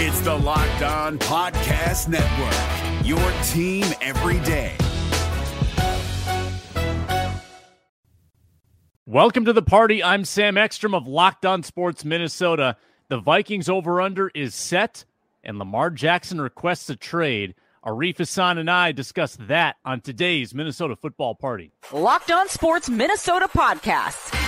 It's 0.00 0.20
the 0.20 0.32
Locked 0.32 0.82
On 0.82 1.18
Podcast 1.18 2.06
Network, 2.06 3.04
your 3.04 3.18
team 3.48 3.84
every 4.00 4.38
day. 4.46 4.76
Welcome 9.06 9.44
to 9.46 9.52
the 9.52 9.60
party. 9.60 10.00
I'm 10.00 10.24
Sam 10.24 10.56
Ekstrom 10.56 10.94
of 10.94 11.08
Locked 11.08 11.44
On 11.44 11.64
Sports 11.64 12.04
Minnesota. 12.04 12.76
The 13.08 13.18
Vikings 13.18 13.68
over 13.68 14.00
under 14.00 14.28
is 14.36 14.54
set, 14.54 15.04
and 15.42 15.58
Lamar 15.58 15.90
Jackson 15.90 16.40
requests 16.40 16.88
a 16.88 16.94
trade. 16.94 17.56
Arif 17.84 18.18
Hasan 18.18 18.58
and 18.58 18.70
I 18.70 18.92
discuss 18.92 19.36
that 19.48 19.78
on 19.84 20.00
today's 20.00 20.54
Minnesota 20.54 20.94
Football 20.94 21.34
Party. 21.34 21.72
Locked 21.92 22.30
On 22.30 22.48
Sports 22.48 22.88
Minnesota 22.88 23.48
podcast. 23.48 24.47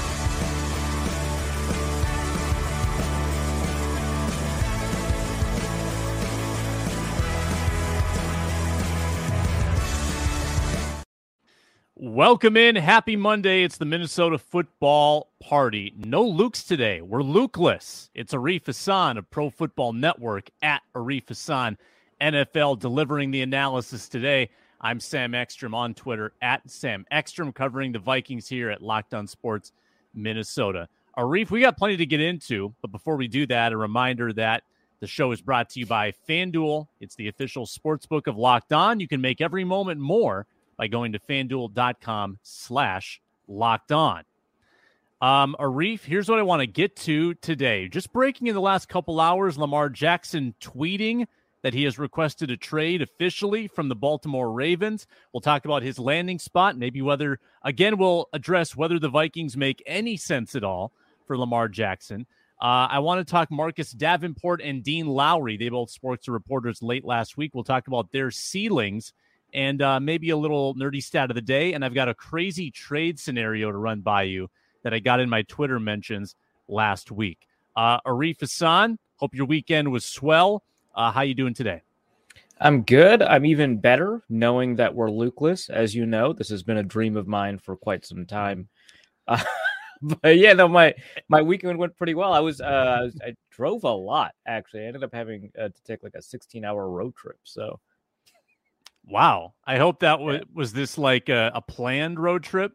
Welcome 12.03 12.57
in. 12.57 12.77
Happy 12.77 13.15
Monday. 13.15 13.61
It's 13.61 13.77
the 13.77 13.85
Minnesota 13.85 14.39
Football 14.39 15.27
Party. 15.39 15.93
No 15.95 16.25
Lukes 16.25 16.65
today. 16.65 16.99
We're 16.99 17.21
Lukeless. 17.21 18.09
It's 18.15 18.33
Arif 18.33 18.65
Hasan 18.65 19.19
of 19.19 19.29
Pro 19.29 19.51
Football 19.51 19.93
Network 19.93 20.49
at 20.63 20.81
Arif 20.95 21.27
Hasan 21.27 21.77
NFL 22.19 22.79
delivering 22.79 23.29
the 23.29 23.43
analysis 23.43 24.09
today. 24.09 24.49
I'm 24.81 24.99
Sam 24.99 25.35
Ekstrom 25.35 25.75
on 25.75 25.93
Twitter 25.93 26.33
at 26.41 26.67
Sam 26.67 27.05
Ekstrom 27.11 27.53
covering 27.53 27.91
the 27.91 27.99
Vikings 27.99 28.47
here 28.47 28.71
at 28.71 28.81
Locked 28.81 29.13
On 29.13 29.27
Sports 29.27 29.71
Minnesota. 30.15 30.87
Arif, 31.15 31.51
we 31.51 31.61
got 31.61 31.77
plenty 31.77 31.97
to 31.97 32.05
get 32.07 32.19
into, 32.19 32.73
but 32.81 32.91
before 32.91 33.15
we 33.15 33.27
do 33.27 33.45
that, 33.45 33.73
a 33.73 33.77
reminder 33.77 34.33
that 34.33 34.63
the 35.01 35.07
show 35.07 35.31
is 35.33 35.39
brought 35.39 35.69
to 35.69 35.79
you 35.79 35.85
by 35.85 36.13
FanDuel. 36.27 36.87
It's 36.99 37.13
the 37.13 37.27
official 37.27 37.67
sports 37.67 38.07
book 38.07 38.25
of 38.25 38.37
Locked 38.37 38.73
On. 38.73 38.99
You 38.99 39.07
can 39.07 39.21
make 39.21 39.39
every 39.39 39.63
moment 39.63 39.99
more 39.99 40.47
by 40.81 40.87
going 40.87 41.11
to 41.11 41.19
fanduel.com 41.19 42.39
slash 42.41 43.21
locked 43.47 43.91
on. 43.91 44.23
Um, 45.21 45.55
Arif, 45.59 46.01
here's 46.01 46.27
what 46.27 46.39
I 46.39 46.41
want 46.41 46.61
to 46.61 46.65
get 46.65 46.95
to 46.95 47.35
today. 47.35 47.87
Just 47.87 48.11
breaking 48.11 48.47
in 48.47 48.55
the 48.55 48.61
last 48.61 48.89
couple 48.89 49.19
hours, 49.19 49.59
Lamar 49.59 49.89
Jackson 49.89 50.55
tweeting 50.59 51.27
that 51.61 51.75
he 51.75 51.83
has 51.83 51.99
requested 51.99 52.49
a 52.49 52.57
trade 52.57 53.03
officially 53.03 53.67
from 53.67 53.89
the 53.89 53.95
Baltimore 53.95 54.51
Ravens. 54.51 55.05
We'll 55.31 55.41
talk 55.41 55.65
about 55.65 55.83
his 55.83 55.99
landing 55.99 56.39
spot, 56.39 56.75
maybe 56.75 57.03
whether, 57.03 57.39
again, 57.61 57.99
we'll 57.99 58.27
address 58.33 58.75
whether 58.75 58.97
the 58.97 59.07
Vikings 59.07 59.55
make 59.55 59.83
any 59.85 60.17
sense 60.17 60.55
at 60.55 60.63
all 60.63 60.93
for 61.27 61.37
Lamar 61.37 61.67
Jackson. 61.67 62.25
Uh, 62.59 62.87
I 62.89 62.97
want 62.97 63.19
to 63.19 63.31
talk 63.31 63.51
Marcus 63.51 63.91
Davenport 63.91 64.61
and 64.63 64.83
Dean 64.83 65.05
Lowry. 65.05 65.57
They 65.57 65.69
both 65.69 65.91
sports 65.91 66.27
reporters 66.27 66.81
late 66.81 67.05
last 67.05 67.37
week. 67.37 67.51
We'll 67.53 67.63
talk 67.63 67.85
about 67.85 68.11
their 68.11 68.31
ceilings 68.31 69.13
and 69.53 69.81
uh, 69.81 69.99
maybe 69.99 70.29
a 70.29 70.37
little 70.37 70.75
nerdy 70.75 71.01
stat 71.03 71.29
of 71.29 71.35
the 71.35 71.41
day. 71.41 71.73
And 71.73 71.83
I've 71.83 71.93
got 71.93 72.09
a 72.09 72.13
crazy 72.13 72.71
trade 72.71 73.19
scenario 73.19 73.71
to 73.71 73.77
run 73.77 74.01
by 74.01 74.23
you 74.23 74.49
that 74.83 74.93
I 74.93 74.99
got 74.99 75.19
in 75.19 75.29
my 75.29 75.43
Twitter 75.43 75.79
mentions 75.79 76.35
last 76.67 77.11
week. 77.11 77.47
Uh, 77.75 77.99
Arif 78.01 78.39
Hasan, 78.39 78.97
hope 79.15 79.35
your 79.35 79.45
weekend 79.45 79.91
was 79.91 80.05
swell. 80.05 80.63
Uh, 80.93 81.11
how 81.11 81.21
you 81.21 81.33
doing 81.33 81.53
today? 81.53 81.81
I'm 82.59 82.83
good. 82.83 83.23
I'm 83.23 83.45
even 83.45 83.77
better 83.77 84.21
knowing 84.29 84.75
that 84.75 84.93
we're 84.93 85.09
Lukeless. 85.09 85.69
As 85.69 85.95
you 85.95 86.05
know, 86.05 86.31
this 86.31 86.49
has 86.49 86.61
been 86.61 86.77
a 86.77 86.83
dream 86.83 87.17
of 87.17 87.27
mine 87.27 87.57
for 87.57 87.75
quite 87.75 88.05
some 88.05 88.25
time. 88.25 88.69
Uh, 89.27 89.43
but 90.01 90.37
yeah, 90.37 90.53
no, 90.53 90.67
my 90.67 90.93
my 91.27 91.41
weekend 91.41 91.79
went 91.79 91.97
pretty 91.97 92.13
well. 92.13 92.33
I 92.33 92.39
was 92.39 92.61
uh, 92.61 93.09
I 93.25 93.35
drove 93.49 93.83
a 93.83 93.89
lot 93.89 94.33
actually. 94.45 94.81
I 94.81 94.85
ended 94.85 95.03
up 95.03 95.13
having 95.13 95.51
uh, 95.59 95.69
to 95.69 95.83
take 95.83 96.03
like 96.03 96.13
a 96.15 96.21
16 96.21 96.63
hour 96.63 96.89
road 96.89 97.15
trip. 97.15 97.39
So 97.43 97.79
Wow. 99.05 99.53
I 99.65 99.77
hope 99.77 99.99
that 100.01 100.19
was 100.19 100.41
was 100.53 100.73
this 100.73 100.97
like 100.97 101.29
a, 101.29 101.51
a 101.55 101.61
planned 101.61 102.19
road 102.19 102.43
trip? 102.43 102.73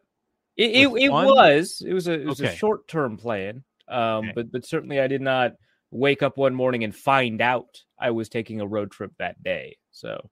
It 0.55 0.71
it, 0.71 1.03
it 1.03 1.09
was. 1.09 1.83
It 1.85 1.93
was 1.93 2.07
a 2.07 2.13
it 2.13 2.25
was 2.25 2.41
okay. 2.41 2.53
a 2.53 2.55
short 2.55 2.87
term 2.87 3.17
plan. 3.17 3.63
Um, 3.87 4.25
Okay. 4.25 4.31
but 4.35 4.51
but 4.51 4.65
certainly 4.65 4.99
I 4.99 5.07
did 5.07 5.21
not 5.21 5.53
wake 5.91 6.21
up 6.21 6.37
one 6.37 6.53
morning 6.53 6.83
and 6.83 6.93
find 6.93 7.41
out 7.41 7.83
I 7.99 8.11
was 8.11 8.27
taking 8.27 8.59
a 8.59 8.67
road 8.67 8.91
trip 8.91 9.11
that 9.19 9.41
day. 9.41 9.77
So 9.91 10.29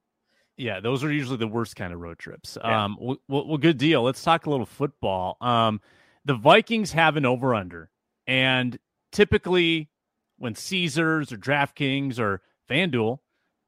Yeah, 0.58 0.80
those 0.82 1.04
are 1.04 1.12
usually 1.12 1.38
the 1.38 1.48
worst 1.48 1.76
kind 1.76 1.94
of 1.94 2.00
road 2.00 2.20
trips. 2.20 2.58
Yeah. 2.62 2.84
Um, 2.86 2.98
well, 3.00 3.18
well, 3.28 3.58
good 3.58 3.78
deal. 3.78 4.04
Let's 4.04 4.24
talk 4.24 4.46
a 4.46 4.50
little 4.50 4.66
football. 4.66 5.38
Um, 5.40 5.80
the 6.26 6.36
Vikings 6.36 6.92
have 6.92 7.16
an 7.18 7.26
over 7.26 7.56
under, 7.56 7.90
and 8.28 8.78
typically 9.12 9.90
when 10.38 10.56
Caesars 10.56 11.32
or 11.32 11.38
DraftKings 11.38 12.20
or 12.20 12.42
FanDuel 12.70 13.20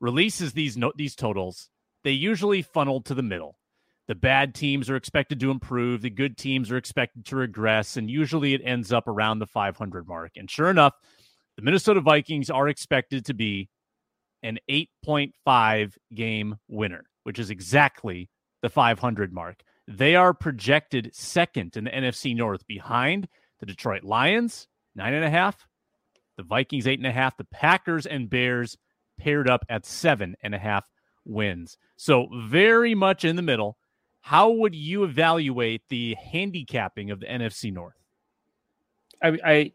releases 0.01 0.51
these 0.53 0.75
no- 0.75 0.91
these 0.95 1.15
totals, 1.15 1.69
they 2.03 2.11
usually 2.11 2.61
funnel 2.61 3.01
to 3.01 3.13
the 3.13 3.23
middle. 3.23 3.57
The 4.07 4.15
bad 4.15 4.55
teams 4.55 4.89
are 4.89 4.95
expected 4.95 5.39
to 5.41 5.51
improve, 5.51 6.01
the 6.01 6.09
good 6.09 6.37
teams 6.37 6.71
are 6.71 6.77
expected 6.77 7.25
to 7.25 7.35
regress, 7.35 7.97
and 7.97 8.09
usually 8.09 8.53
it 8.53 8.61
ends 8.63 8.93
up 8.93 9.07
around 9.07 9.39
the 9.39 9.47
500 9.47 10.07
mark. 10.07 10.31
And 10.37 10.49
sure 10.49 10.69
enough, 10.69 10.93
the 11.57 11.61
Minnesota 11.61 11.99
Vikings 11.99 12.49
are 12.49 12.69
expected 12.69 13.25
to 13.25 13.33
be 13.33 13.69
an 14.43 14.59
8.5 14.69 15.93
game 16.13 16.55
winner, 16.69 17.03
which 17.23 17.39
is 17.39 17.49
exactly 17.49 18.29
the 18.61 18.69
500 18.69 19.33
mark. 19.33 19.61
They 19.87 20.15
are 20.15 20.33
projected 20.33 21.13
second 21.13 21.75
in 21.75 21.85
the 21.85 21.91
NFC 21.91 22.35
North 22.35 22.65
behind 22.67 23.27
the 23.59 23.65
Detroit 23.65 24.03
Lions, 24.03 24.67
nine 24.95 25.13
and 25.13 25.25
a 25.25 25.29
half, 25.29 25.67
the 26.37 26.43
Vikings, 26.43 26.87
eight 26.87 26.99
and 26.99 27.07
a 27.07 27.11
half, 27.11 27.35
the 27.37 27.45
Packers 27.45 28.05
and 28.05 28.29
Bears 28.29 28.77
paired 29.19 29.49
up 29.49 29.65
at 29.69 29.85
seven 29.85 30.35
and 30.41 30.53
a 30.53 30.59
half 30.59 30.87
wins. 31.27 31.77
So, 31.95 32.27
very 32.33 32.95
much 32.95 33.25
in 33.25 33.35
the 33.35 33.41
middle. 33.41 33.77
How 34.21 34.49
would 34.49 34.75
you 34.75 35.03
evaluate 35.03 35.83
the 35.87 36.15
handicapping 36.15 37.11
of 37.11 37.21
the 37.21 37.27
NFC 37.27 37.71
North? 37.71 37.95
I, 39.23 39.37
I 39.45 39.71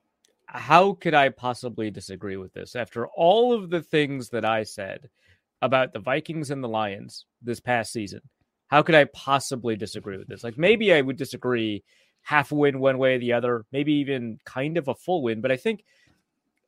how 0.47 0.93
could 0.93 1.15
I 1.15 1.31
possibly 1.31 1.91
disagree 1.91 2.37
with 2.37 2.53
this 2.53 2.77
after 2.77 3.07
all 3.09 3.55
of 3.55 3.71
the 3.71 3.81
things 3.81 4.29
that 4.31 4.45
I 4.45 4.65
said 4.65 5.09
about 5.63 5.93
the 5.95 5.99
Vikings 5.99 6.51
and 6.51 6.63
the 6.63 6.69
Lions 6.69 7.25
this 7.41 7.61
past 7.61 7.93
season? 7.93 8.21
How 8.67 8.83
could 8.83 8.95
I 8.95 9.05
possibly 9.05 9.77
disagree 9.77 10.19
with 10.19 10.29
this? 10.29 10.45
Like 10.45 10.59
maybe 10.59 10.93
I 10.93 11.01
would 11.01 11.17
disagree 11.17 11.83
half 12.21 12.53
a 12.53 12.55
win 12.55 12.79
one 12.79 12.99
way 12.99 13.15
or 13.15 13.19
the 13.19 13.33
other, 13.33 13.65
maybe 13.73 13.95
even 13.95 14.39
kind 14.45 14.77
of 14.77 14.89
a 14.89 14.95
full 14.95 15.23
win, 15.23 15.41
but 15.41 15.51
I 15.51 15.57
think 15.57 15.84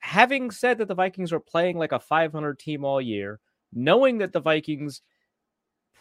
having 0.01 0.51
said 0.51 0.79
that 0.79 0.89
the 0.89 0.95
Vikings 0.95 1.33
are 1.33 1.41
playing 1.41 1.79
like 1.79 1.93
a 1.93 2.01
500 2.01 2.59
team 2.59 2.85
all 2.85 3.01
year, 3.01 3.41
knowing 3.75 4.19
that 4.19 4.33
the 4.33 4.41
Vikings 4.41 5.03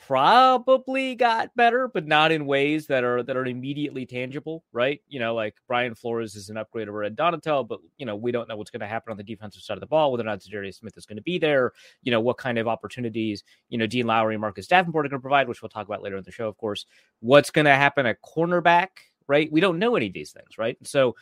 probably 0.06 1.16
got 1.16 1.56
better, 1.56 1.88
but 1.88 2.06
not 2.06 2.32
in 2.32 2.46
ways 2.46 2.88
that 2.88 3.04
are 3.04 3.24
that 3.24 3.38
are 3.38 3.46
immediately 3.46 4.06
tangible, 4.06 4.64
right? 4.74 5.02
You 5.08 5.20
know, 5.20 5.34
like 5.34 5.56
Brian 5.68 5.96
Flores 5.96 6.36
is 6.36 6.50
an 6.50 6.58
upgrade 6.58 6.90
over 6.90 7.04
Ed 7.04 7.16
Donatell, 7.16 7.68
but 7.68 7.80
you 7.98 8.06
know, 8.06 8.16
we 8.16 8.32
don't 8.32 8.50
know 8.50 8.58
what's 8.58 8.72
going 8.72 8.82
to 8.82 8.88
happen 8.88 9.12
on 9.12 9.18
the 9.18 9.24
defensive 9.24 9.62
side 9.62 9.78
of 9.78 9.80
the 9.80 9.88
ball, 9.88 10.12
whether 10.12 10.24
or 10.24 10.26
not 10.26 10.42
Darius 10.42 10.78
Smith 10.78 10.98
is 10.98 11.06
going 11.06 11.18
to 11.18 11.24
be 11.24 11.38
there, 11.38 11.72
you 12.02 12.12
know, 12.12 12.20
what 12.20 12.38
kind 12.38 12.58
of 12.58 12.68
opportunities, 12.68 13.44
you 13.70 13.78
know, 13.78 13.88
Dean 13.88 14.06
Lowry 14.06 14.36
and 14.36 14.42
Marcus 14.42 14.68
Davenport 14.68 15.06
are 15.06 15.10
going 15.10 15.20
to 15.20 15.24
provide, 15.24 15.48
which 15.48 15.62
we'll 15.62 15.70
talk 15.70 15.88
about 15.88 16.04
later 16.04 16.18
in 16.18 16.24
the 16.24 16.32
show, 16.32 16.48
of 16.48 16.58
course. 16.58 16.86
What's 17.22 17.50
going 17.50 17.66
to 17.66 17.76
happen 17.76 18.06
at 18.06 18.22
cornerback, 18.22 18.90
right? 19.28 19.52
We 19.52 19.62
don't 19.62 19.80
know 19.80 19.96
any 19.96 20.08
of 20.08 20.14
these 20.14 20.32
things, 20.32 20.58
right? 20.58 20.78
So 20.84 21.16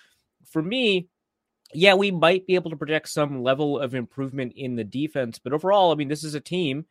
for 0.45 0.63
me, 0.63 1.07
yeah, 1.73 1.93
we 1.93 2.11
might 2.11 2.45
be 2.45 2.55
able 2.55 2.69
to 2.71 2.77
project 2.77 3.09
some 3.09 3.43
level 3.43 3.79
of 3.79 3.95
improvement 3.95 4.53
in 4.55 4.75
the 4.75 4.83
defense, 4.83 5.39
but 5.39 5.53
overall, 5.53 5.91
I 5.91 5.95
mean, 5.95 6.07
this 6.07 6.23
is 6.23 6.35
a 6.35 6.39
team 6.39 6.85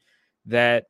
that 0.46 0.84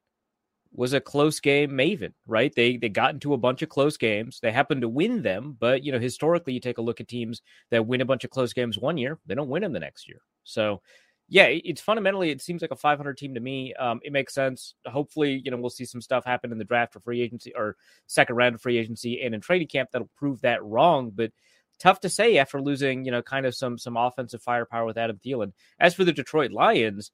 was 0.72 0.92
a 0.92 1.00
close 1.00 1.40
game 1.40 1.70
maven, 1.70 2.12
right? 2.26 2.52
They 2.54 2.76
they 2.76 2.88
got 2.88 3.14
into 3.14 3.34
a 3.34 3.38
bunch 3.38 3.62
of 3.62 3.68
close 3.68 3.96
games. 3.96 4.38
They 4.40 4.52
happened 4.52 4.82
to 4.82 4.88
win 4.88 5.22
them, 5.22 5.56
but 5.58 5.84
you 5.84 5.92
know, 5.92 5.98
historically 5.98 6.52
you 6.52 6.60
take 6.60 6.78
a 6.78 6.82
look 6.82 7.00
at 7.00 7.08
teams 7.08 7.42
that 7.70 7.86
win 7.86 8.00
a 8.00 8.04
bunch 8.04 8.24
of 8.24 8.30
close 8.30 8.52
games 8.52 8.78
one 8.78 8.96
year, 8.96 9.18
they 9.26 9.34
don't 9.34 9.48
win 9.48 9.62
them 9.62 9.72
the 9.72 9.80
next 9.80 10.08
year. 10.08 10.20
So, 10.44 10.80
yeah, 11.28 11.46
it's 11.46 11.80
fundamentally 11.80 12.30
it 12.30 12.40
seems 12.40 12.62
like 12.62 12.70
a 12.70 12.76
500 12.76 13.16
team 13.18 13.34
to 13.34 13.40
me. 13.40 13.74
Um, 13.74 14.00
it 14.04 14.12
makes 14.12 14.34
sense. 14.34 14.74
Hopefully, 14.86 15.42
you 15.44 15.50
know, 15.50 15.56
we'll 15.56 15.70
see 15.70 15.84
some 15.84 16.00
stuff 16.00 16.24
happen 16.24 16.52
in 16.52 16.58
the 16.58 16.64
draft 16.64 16.96
or 16.96 17.00
free 17.00 17.20
agency 17.20 17.52
or 17.56 17.76
second 18.06 18.36
round 18.36 18.54
of 18.54 18.62
free 18.62 18.78
agency 18.78 19.22
and 19.22 19.34
in 19.34 19.40
training 19.40 19.68
camp 19.68 19.90
that'll 19.92 20.10
prove 20.16 20.40
that 20.42 20.62
wrong, 20.64 21.10
but 21.14 21.32
tough 21.80 22.00
to 22.00 22.08
say 22.08 22.38
after 22.38 22.60
losing, 22.60 23.04
you 23.04 23.10
know, 23.10 23.22
kind 23.22 23.46
of 23.46 23.54
some 23.54 23.78
some 23.78 23.96
offensive 23.96 24.42
firepower 24.42 24.84
with 24.84 24.98
Adam 24.98 25.18
Thielen. 25.24 25.52
As 25.80 25.94
for 25.94 26.04
the 26.04 26.12
Detroit 26.12 26.52
Lions, 26.52 27.10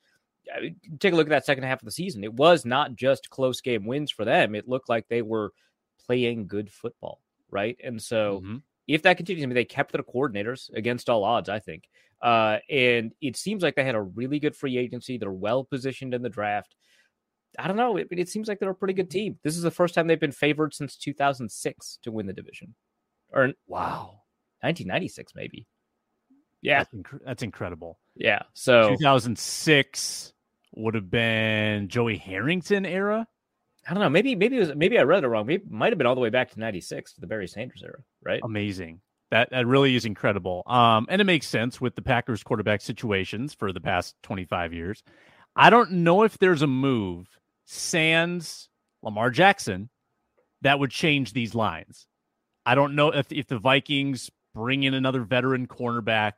I 0.54 0.60
mean, 0.60 0.76
take 1.00 1.12
a 1.12 1.16
look 1.16 1.26
at 1.26 1.30
that 1.30 1.46
second 1.46 1.64
half 1.64 1.80
of 1.80 1.86
the 1.86 1.92
season. 1.92 2.22
It 2.24 2.34
was 2.34 2.64
not 2.64 2.94
just 2.94 3.30
close 3.30 3.60
game 3.60 3.86
wins 3.86 4.10
for 4.10 4.24
them. 4.24 4.54
It 4.54 4.68
looked 4.68 4.88
like 4.88 5.08
they 5.08 5.22
were 5.22 5.52
playing 6.04 6.46
good 6.46 6.70
football, 6.70 7.20
right? 7.50 7.76
And 7.82 8.00
so 8.02 8.40
Mhm. 8.44 8.62
if 8.86 9.02
that 9.02 9.16
continues, 9.16 9.42
I 9.42 9.46
mean, 9.46 9.54
they 9.54 9.64
kept 9.64 9.92
their 9.92 10.02
coordinators 10.02 10.70
against 10.74 11.08
all 11.08 11.24
odds, 11.24 11.48
I 11.48 11.58
think. 11.58 11.88
Uh, 12.22 12.58
and 12.70 13.12
it 13.20 13.36
seems 13.36 13.62
like 13.62 13.74
they 13.74 13.84
had 13.84 13.94
a 13.94 14.00
really 14.02 14.38
good 14.38 14.54
free 14.56 14.78
agency. 14.78 15.18
They're 15.18 15.32
well 15.32 15.64
positioned 15.64 16.14
in 16.14 16.22
the 16.22 16.28
draft. 16.28 16.74
I 17.58 17.66
don't 17.68 17.76
know. 17.76 17.96
It, 17.96 18.08
it 18.10 18.28
seems 18.28 18.48
like 18.48 18.58
they're 18.58 18.70
a 18.70 18.74
pretty 18.74 18.94
good 18.94 19.10
team. 19.10 19.38
This 19.42 19.56
is 19.56 19.62
the 19.62 19.70
first 19.70 19.94
time 19.94 20.06
they've 20.06 20.20
been 20.20 20.30
favored 20.32 20.74
since 20.74 20.96
2006 20.96 21.98
to 22.02 22.12
win 22.12 22.26
the 22.26 22.32
division, 22.32 22.74
or 23.30 23.52
Wow. 23.66 24.22
1996, 24.66 25.32
maybe. 25.34 25.66
Yeah, 26.62 26.80
That's, 26.80 26.94
inc- 26.94 27.24
that's 27.24 27.42
incredible. 27.42 27.98
yeah. 28.16 28.42
So 28.54 28.90
2006 28.90 30.32
would 30.74 30.94
have 30.94 31.10
been 31.10 31.88
Joey 31.88 32.16
Harrington 32.16 32.84
era. 32.84 33.26
I 33.88 33.94
don't 33.94 34.02
know. 34.02 34.10
Maybe 34.10 34.34
maybe 34.34 34.56
it 34.56 34.60
was 34.60 34.74
maybe 34.74 34.98
I 34.98 35.02
read 35.02 35.22
it 35.22 35.28
wrong. 35.28 35.46
Maybe 35.46 35.62
it 35.62 35.70
might 35.70 35.92
have 35.92 35.98
been 35.98 36.06
all 36.08 36.16
the 36.16 36.20
way 36.20 36.30
back 36.30 36.50
to 36.52 36.60
96 36.60 37.12
to 37.14 37.20
the 37.20 37.26
Barry 37.28 37.46
Sanders 37.46 37.82
era, 37.84 37.98
right? 38.24 38.40
Amazing. 38.42 39.00
That 39.30 39.50
that 39.50 39.66
really 39.66 39.94
is 39.94 40.04
incredible. 40.04 40.64
Um, 40.66 41.06
and 41.08 41.20
it 41.20 41.24
makes 41.24 41.46
sense 41.46 41.80
with 41.80 41.94
the 41.94 42.02
Packers 42.02 42.42
quarterback 42.42 42.80
situations 42.80 43.54
for 43.54 43.72
the 43.72 43.80
past 43.80 44.16
25 44.24 44.72
years. 44.72 45.04
I 45.54 45.70
don't 45.70 45.90
know 45.92 46.24
if 46.24 46.36
there's 46.38 46.62
a 46.62 46.66
move 46.66 47.28
sans 47.66 48.68
Lamar 49.02 49.30
Jackson 49.30 49.88
that 50.62 50.78
would 50.80 50.90
change 50.90 51.32
these 51.32 51.54
lines. 51.54 52.06
I 52.64 52.74
don't 52.74 52.96
know 52.96 53.10
if 53.12 53.30
if 53.30 53.46
the 53.46 53.58
Vikings 53.58 54.30
bring 54.56 54.82
in 54.84 54.94
another 54.94 55.22
veteran 55.22 55.66
cornerback, 55.66 56.32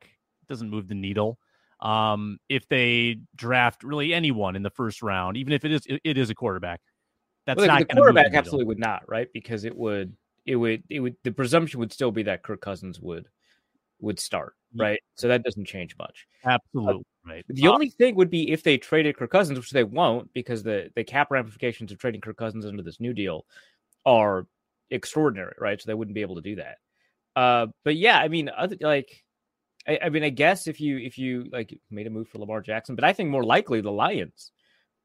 doesn't 0.49 0.69
move 0.69 0.89
the 0.89 0.95
needle. 0.95 1.39
Um, 1.81 2.39
if 2.49 2.69
they 2.69 3.21
draft 3.37 3.85
really 3.85 4.13
anyone 4.13 4.57
in 4.57 4.63
the 4.63 4.71
first 4.71 5.01
round, 5.03 5.37
even 5.37 5.53
if 5.53 5.65
it 5.65 5.71
is 5.71 5.87
it 5.87 6.19
is 6.19 6.29
a 6.29 6.35
quarterback, 6.35 6.81
that's 7.47 7.59
Well, 7.59 7.69
not 7.69 7.79
the 7.89 7.95
quarterback 7.95 8.27
needle. 8.27 8.39
absolutely 8.39 8.67
would 8.67 8.79
not, 8.81 9.09
right? 9.09 9.29
Because 9.33 9.65
it 9.65 9.77
would 9.77 10.17
it 10.45 10.57
would 10.57 10.83
it 10.91 11.01
would 11.01 11.17
the 11.23 11.31
presumption 11.31 11.79
would 11.79 11.93
still 11.93 12.11
be 12.11 12.25
that 12.25 12.43
Kirk 12.43 12.61
Cousins 12.61 13.01
would 13.01 13.29
would 14.01 14.19
start, 14.19 14.55
Yeah. 14.73 14.87
right? 14.87 15.01
So 15.15 15.29
that 15.29 15.45
doesn't 15.45 15.67
change 15.67 15.97
much. 15.99 16.27
Absolutely 16.45 17.05
right. 17.25 17.45
The 17.49 17.69
Uh, 17.69 17.73
only 17.73 17.91
thing 17.91 18.17
would 18.17 18.31
be 18.31 18.51
if 18.51 18.65
they 18.65 18.77
traded 18.79 19.17
Kirk 19.17 19.31
Cousins, 19.31 19.59
which 19.59 19.71
they 19.71 19.85
won't, 19.85 20.33
because 20.33 20.65
the 20.65 20.91
the 20.97 21.05
cap 21.05 21.31
ramifications 21.31 21.93
of 21.93 21.99
trading 21.99 22.21
Kirk 22.21 22.37
Cousins 22.37 22.65
into 22.65 22.83
this 22.83 22.99
new 22.99 23.13
deal 23.13 23.47
are 24.05 24.47
extraordinary, 24.91 25.55
right? 25.59 25.81
So 25.81 25.87
they 25.87 25.95
wouldn't 25.95 26.15
be 26.15 26.23
able 26.23 26.37
to 26.37 26.43
do 26.43 26.57
that. 26.57 26.79
Uh, 27.39 27.67
but 27.85 27.95
yeah, 27.97 28.19
I 28.19 28.29
mean, 28.29 28.51
other, 28.57 28.77
like, 28.81 29.25
I, 29.87 29.99
I 30.05 30.09
mean, 30.09 30.25
I 30.25 30.31
guess 30.31 30.67
if 30.67 30.81
you 30.81 30.99
if 30.99 31.19
you 31.19 31.45
like 31.53 31.79
made 31.91 32.07
a 32.07 32.11
move 32.11 32.29
for 32.29 32.39
Lamar 32.39 32.61
Jackson, 32.61 32.95
but 32.97 33.05
I 33.05 33.13
think 33.13 33.31
more 33.31 33.45
likely 33.45 33.81
the 33.81 33.93
Lions 33.93 34.51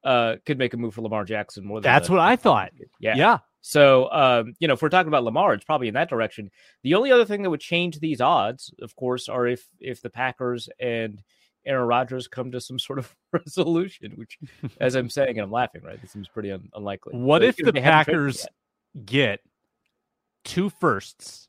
uh 0.04 0.36
could 0.46 0.58
make 0.58 0.74
a 0.74 0.78
move 0.78 0.94
for 0.96 1.02
Lamar 1.02 1.24
Jackson 1.26 1.64
more 1.66 1.80
than 1.80 1.90
That's 1.92 2.08
the- 2.08 2.14
what 2.14 2.22
I 2.22 2.36
thought. 2.36 2.72
Yeah. 3.00 3.16
yeah. 3.16 3.38
So, 3.62 4.12
um, 4.12 4.56
you 4.60 4.68
know, 4.68 4.74
if 4.74 4.82
we're 4.82 4.90
talking 4.90 5.08
about 5.08 5.24
Lamar, 5.24 5.54
it's 5.54 5.64
probably 5.64 5.88
in 5.88 5.94
that 5.94 6.10
direction. 6.10 6.52
The 6.84 6.96
only 6.96 7.12
other 7.14 7.24
thing 7.24 7.44
that 7.44 7.50
would 7.50 7.62
change 7.62 8.00
these 8.00 8.20
odds, 8.20 8.74
of 8.82 8.94
course, 8.96 9.30
are 9.30 9.48
if 9.48 9.66
if 9.80 10.02
the 10.02 10.10
Packers 10.10 10.68
and 10.80 11.22
Aaron 11.66 11.88
Rodgers 11.88 12.28
come 12.28 12.52
to 12.52 12.60
some 12.60 12.80
sort 12.88 13.00
of 13.00 13.16
resolution. 13.32 14.14
Which, 14.16 14.38
as 14.82 14.96
I'm 14.96 15.10
saying, 15.10 15.38
and 15.38 15.46
I'm 15.46 15.52
laughing, 15.52 15.84
right? 15.84 16.02
This 16.02 16.12
seems 16.12 16.28
pretty 16.28 16.52
un- 16.52 16.70
unlikely. 16.74 17.14
What 17.16 17.40
But, 17.40 17.50
if 17.50 17.56
the 17.58 17.72
they 17.72 17.80
haven't 17.80 18.06
traded 18.06 18.22
Packers 18.34 18.48
get 19.06 19.40
two 20.44 20.70
firsts 20.70 21.48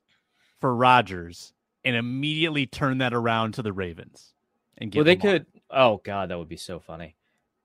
for 0.65 0.75
Rodgers 0.75 1.53
and 1.85 1.95
immediately 1.95 2.65
turn 2.65 2.97
that 2.97 3.13
around 3.13 3.53
to 3.53 3.63
the 3.63 3.71
Ravens? 3.71 4.33
And 4.79 4.91
get 4.91 5.01
Well, 5.01 5.05
they 5.05 5.17
could. 5.17 5.45
Oh 5.71 6.01
God, 6.03 6.31
that 6.31 6.39
would 6.39 6.49
be 6.49 6.57
so 6.57 6.81
funny. 6.81 7.17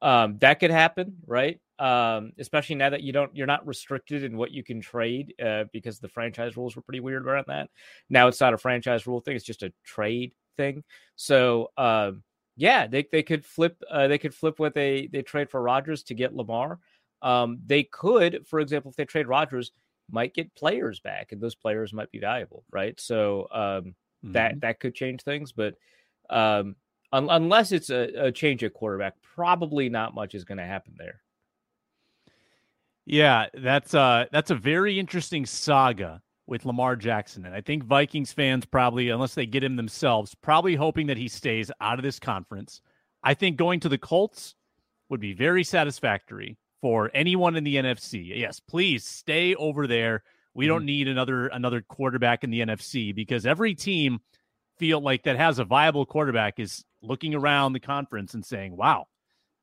Um, 0.02 0.38
that 0.40 0.60
could 0.60 0.70
happen, 0.70 1.16
right? 1.26 1.62
Um, 1.80 2.34
especially 2.40 2.76
now 2.76 2.90
that 2.90 3.02
you 3.02 3.14
don't, 3.14 3.34
you're 3.34 3.48
not 3.48 3.66
restricted 3.66 4.26
in 4.26 4.36
what 4.36 4.52
you 4.52 4.66
can 4.66 4.82
trade, 4.82 5.34
uh, 5.42 5.64
because 5.72 6.00
the 6.00 6.10
franchise 6.10 6.58
rules 6.58 6.76
were 6.76 6.82
pretty 6.82 7.00
weird 7.00 7.26
around 7.26 7.46
that. 7.48 7.70
Now 8.10 8.28
it's 8.28 8.42
not 8.42 8.54
a 8.54 8.58
franchise 8.58 9.08
rule 9.08 9.22
thing; 9.22 9.38
it's 9.38 9.46
just 9.46 9.64
a 9.64 9.72
trade 9.86 10.34
thing. 10.58 10.84
So, 11.16 11.72
um, 11.78 12.24
yeah, 12.58 12.86
they 12.86 13.08
they 13.10 13.24
could 13.24 13.46
flip, 13.46 13.82
uh, 13.90 14.10
they 14.10 14.18
could 14.18 14.36
flip 14.36 14.60
what 14.60 14.74
they 14.74 15.08
they 15.08 15.22
trade 15.22 15.50
for 15.50 15.62
Rodgers 15.62 16.04
to 16.04 16.14
get 16.16 16.36
Lamar. 16.36 16.80
Um, 17.22 17.60
they 17.66 17.84
could, 17.84 18.46
for 18.46 18.60
example, 18.60 18.92
if 18.92 18.98
they 18.98 19.06
trade 19.06 19.28
Rodgers, 19.30 19.72
might 20.12 20.34
get 20.34 20.54
players 20.56 21.00
back, 21.00 21.32
and 21.32 21.42
those 21.42 21.56
players 21.56 21.94
might 21.94 22.12
be 22.12 22.20
valuable, 22.20 22.64
right? 22.72 23.00
So, 23.00 23.48
um, 23.52 23.96
that 24.32 24.60
Mhm. 24.60 24.62
that 24.62 24.80
could 24.82 24.94
change 24.94 25.22
things 25.24 25.54
but 25.54 25.76
um 26.30 26.76
un- 27.14 27.30
unless 27.30 27.72
it's 27.72 27.90
a, 27.90 28.28
a 28.28 28.32
change 28.32 28.64
at 28.64 28.74
quarterback 28.74 29.16
probably 29.22 29.90
not 29.90 30.14
much 30.14 30.36
is 30.36 30.44
going 30.44 30.58
to 30.58 30.66
happen 30.66 30.94
there 30.98 31.22
Yeah, 33.06 33.48
that's 33.54 33.94
uh 33.94 34.26
that's 34.32 34.52
a 34.52 34.56
very 34.56 35.00
interesting 35.00 35.46
saga 35.46 36.22
with 36.48 36.66
Lamar 36.66 36.96
Jackson. 36.96 37.46
And 37.46 37.56
I 37.56 37.62
think 37.62 37.84
Vikings 37.84 38.34
fans 38.34 38.66
probably, 38.66 39.10
unless 39.10 39.36
they 39.36 39.46
get 39.46 39.64
him 39.64 39.76
themselves, 39.76 40.36
probably 40.36 40.76
hoping 40.76 41.08
that 41.08 41.18
he 41.18 41.28
stays 41.28 41.72
out 41.82 42.00
of 42.00 42.04
this 42.04 42.20
conference. 42.20 42.82
I 43.24 43.34
think 43.34 43.58
going 43.58 43.80
to 43.82 43.90
the 43.90 43.98
Colts 43.98 44.56
would 45.10 45.20
be 45.20 45.34
very 45.34 45.64
satisfactory 45.64 46.58
for 46.82 47.12
anyone 47.14 47.56
in 47.56 47.64
the 47.64 47.76
NFC. 47.76 48.36
Yes, 48.38 48.60
please 48.60 49.06
stay 49.06 49.56
over 49.56 49.88
there. 49.88 50.24
We 50.54 50.68
don't 50.68 50.86
need 50.86 51.08
another 51.08 51.48
another 51.48 51.82
quarterback 51.82 52.44
in 52.44 52.50
the 52.50 52.62
NFC 52.62 53.14
because 53.14 53.46
every 53.46 53.76
team 53.76 54.20
feel 54.78 55.00
like 55.02 55.24
that 55.24 55.38
has 55.38 55.60
a 55.60 55.66
viable 55.66 56.06
quarterback 56.06 56.60
is 56.60 56.84
looking 57.02 57.36
around 57.36 57.74
the 57.74 57.80
conference 57.80 58.34
and 58.34 58.46
saying, 58.46 58.76
"Wow, 58.76 59.08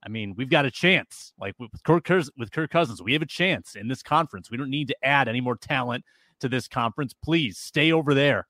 I 0.04 0.08
mean, 0.08 0.34
we've 0.36 0.48
got 0.50 0.64
a 0.64 0.70
chance. 0.70 1.32
Like 1.38 1.54
with 1.58 1.70
Kirk, 1.84 2.08
with 2.38 2.50
Kirk 2.52 2.70
Cousins, 2.70 3.02
we 3.02 3.12
have 3.14 3.22
a 3.22 3.26
chance 3.26 3.74
in 3.74 3.88
this 3.88 4.02
conference. 4.02 4.50
We 4.50 4.56
don't 4.56 4.70
need 4.70 4.88
to 4.88 4.96
add 5.04 5.28
any 5.28 5.40
more 5.40 5.56
talent 5.56 6.04
to 6.40 6.48
this 6.48 6.68
conference. 6.68 7.14
Please 7.14 7.58
stay 7.58 7.92
over 7.92 8.14
there. 8.14 8.46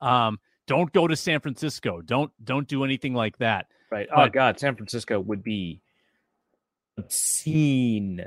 Um, 0.00 0.38
don't 0.66 0.92
go 0.92 1.06
to 1.08 1.16
San 1.16 1.40
Francisco. 1.40 2.00
Don't 2.00 2.30
don't 2.44 2.66
do 2.68 2.84
anything 2.84 3.14
like 3.14 3.36
that. 3.38 3.66
right 3.90 4.06
oh 4.12 4.16
But- 4.24 4.32
god 4.32 4.60
san 4.60 4.76
francisco 4.76 5.18
would 5.20 5.42
be 5.42 5.80
obscene. 6.98 8.26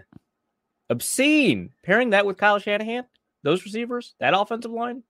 Obscene. 0.89 1.71
Pairing 1.83 2.11
that 2.11 2.25
with 2.25 2.37
kyle 2.37 2.59
shanahan 2.59 3.05
those 3.43 3.63
receivers 3.65 4.15
that 4.19 4.33
offensive 4.35 4.71
line. 4.71 5.03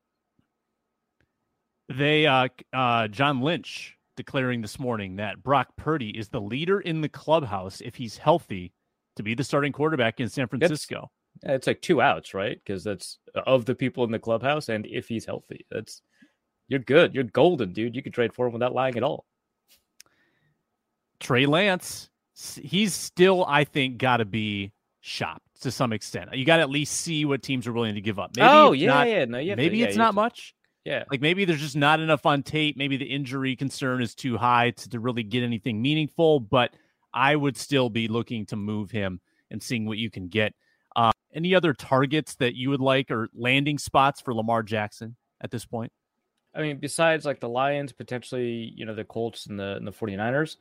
They 1.90 2.26
uh 2.26 2.50
uh 2.74 3.08
John 3.08 3.42
Lynch 3.42 3.98
declaring 4.18 4.62
this 4.62 4.80
morning 4.80 5.18
that 5.18 5.42
Brock 5.42 5.70
Purdy 5.78 6.10
is 6.10 6.30
the 6.30 6.42
leader 6.42 6.80
in 6.82 7.02
the 7.02 7.10
clubhouse 7.10 7.82
if 7.82 7.96
he's 7.96 8.18
healthy 8.18 8.74
to 9.16 9.24
be 9.24 9.36
the 9.36 9.44
starting 9.44 9.72
quarterback 9.72 10.20
in 10.20 10.30
San 10.30 10.48
Francisco. 10.48 11.12
it's 11.44 11.68
like 11.68 11.82
two 11.82 12.02
outs 12.02 12.34
right? 12.34 12.60
Because 12.64 12.84
that's 12.84 13.18
of 13.46 13.66
the 13.66 13.76
people 13.76 14.04
in 14.04 14.12
the 14.12 14.20
clubhouse 14.20 14.70
and 14.70 14.86
if 14.86 15.08
he's 15.08 15.26
healthy 15.26 15.66
that's 15.70 16.02
you're 16.72 16.80
good. 16.80 17.14
You're 17.14 17.26
golden 17.26 17.74
dude. 17.74 17.98
You 17.98 18.02
could 18.02 18.14
trade 18.14 18.34
for 18.34 18.48
him 18.48 18.54
without 18.54 18.74
lying 18.74 18.96
at 18.96 19.04
all. 19.04 19.26
Trey 21.20 21.46
Lance, 21.46 22.10
he's 22.62 22.94
still, 22.94 23.46
I 23.48 23.64
think, 23.64 23.98
got 23.98 24.18
to 24.18 24.26
be 24.26 24.72
shopped 25.00 25.46
to 25.62 25.72
some 25.72 25.94
extent. 25.94 26.34
You 26.36 26.46
got 26.46 26.58
to 26.58 26.62
at 26.64 26.70
least 26.70 26.94
see 26.94 27.26
what 27.26 27.42
teams 27.44 27.68
are 27.68 27.74
willing 27.74 27.96
to 27.96 28.02
give 28.02 28.20
up. 28.20 28.32
Maybe 28.36 28.48
oh 28.48 28.74
it's 28.74 28.82
yeah 28.82 28.88
not, 28.90 29.08
yeah 29.08 29.26
no 29.26 29.38
have 29.38 29.48
to- 29.48 29.56
maybe 29.56 29.78
yeah, 29.80 29.86
it's 29.88 29.98
not 29.98 30.12
to- 30.12 30.16
much. 30.16 30.56
yeah 30.86 31.04
Like 31.10 31.22
maybe 31.22 31.46
there's 31.46 31.60
just 31.62 31.76
not 31.76 32.00
enough 32.00 32.26
on 32.26 32.44
tape. 32.44 32.78
Maybe 32.78 32.98
the 32.98 33.06
injury 33.06 33.56
concern 33.56 34.02
is 34.02 34.16
too 34.16 34.38
high 34.38 34.72
to, 34.72 34.90
to 34.90 35.00
really 35.00 35.24
get 35.24 35.44
anything 35.44 35.82
meaningful. 35.82 36.40
But 36.40 36.74
I 37.14 37.36
would 37.36 37.58
still 37.58 37.90
be 37.90 38.08
looking 38.08 38.46
to 38.48 38.56
move 38.56 38.92
him 38.92 39.20
and 39.50 39.62
seeing 39.62 39.86
what 39.86 39.98
you 39.98 40.10
can 40.10 40.28
get. 40.30 40.54
Uh, 40.96 41.12
any 41.34 41.56
other 41.56 41.74
targets 41.74 42.36
that 42.36 42.56
you 42.56 42.70
would 42.70 42.82
like 42.82 43.12
or 43.12 43.30
landing 43.34 43.78
spots 43.78 44.22
for 44.22 44.34
Lamar 44.34 44.64
Jackson 44.64 45.16
at 45.42 45.52
this 45.52 45.66
point? 45.66 45.92
I 46.54 46.62
mean, 46.62 46.80
besides 46.80 47.26
like 47.26 47.40
the 47.40 47.48
Lions, 47.50 47.92
potentially, 47.94 48.74
you 48.76 48.86
know, 48.86 48.94
the 48.94 49.06
Colts 49.06 49.46
and 49.46 49.58
the 49.60 49.76
and 49.76 49.88
the 49.88 49.92
49ers, 49.92 50.58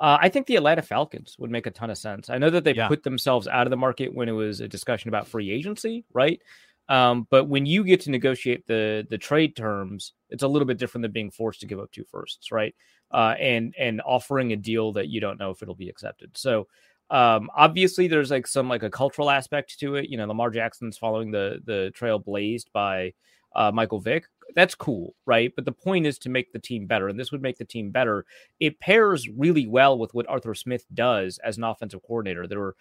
uh, 0.00 0.18
I 0.20 0.28
think 0.28 0.46
the 0.46 0.56
Atlanta 0.56 0.82
Falcons 0.82 1.36
would 1.38 1.50
make 1.50 1.66
a 1.66 1.70
ton 1.70 1.90
of 1.90 1.98
sense. 1.98 2.30
I 2.30 2.38
know 2.38 2.50
that 2.50 2.64
they 2.64 2.74
Yeah. 2.74 2.88
put 2.88 3.02
themselves 3.02 3.48
out 3.48 3.66
of 3.66 3.70
the 3.70 3.76
market 3.76 4.14
when 4.14 4.28
it 4.28 4.32
was 4.32 4.60
a 4.60 4.68
discussion 4.68 5.08
about 5.08 5.26
free 5.26 5.50
agency, 5.50 6.04
right? 6.12 6.40
Um, 6.88 7.26
but 7.30 7.44
when 7.44 7.66
you 7.66 7.84
get 7.84 8.00
to 8.02 8.10
negotiate 8.10 8.66
the 8.66 9.06
the 9.10 9.18
trade 9.18 9.54
terms, 9.56 10.12
it's 10.30 10.42
a 10.42 10.48
little 10.48 10.66
bit 10.66 10.78
different 10.78 11.02
than 11.02 11.12
being 11.12 11.30
forced 11.30 11.60
to 11.60 11.66
give 11.66 11.78
up 11.80 11.90
two 11.92 12.04
firsts, 12.04 12.50
right? 12.50 12.74
Uh, 13.10 13.34
and 13.38 13.74
and 13.78 14.00
offering 14.06 14.52
a 14.52 14.56
deal 14.56 14.92
that 14.92 15.08
you 15.08 15.20
don't 15.20 15.38
know 15.38 15.50
if 15.50 15.60
it'll 15.62 15.74
be 15.74 15.88
accepted. 15.90 16.36
So 16.36 16.66
um, 17.10 17.50
obviously, 17.54 18.06
there's 18.08 18.30
like 18.30 18.46
some 18.46 18.68
like 18.68 18.82
a 18.82 18.90
cultural 18.90 19.30
aspect 19.30 19.78
to 19.80 19.96
it. 19.96 20.08
You 20.10 20.16
know, 20.16 20.26
Lamar 20.26 20.50
Jackson's 20.50 20.96
following 20.98 21.30
the 21.30 21.60
the 21.64 21.90
trail 21.94 22.18
blazed 22.18 22.70
by 22.72 23.12
uh, 23.58 23.72
Michael 23.72 23.98
Vick. 23.98 24.26
That's 24.54 24.74
cool, 24.74 25.14
right? 25.26 25.52
But 25.54 25.66
the 25.66 25.72
point 25.72 26.06
is 26.06 26.18
to 26.20 26.30
make 26.30 26.52
the 26.52 26.58
team 26.58 26.86
better, 26.86 27.08
and 27.08 27.20
this 27.20 27.30
would 27.32 27.42
make 27.42 27.58
the 27.58 27.64
team 27.64 27.90
better. 27.90 28.24
It 28.60 28.80
pairs 28.80 29.28
really 29.28 29.66
well 29.66 29.98
with 29.98 30.14
what 30.14 30.28
Arthur 30.28 30.54
Smith 30.54 30.86
does 30.94 31.38
as 31.44 31.58
an 31.58 31.64
offensive 31.64 32.00
coordinator. 32.02 32.46
There 32.46 32.60
were 32.60 32.76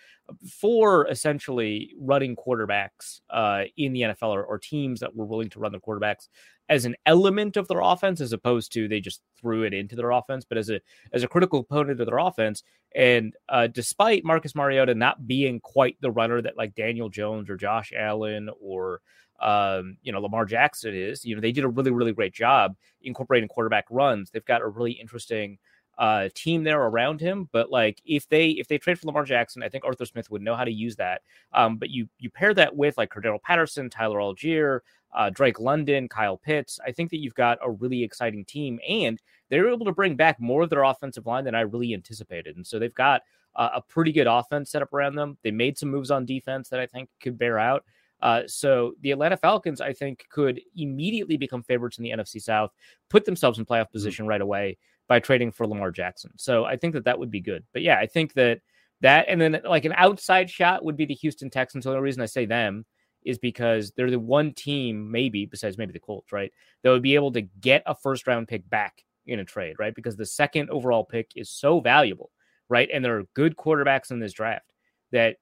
four 0.48 1.08
essentially 1.10 1.94
running 2.00 2.38
quarterbacks 2.38 3.20
uh, 3.30 3.64
in 3.76 3.92
the 3.92 4.02
NFL, 4.02 4.30
or, 4.30 4.46
or 4.46 4.60
teams 4.60 5.02
that 5.02 5.14
were 5.14 5.26
willing 5.26 5.50
to 5.50 5.60
run 5.60 5.74
the 5.74 5.80
quarterbacks 5.80 6.30
as 6.70 6.86
an 6.86 6.96
element 7.06 7.58
of 7.58 7.68
their 7.68 7.82
offense, 7.82 8.22
as 8.22 8.32
opposed 8.32 8.72
to 8.74 8.88
they 8.88 9.00
just 9.00 9.22
threw 9.40 9.64
it 9.64 9.74
into 9.74 9.96
their 9.96 10.12
offense, 10.12 10.46
but 10.48 10.58
as 10.58 10.70
a 10.70 10.80
as 11.12 11.24
a 11.24 11.28
critical 11.28 11.64
component 11.64 12.00
of 12.00 12.08
their 12.08 12.20
offense. 12.20 12.64
And 12.96 13.34
uh, 13.50 13.68
despite 13.68 14.24
Marcus 14.24 14.56
Mariota 14.56 14.96
not 14.96 15.28
being 15.28 15.60
quite 15.60 15.98
the 16.02 16.12
runner 16.12 16.42
that 16.42 16.58
like 16.58 16.76
Daniel 16.76 17.10
Jones 17.10 17.50
or 17.50 17.58
Josh 17.58 17.92
Allen 17.98 18.50
or 18.62 19.02
um, 19.40 19.98
you 20.02 20.12
know, 20.12 20.20
Lamar 20.20 20.46
Jackson 20.46 20.94
is. 20.96 21.26
You 21.26 21.36
know, 21.36 21.42
they 21.42 21.52
did 21.52 21.64
a 21.64 21.70
really, 21.70 21.92
really 21.92 22.14
great 22.14 22.34
job 22.34 22.76
incorporating 23.02 23.50
quarterback 23.50 23.86
runs. 23.90 24.30
They've 24.30 24.46
got 24.46 24.62
a 24.62 24.68
really 24.68 24.94
interesting 24.94 25.58
uh, 25.98 26.30
team 26.36 26.64
there 26.64 26.82
around 26.82 27.20
him. 27.20 27.50
But 27.52 27.72
like, 27.72 28.02
if 28.06 28.28
they 28.30 28.50
if 28.50 28.68
they 28.68 28.78
trade 28.78 29.00
for 29.00 29.08
Lamar 29.08 29.24
Jackson, 29.24 29.64
I 29.64 29.70
think 29.70 29.86
Arthur 29.86 30.06
Smith 30.06 30.30
would 30.30 30.42
know 30.42 30.56
how 30.56 30.64
to 30.64 30.72
use 30.72 30.96
that. 30.98 31.22
Um, 31.54 31.78
but 31.78 31.90
you 31.90 32.08
you 32.20 32.30
pair 32.30 32.54
that 32.54 32.76
with 32.76 32.98
like 32.98 33.12
Cordarrelle 33.12 33.42
Patterson, 33.42 33.90
Tyler 33.90 34.20
Allgeier, 34.20 34.82
uh, 35.14 35.30
Drake 35.30 35.60
London, 35.60 36.08
Kyle 36.08 36.38
Pitts. 36.38 36.80
I 36.86 36.92
think 36.92 37.10
that 37.12 37.18
you've 37.18 37.36
got 37.36 37.58
a 37.64 37.72
really 37.72 38.04
exciting 38.04 38.46
team, 38.46 38.80
and 38.88 39.22
they're 39.50 39.70
able 39.70 39.86
to 39.86 39.92
bring 39.92 40.16
back 40.16 40.40
more 40.40 40.64
of 40.64 40.70
their 40.70 40.84
offensive 40.84 41.26
line 41.26 41.46
than 41.46 41.56
I 41.56 41.62
really 41.62 41.94
anticipated. 41.94 42.58
And 42.58 42.66
so 42.66 42.80
they've 42.80 42.94
got 42.94 43.22
uh, 43.56 43.70
a 43.76 43.82
pretty 43.82 44.12
good 44.12 44.28
offense 44.28 44.72
set 44.72 44.82
up 44.82 44.94
around 44.94 45.16
them. 45.16 45.38
They 45.42 45.52
made 45.52 45.78
some 45.78 45.90
moves 45.90 46.12
on 46.12 46.26
defense 46.26 46.70
that 46.70 46.80
I 46.80 46.86
think 46.86 47.10
could 47.22 47.38
bear 47.38 47.58
out. 47.58 47.84
Uh, 48.22 48.42
so 48.48 48.94
the 49.02 49.12
Atlanta 49.12 49.38
Falcons, 49.38 49.82
I 49.82 49.94
think, 49.94 50.26
could 50.30 50.60
immediately 50.76 51.38
become 51.38 51.64
favorites 51.64 51.98
in 51.98 52.04
the 52.04 52.12
NFC 52.12 52.42
South, 52.42 52.72
put 53.10 53.26
themselves 53.26 53.60
in 53.60 53.66
playoff 53.66 53.84
mm-hmm. 53.84 53.94
position 53.94 54.24
mm-hmm. 54.24 54.30
right 54.30 54.42
away 54.42 54.78
by 55.08 55.20
trading 55.20 55.52
for 55.52 55.68
Lamar 55.68 55.92
Jackson. 55.92 56.32
So 56.38 56.66
I 56.66 56.78
think 56.78 56.94
that 56.94 57.06
that 57.06 57.20
would 57.20 57.32
be 57.32 57.40
good. 57.42 57.64
But 57.74 57.82
yeah, 57.82 57.98
I 57.98 58.08
think 58.08 58.34
that 58.34 58.62
that 59.02 59.26
and 59.28 59.40
then 59.40 59.62
like 59.64 59.86
an 59.86 59.94
outside 59.96 60.50
shot 60.50 60.84
would 60.84 60.98
be 60.98 61.06
the 61.06 61.14
Houston 61.14 61.50
Texans. 61.50 61.84
The 61.84 61.92
only 61.92 62.02
reason 62.02 62.24
I 62.24 62.28
say 62.28 62.46
them 62.46 62.86
is 63.24 63.38
because 63.38 63.92
they're 63.92 64.10
the 64.10 64.20
one 64.20 64.54
team, 64.54 65.12
maybe 65.12 65.46
besides 65.46 65.78
maybe 65.78 65.94
the 65.94 66.00
Colts, 66.00 66.32
right, 66.32 66.52
that 66.84 66.90
would 66.90 67.02
be 67.02 67.16
able 67.16 67.32
to 67.34 67.42
get 67.42 67.84
a 67.86 67.96
first 67.96 68.26
round 68.28 68.48
pick 68.48 68.68
back 68.70 69.04
in 69.26 69.40
a 69.40 69.46
trade, 69.46 69.76
right? 69.78 69.94
Because 69.94 70.16
the 70.16 70.26
second 70.26 70.70
overall 70.70 71.04
pick 71.04 71.32
is 71.36 71.50
so 71.50 71.80
valuable, 71.80 72.32
right? 72.70 72.90
And 72.92 73.04
there 73.04 73.18
are 73.20 73.24
good 73.34 73.58
quarterbacks 73.58 74.12
in 74.12 74.20
this 74.20 74.34
draft 74.34 74.72
that 75.12 75.38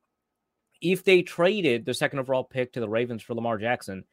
if 0.91 1.03
they 1.03 1.23
traded 1.23 1.85
the 1.85 1.93
second 1.93 2.19
overall 2.19 2.43
pick 2.43 2.73
to 2.73 2.79
the 2.79 2.89
Ravens 2.89 3.23
for 3.23 3.33
Lamar 3.33 3.57
Jackson, 3.57 4.05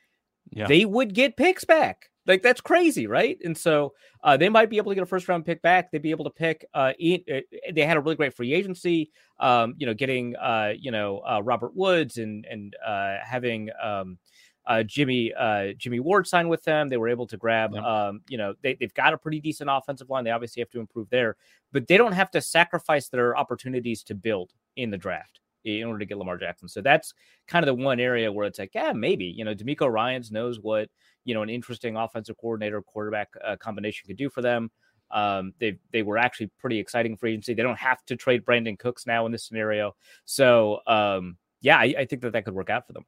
yeah. 0.50 0.66
they 0.66 0.84
would 0.84 1.14
get 1.14 1.36
picks 1.36 1.64
back. 1.64 2.08
Like 2.26 2.42
that's 2.42 2.60
crazy, 2.60 3.06
right? 3.06 3.36
And 3.44 3.58
so 3.58 3.94
uh, 4.22 4.36
they 4.36 4.48
might 4.48 4.70
be 4.70 4.76
able 4.76 4.92
to 4.92 4.94
get 4.94 5.02
a 5.02 5.06
first 5.06 5.28
round 5.28 5.44
pick 5.44 5.60
back. 5.60 5.90
They'd 5.90 6.00
be 6.00 6.12
able 6.12 6.24
to 6.24 6.30
pick. 6.30 6.64
Uh, 6.72 6.92
uh, 7.02 7.40
they 7.72 7.82
had 7.82 7.96
a 7.96 8.00
really 8.00 8.14
great 8.14 8.34
free 8.34 8.54
agency. 8.54 9.10
Um, 9.40 9.74
you 9.76 9.86
know, 9.86 9.94
getting 9.94 10.36
uh, 10.36 10.72
you 10.78 10.92
know 10.92 11.20
uh, 11.28 11.42
Robert 11.42 11.74
Woods 11.74 12.18
and 12.18 12.46
and 12.48 12.76
uh, 12.86 13.16
having 13.24 13.70
um, 13.82 14.18
uh, 14.66 14.84
Jimmy 14.84 15.34
uh, 15.34 15.72
Jimmy 15.76 15.98
Ward 15.98 16.28
sign 16.28 16.48
with 16.48 16.62
them. 16.62 16.88
They 16.88 16.96
were 16.96 17.08
able 17.08 17.26
to 17.26 17.36
grab, 17.36 17.74
um, 17.74 18.20
you 18.28 18.38
know, 18.38 18.54
they, 18.62 18.76
they've 18.78 18.94
got 18.94 19.14
a 19.14 19.18
pretty 19.18 19.40
decent 19.40 19.68
offensive 19.70 20.08
line. 20.08 20.22
They 20.22 20.30
obviously 20.30 20.60
have 20.60 20.70
to 20.70 20.80
improve 20.80 21.10
there, 21.10 21.36
but 21.72 21.88
they 21.88 21.96
don't 21.96 22.12
have 22.12 22.30
to 22.30 22.40
sacrifice 22.40 23.08
their 23.08 23.36
opportunities 23.36 24.04
to 24.04 24.14
build 24.14 24.52
in 24.76 24.90
the 24.90 24.96
draft 24.96 25.40
in 25.64 25.84
order 25.84 25.98
to 26.00 26.06
get 26.06 26.18
Lamar 26.18 26.38
Jackson. 26.38 26.68
So 26.68 26.80
that's 26.80 27.14
kind 27.46 27.62
of 27.62 27.76
the 27.76 27.82
one 27.82 28.00
area 28.00 28.32
where 28.32 28.46
it's 28.46 28.58
like, 28.58 28.74
yeah, 28.74 28.92
maybe, 28.92 29.24
you 29.24 29.44
know, 29.44 29.54
DeMeco 29.54 29.90
Ryans 29.90 30.30
knows 30.30 30.60
what, 30.60 30.88
you 31.24 31.34
know, 31.34 31.42
an 31.42 31.50
interesting 31.50 31.96
offensive 31.96 32.36
coordinator 32.36 32.82
quarterback 32.82 33.28
uh, 33.44 33.56
combination 33.56 34.06
could 34.06 34.16
do 34.16 34.28
for 34.28 34.42
them. 34.42 34.70
Um, 35.10 35.52
they 35.58 35.78
they 35.92 36.02
were 36.02 36.18
actually 36.18 36.50
pretty 36.58 36.78
exciting 36.78 37.16
for 37.16 37.26
agency. 37.26 37.54
They 37.54 37.62
don't 37.62 37.78
have 37.78 38.04
to 38.06 38.16
trade 38.16 38.44
Brandin 38.44 38.78
Cooks 38.78 39.06
now 39.06 39.26
in 39.26 39.32
this 39.32 39.46
scenario. 39.46 39.94
So 40.24 40.80
um, 40.86 41.36
yeah, 41.60 41.78
I, 41.78 41.94
I 41.98 42.04
think 42.06 42.22
that 42.22 42.32
that 42.32 42.44
could 42.44 42.54
work 42.54 42.70
out 42.70 42.86
for 42.86 42.94
them. 42.94 43.04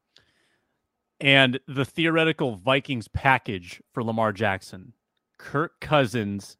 And 1.19 1.59
the 1.67 1.85
theoretical 1.85 2.57
Vikings 2.57 3.07
package 3.07 3.81
for 3.93 4.03
Lamar 4.03 4.33
Jackson, 4.33 4.93
Kirk 5.37 5.79
Cousins, 5.79 6.57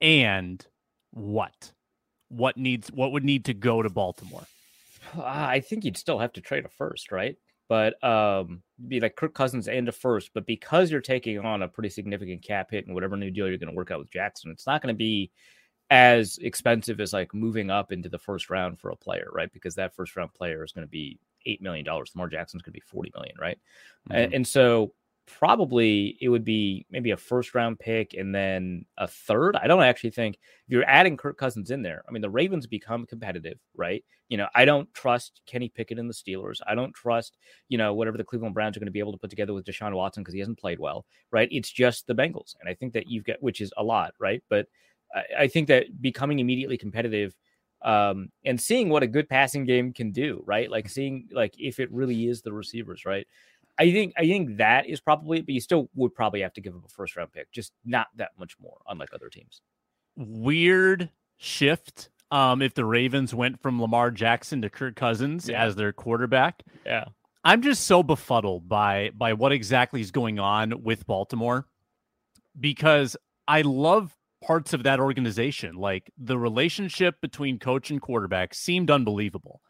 and 0.00 0.66
what? 1.10 1.72
What 2.28 2.56
needs 2.56 2.90
what 2.90 3.12
would 3.12 3.24
need 3.24 3.44
to 3.44 3.54
go 3.54 3.82
to 3.82 3.90
Baltimore? 3.90 4.46
I 5.16 5.60
think 5.60 5.84
you'd 5.84 5.96
still 5.96 6.18
have 6.18 6.32
to 6.34 6.40
trade 6.40 6.64
a 6.64 6.68
first, 6.68 7.12
right? 7.12 7.36
But 7.68 8.02
um, 8.04 8.62
be 8.88 9.00
like 9.00 9.16
Kirk 9.16 9.34
Cousins 9.34 9.68
and 9.68 9.88
a 9.88 9.92
first. 9.92 10.30
But 10.34 10.46
because 10.46 10.90
you're 10.90 11.00
taking 11.00 11.38
on 11.38 11.62
a 11.62 11.68
pretty 11.68 11.88
significant 11.88 12.42
cap 12.42 12.70
hit 12.70 12.86
and 12.86 12.94
whatever 12.94 13.16
new 13.16 13.30
deal 13.30 13.48
you're 13.48 13.58
going 13.58 13.70
to 13.70 13.76
work 13.76 13.90
out 13.90 13.98
with 13.98 14.10
Jackson, 14.10 14.50
it's 14.50 14.66
not 14.66 14.82
going 14.82 14.94
to 14.94 14.98
be 14.98 15.30
as 15.90 16.38
expensive 16.38 17.00
as 17.00 17.12
like 17.12 17.34
moving 17.34 17.70
up 17.70 17.92
into 17.92 18.08
the 18.08 18.18
first 18.18 18.50
round 18.50 18.78
for 18.78 18.90
a 18.90 18.96
player, 18.96 19.28
right? 19.32 19.52
Because 19.52 19.74
that 19.74 19.94
first 19.94 20.16
round 20.16 20.32
player 20.34 20.64
is 20.64 20.72
going 20.72 20.86
to 20.86 20.90
be 20.90 21.18
eight 21.46 21.62
million 21.62 21.84
dollars. 21.84 22.10
Lamar 22.14 22.28
Jackson's 22.28 22.62
going 22.62 22.72
to 22.72 22.80
be 22.80 22.84
forty 22.86 23.10
million, 23.14 23.36
right? 23.38 23.58
Mm-hmm. 24.08 24.18
And, 24.18 24.34
and 24.34 24.46
so 24.46 24.94
probably 25.26 26.16
it 26.20 26.28
would 26.28 26.44
be 26.44 26.86
maybe 26.90 27.10
a 27.10 27.16
first 27.16 27.54
round 27.54 27.78
pick 27.78 28.14
and 28.14 28.34
then 28.34 28.84
a 28.98 29.06
third. 29.06 29.56
I 29.56 29.66
don't 29.66 29.82
actually 29.82 30.10
think 30.10 30.36
if 30.36 30.40
you're 30.72 30.88
adding 30.88 31.16
Kirk 31.16 31.36
Cousins 31.38 31.70
in 31.70 31.82
there, 31.82 32.02
I 32.08 32.12
mean, 32.12 32.22
the 32.22 32.30
Ravens 32.30 32.66
become 32.66 33.06
competitive, 33.06 33.58
right? 33.76 34.04
You 34.28 34.36
know, 34.38 34.48
I 34.54 34.64
don't 34.64 34.92
trust 34.94 35.40
Kenny 35.46 35.68
Pickett 35.68 35.98
and 35.98 36.08
the 36.08 36.14
Steelers. 36.14 36.60
I 36.66 36.74
don't 36.74 36.94
trust, 36.94 37.36
you 37.68 37.78
know, 37.78 37.94
whatever 37.94 38.18
the 38.18 38.24
Cleveland 38.24 38.54
Browns 38.54 38.76
are 38.76 38.80
going 38.80 38.86
to 38.86 38.92
be 38.92 38.98
able 38.98 39.12
to 39.12 39.18
put 39.18 39.30
together 39.30 39.54
with 39.54 39.64
Deshaun 39.64 39.94
Watson 39.94 40.22
because 40.22 40.34
he 40.34 40.40
hasn't 40.40 40.58
played 40.58 40.78
well, 40.78 41.04
right? 41.30 41.48
It's 41.50 41.70
just 41.70 42.06
the 42.06 42.14
Bengals. 42.14 42.54
And 42.60 42.68
I 42.68 42.74
think 42.74 42.92
that 42.94 43.08
you've 43.08 43.24
got, 43.24 43.42
which 43.42 43.60
is 43.60 43.72
a 43.76 43.84
lot, 43.84 44.14
right? 44.18 44.42
But 44.48 44.66
I, 45.14 45.42
I 45.42 45.48
think 45.48 45.68
that 45.68 46.00
becoming 46.00 46.38
immediately 46.38 46.78
competitive 46.78 47.34
um, 47.82 48.28
and 48.44 48.60
seeing 48.60 48.88
what 48.88 49.02
a 49.02 49.08
good 49.08 49.28
passing 49.28 49.64
game 49.64 49.92
can 49.92 50.12
do, 50.12 50.42
right? 50.46 50.70
Like 50.70 50.88
seeing 50.88 51.28
like 51.32 51.54
if 51.58 51.80
it 51.80 51.92
really 51.92 52.28
is 52.28 52.42
the 52.42 52.52
receivers, 52.52 53.04
right? 53.04 53.26
I 53.78 53.90
think 53.90 54.12
I 54.16 54.22
think 54.22 54.58
that 54.58 54.86
is 54.86 55.00
probably, 55.00 55.40
but 55.40 55.54
you 55.54 55.60
still 55.60 55.88
would 55.94 56.14
probably 56.14 56.42
have 56.42 56.52
to 56.54 56.60
give 56.60 56.74
up 56.74 56.84
a 56.84 56.88
first 56.88 57.16
round 57.16 57.32
pick, 57.32 57.50
just 57.52 57.72
not 57.84 58.08
that 58.16 58.30
much 58.38 58.56
more, 58.60 58.78
unlike 58.88 59.10
other 59.14 59.28
teams. 59.28 59.62
Weird 60.16 61.10
shift. 61.38 62.10
Um, 62.30 62.62
if 62.62 62.72
the 62.74 62.84
Ravens 62.84 63.34
went 63.34 63.60
from 63.60 63.80
Lamar 63.80 64.10
Jackson 64.10 64.62
to 64.62 64.70
Kirk 64.70 64.96
Cousins 64.96 65.48
yeah. 65.48 65.62
as 65.62 65.76
their 65.76 65.92
quarterback, 65.92 66.62
yeah, 66.86 67.06
I'm 67.44 67.62
just 67.62 67.84
so 67.84 68.02
befuddled 68.02 68.68
by 68.68 69.10
by 69.14 69.32
what 69.32 69.52
exactly 69.52 70.00
is 70.00 70.10
going 70.10 70.38
on 70.38 70.82
with 70.82 71.06
Baltimore 71.06 71.66
because 72.58 73.16
I 73.48 73.62
love 73.62 74.16
parts 74.42 74.72
of 74.72 74.82
that 74.84 75.00
organization. 75.00 75.76
Like 75.76 76.10
the 76.18 76.38
relationship 76.38 77.20
between 77.20 77.58
coach 77.58 77.90
and 77.90 78.00
quarterback 78.00 78.54
seemed 78.54 78.90
unbelievable. 78.90 79.60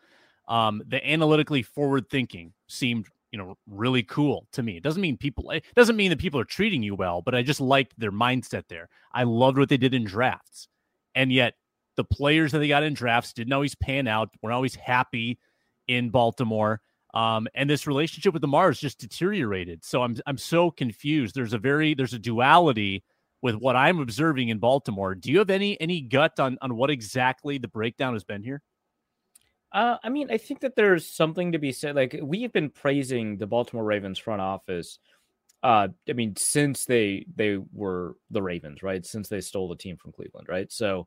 Um, 0.49 0.83
the 0.87 1.05
analytically 1.09 1.63
forward 1.63 2.11
thinking 2.11 2.53
seemed 2.67 3.07
you 3.33 3.39
know 3.39 3.57
really 3.67 4.03
cool 4.03 4.47
to 4.53 4.63
me. 4.63 4.77
It 4.77 4.83
doesn't 4.83 5.03
mean 5.03 5.17
people 5.17 5.51
it 5.51 5.65
doesn't 5.75 5.97
mean 5.97 6.11
that 6.11 6.19
people 6.19 6.39
are 6.39 6.45
treating 6.45 6.83
you 6.83 6.95
well, 6.95 7.23
but 7.23 7.35
I 7.35 7.43
just 7.43 7.61
liked 7.61 7.99
their 7.99 8.13
mindset 8.13 8.65
there. 8.69 8.89
I 9.13 9.25
loved 9.25 9.59
what 9.59 9.69
they 9.69 9.79
did 9.79 9.95
in 9.95 10.05
drafts. 10.05 10.69
And 11.15 11.33
yet 11.33 11.55
the 11.97 12.05
players 12.05 12.53
that 12.53 12.59
they 12.59 12.69
got 12.69 12.83
in 12.83 12.95
drafts 12.95 13.33
didn't 13.33 13.53
always 13.53 13.75
pan 13.75 14.07
out, 14.07 14.31
weren't 14.43 14.55
always 14.55 14.75
happy 14.75 15.39
in 15.89 16.11
Baltimore. 16.11 16.81
Um, 17.15 17.47
and 17.55 17.69
this 17.69 17.87
relationship 17.87 18.33
with 18.33 18.41
the 18.43 18.49
Mars 18.49 18.81
just 18.81 19.01
deteriorated. 19.01 19.85
So 19.85 20.03
I'm 20.03 20.17
I'm 20.27 20.39
so 20.39 20.71
confused. 20.71 21.35
There's 21.35 21.53
a 21.55 21.59
very 21.59 21.95
there's 21.95 22.15
a 22.15 22.19
duality 22.19 23.03
with 23.43 23.57
what 23.57 23.77
I'm 23.77 23.99
observing 23.99 24.51
in 24.51 24.59
Baltimore. 24.59 25.15
Do 25.15 25.33
you 25.33 25.39
have 25.39 25.51
any 25.51 25.81
any 25.81 26.03
gut 26.03 26.39
on 26.39 26.59
on 26.63 26.77
what 26.77 26.91
exactly 26.91 27.59
the 27.59 27.69
breakdown 27.69 28.13
has 28.13 28.25
been 28.25 28.43
here? 28.43 28.63
Uh, 29.73 29.97
I 30.05 30.11
mean, 30.11 30.31
I 30.31 30.37
think 30.37 30.61
that 30.61 30.77
there's 30.77 31.07
something 31.07 31.53
to 31.53 31.59
be 31.59 31.73
said. 31.73 31.97
Like 31.97 32.19
we 32.23 32.43
have 32.43 32.53
been 32.53 32.71
praising 32.71 33.39
the 33.39 33.47
Baltimore 33.47 33.85
Ravens 33.85 34.19
front 34.19 34.43
office. 34.43 34.99
Uh, 35.63 35.89
I 36.09 36.13
mean, 36.13 36.37
since 36.37 36.85
they 36.85 37.25
they 37.35 37.59
were 37.73 38.17
the 38.31 38.43
Ravens, 38.43 38.83
right? 38.83 39.05
Since 39.05 39.29
they 39.29 39.41
stole 39.41 39.69
the 39.69 39.77
team 39.77 39.97
from 39.97 40.13
Cleveland, 40.13 40.49
right? 40.49 40.71
So, 40.71 41.07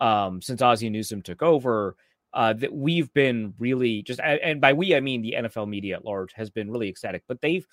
um, 0.00 0.40
since 0.40 0.62
Ozzie 0.62 0.88
Newsome 0.88 1.22
took 1.22 1.42
over, 1.42 1.96
uh, 2.32 2.52
that 2.54 2.72
we've 2.72 3.12
been 3.12 3.54
really 3.58 4.02
just, 4.02 4.20
and 4.20 4.60
by 4.60 4.72
we 4.72 4.94
I 4.94 5.00
mean 5.00 5.22
the 5.22 5.36
NFL 5.38 5.68
media 5.68 5.96
at 5.96 6.04
large 6.04 6.32
has 6.34 6.50
been 6.50 6.70
really 6.70 6.88
ecstatic. 6.88 7.24
But 7.28 7.40
they've 7.42 7.66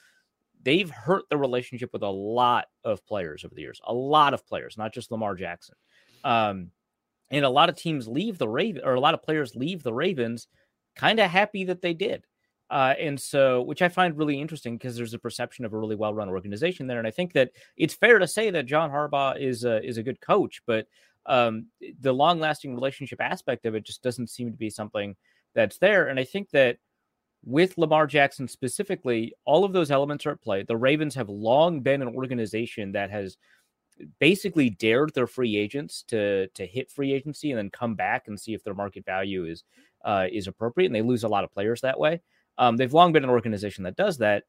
they've 0.63 0.89
hurt 0.89 1.23
the 1.29 1.37
relationship 1.37 1.91
with 1.93 2.03
a 2.03 2.09
lot 2.09 2.65
of 2.83 3.05
players 3.05 3.45
over 3.45 3.53
the 3.55 3.61
years, 3.61 3.79
a 3.85 3.93
lot 3.93 4.33
of 4.33 4.45
players, 4.47 4.77
not 4.77 4.93
just 4.93 5.11
Lamar 5.11 5.35
Jackson. 5.35 5.75
Um, 6.23 6.71
and 7.31 7.45
a 7.45 7.49
lot 7.49 7.69
of 7.69 7.75
teams 7.75 8.07
leave 8.07 8.37
the 8.37 8.47
Raven 8.47 8.81
or 8.83 8.93
a 8.93 8.99
lot 8.99 9.13
of 9.13 9.23
players 9.23 9.55
leave 9.55 9.83
the 9.83 9.93
Ravens 9.93 10.47
kind 10.95 11.19
of 11.19 11.29
happy 11.29 11.65
that 11.65 11.81
they 11.81 11.93
did. 11.93 12.25
Uh, 12.69 12.93
and 12.99 13.19
so, 13.19 13.61
which 13.61 13.81
I 13.81 13.89
find 13.89 14.17
really 14.17 14.39
interesting 14.39 14.77
because 14.77 14.95
there's 14.95 15.13
a 15.13 15.19
perception 15.19 15.65
of 15.65 15.73
a 15.73 15.77
really 15.77 15.95
well-run 15.95 16.29
organization 16.29 16.87
there, 16.87 16.97
and 16.97 17.07
I 17.07 17.11
think 17.11 17.33
that 17.33 17.51
it's 17.77 17.93
fair 17.93 18.17
to 18.17 18.27
say 18.27 18.49
that 18.49 18.65
John 18.65 18.89
Harbaugh 18.89 19.39
is 19.39 19.63
a, 19.63 19.83
is 19.85 19.97
a 19.97 20.03
good 20.03 20.19
coach, 20.21 20.61
but 20.65 20.87
um, 21.27 21.67
the 21.99 22.13
long-lasting 22.13 22.73
relationship 22.73 23.21
aspect 23.21 23.65
of 23.65 23.75
it 23.75 23.85
just 23.85 24.01
doesn't 24.01 24.29
seem 24.29 24.51
to 24.51 24.57
be 24.57 24.69
something 24.69 25.15
that's 25.53 25.77
there. 25.77 26.07
And 26.07 26.19
I 26.19 26.23
think 26.23 26.49
that 26.51 26.77
with 27.45 27.77
Lamar 27.77 28.07
Jackson 28.07 28.47
specifically, 28.47 29.33
all 29.45 29.65
of 29.65 29.73
those 29.73 29.91
elements 29.91 30.25
are 30.25 30.31
at 30.31 30.41
play. 30.41 30.63
The 30.63 30.77
Ravens 30.77 31.13
have 31.15 31.29
long 31.29 31.81
been 31.81 32.01
an 32.01 32.15
organization 32.15 32.93
that 32.93 33.11
has 33.11 33.37
basically 34.19 34.69
dared 34.69 35.13
their 35.13 35.27
free 35.27 35.57
agents 35.57 36.03
to 36.07 36.47
to 36.49 36.65
hit 36.65 36.91
free 36.91 37.13
agency 37.13 37.51
and 37.51 37.57
then 37.57 37.69
come 37.69 37.95
back 37.95 38.27
and 38.27 38.39
see 38.39 38.53
if 38.53 38.63
their 38.63 38.73
market 38.73 39.05
value 39.05 39.45
is 39.45 39.63
uh, 40.05 40.27
is 40.31 40.47
appropriate, 40.47 40.87
and 40.87 40.95
they 40.95 41.01
lose 41.01 41.23
a 41.23 41.29
lot 41.29 41.43
of 41.43 41.51
players 41.51 41.81
that 41.81 41.99
way. 41.99 42.21
Um, 42.57 42.77
they've 42.77 42.93
long 42.93 43.13
been 43.13 43.23
an 43.23 43.29
organization 43.29 43.83
that 43.85 43.95
does 43.95 44.17
that. 44.19 44.43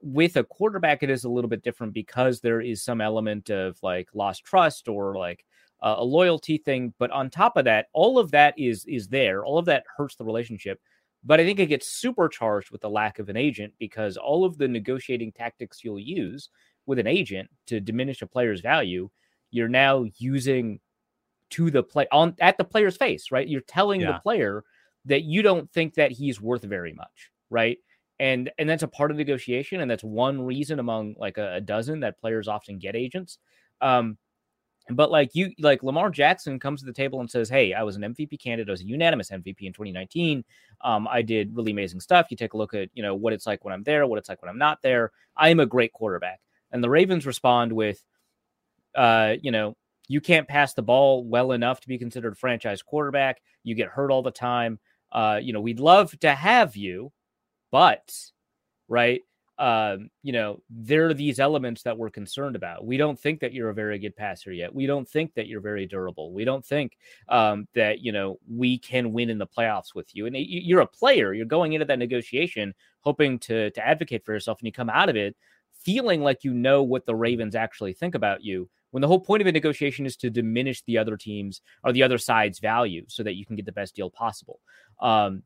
With 0.00 0.36
a 0.36 0.44
quarterback, 0.44 1.02
it 1.02 1.10
is 1.10 1.24
a 1.24 1.28
little 1.28 1.50
bit 1.50 1.64
different 1.64 1.92
because 1.92 2.40
there 2.40 2.60
is 2.60 2.84
some 2.84 3.00
element 3.00 3.50
of 3.50 3.76
like 3.82 4.08
lost 4.14 4.44
trust 4.44 4.88
or 4.88 5.16
like 5.16 5.44
uh, 5.82 5.96
a 5.98 6.04
loyalty 6.04 6.58
thing. 6.58 6.94
But 6.98 7.10
on 7.10 7.30
top 7.30 7.56
of 7.56 7.64
that, 7.64 7.86
all 7.92 8.18
of 8.18 8.30
that 8.30 8.54
is 8.56 8.84
is 8.86 9.08
there. 9.08 9.44
All 9.44 9.58
of 9.58 9.64
that 9.66 9.84
hurts 9.96 10.14
the 10.14 10.24
relationship. 10.24 10.80
But 11.24 11.40
I 11.40 11.44
think 11.44 11.58
it 11.58 11.66
gets 11.66 11.88
supercharged 11.88 12.70
with 12.70 12.80
the 12.80 12.90
lack 12.90 13.18
of 13.18 13.28
an 13.28 13.36
agent 13.36 13.74
because 13.78 14.16
all 14.16 14.44
of 14.44 14.56
the 14.56 14.68
negotiating 14.68 15.32
tactics 15.32 15.82
you'll 15.82 15.98
use 15.98 16.48
with 16.88 16.98
an 16.98 17.06
agent 17.06 17.50
to 17.66 17.80
diminish 17.80 18.22
a 18.22 18.26
player's 18.26 18.62
value, 18.62 19.10
you're 19.50 19.68
now 19.68 20.06
using 20.16 20.80
to 21.50 21.70
the 21.70 21.82
play 21.82 22.06
on 22.10 22.34
at 22.40 22.56
the 22.56 22.64
player's 22.64 22.96
face, 22.96 23.30
right? 23.30 23.46
You're 23.46 23.60
telling 23.60 24.00
yeah. 24.00 24.12
the 24.12 24.18
player 24.20 24.64
that 25.04 25.22
you 25.22 25.42
don't 25.42 25.70
think 25.72 25.94
that 25.94 26.10
he's 26.10 26.40
worth 26.40 26.62
very 26.62 26.94
much, 26.94 27.30
right? 27.50 27.78
And 28.18 28.50
and 28.58 28.68
that's 28.68 28.82
a 28.82 28.88
part 28.88 29.10
of 29.10 29.18
negotiation, 29.18 29.80
and 29.80 29.90
that's 29.90 30.02
one 30.02 30.40
reason 30.40 30.78
among 30.78 31.14
like 31.18 31.38
a, 31.38 31.56
a 31.56 31.60
dozen 31.60 32.00
that 32.00 32.18
players 32.18 32.48
often 32.48 32.78
get 32.78 32.96
agents. 32.96 33.38
Um, 33.80 34.16
but 34.90 35.10
like 35.10 35.34
you, 35.34 35.52
like 35.58 35.82
Lamar 35.82 36.08
Jackson 36.08 36.58
comes 36.58 36.80
to 36.80 36.86
the 36.86 36.92
table 36.92 37.20
and 37.20 37.30
says, 37.30 37.50
"Hey, 37.50 37.74
I 37.74 37.82
was 37.82 37.96
an 37.96 38.02
MVP 38.02 38.40
candidate. 38.40 38.70
I 38.70 38.72
was 38.72 38.80
a 38.80 38.86
unanimous 38.86 39.30
MVP 39.30 39.60
in 39.60 39.72
2019. 39.74 40.42
Um, 40.82 41.06
I 41.06 41.20
did 41.20 41.54
really 41.54 41.72
amazing 41.72 42.00
stuff. 42.00 42.28
You 42.30 42.36
take 42.38 42.54
a 42.54 42.56
look 42.56 42.72
at 42.72 42.88
you 42.94 43.02
know 43.02 43.14
what 43.14 43.34
it's 43.34 43.46
like 43.46 43.64
when 43.64 43.74
I'm 43.74 43.82
there, 43.82 44.06
what 44.06 44.18
it's 44.18 44.30
like 44.30 44.40
when 44.42 44.48
I'm 44.48 44.58
not 44.58 44.80
there. 44.82 45.12
I 45.36 45.50
am 45.50 45.60
a 45.60 45.66
great 45.66 45.92
quarterback." 45.92 46.40
And 46.72 46.82
the 46.82 46.90
Ravens 46.90 47.26
respond 47.26 47.72
with, 47.72 48.02
uh, 48.94 49.34
you 49.40 49.50
know, 49.50 49.76
you 50.08 50.20
can't 50.20 50.48
pass 50.48 50.74
the 50.74 50.82
ball 50.82 51.24
well 51.24 51.52
enough 51.52 51.80
to 51.80 51.88
be 51.88 51.98
considered 51.98 52.32
a 52.32 52.36
franchise 52.36 52.82
quarterback. 52.82 53.40
You 53.62 53.74
get 53.74 53.88
hurt 53.88 54.10
all 54.10 54.22
the 54.22 54.30
time. 54.30 54.78
Uh, 55.12 55.38
you 55.42 55.52
know, 55.52 55.60
we'd 55.60 55.80
love 55.80 56.18
to 56.20 56.34
have 56.34 56.76
you, 56.76 57.12
but 57.70 58.12
right, 58.88 59.22
um, 59.58 60.10
you 60.22 60.32
know, 60.32 60.62
there 60.70 61.08
are 61.08 61.14
these 61.14 61.40
elements 61.40 61.82
that 61.82 61.98
we're 61.98 62.10
concerned 62.10 62.54
about. 62.54 62.86
We 62.86 62.96
don't 62.96 63.18
think 63.18 63.40
that 63.40 63.52
you're 63.52 63.70
a 63.70 63.74
very 63.74 63.98
good 63.98 64.14
passer 64.14 64.52
yet. 64.52 64.72
We 64.72 64.86
don't 64.86 65.08
think 65.08 65.34
that 65.34 65.48
you're 65.48 65.60
very 65.60 65.84
durable. 65.84 66.32
We 66.32 66.44
don't 66.44 66.64
think 66.64 66.96
um, 67.28 67.66
that 67.74 68.00
you 68.00 68.12
know 68.12 68.38
we 68.48 68.78
can 68.78 69.12
win 69.12 69.30
in 69.30 69.38
the 69.38 69.46
playoffs 69.46 69.94
with 69.94 70.14
you. 70.14 70.26
And 70.26 70.36
you're 70.36 70.80
a 70.80 70.86
player. 70.86 71.34
You're 71.34 71.46
going 71.46 71.72
into 71.72 71.86
that 71.86 71.98
negotiation 71.98 72.72
hoping 73.00 73.38
to 73.40 73.70
to 73.70 73.86
advocate 73.86 74.24
for 74.24 74.32
yourself, 74.32 74.60
and 74.60 74.66
you 74.66 74.72
come 74.72 74.90
out 74.90 75.08
of 75.08 75.16
it 75.16 75.34
feeling 75.84 76.22
like 76.22 76.44
you 76.44 76.52
know 76.52 76.82
what 76.82 77.06
the 77.06 77.14
Ravens 77.14 77.54
actually 77.54 77.92
think 77.92 78.14
about 78.14 78.42
you. 78.42 78.68
When 78.90 79.00
the 79.00 79.08
whole 79.08 79.20
point 79.20 79.42
of 79.42 79.46
a 79.46 79.52
negotiation 79.52 80.06
is 80.06 80.16
to 80.16 80.30
diminish 80.30 80.82
the 80.82 80.96
other 80.96 81.16
teams 81.16 81.60
or 81.84 81.92
the 81.92 82.02
other 82.02 82.16
side's 82.16 82.58
value 82.58 83.04
so 83.06 83.22
that 83.22 83.34
you 83.34 83.44
can 83.44 83.56
get 83.56 83.66
the 83.66 83.72
best 83.72 83.94
deal 83.94 84.10
possible. 84.10 84.60
Um, 85.00 85.42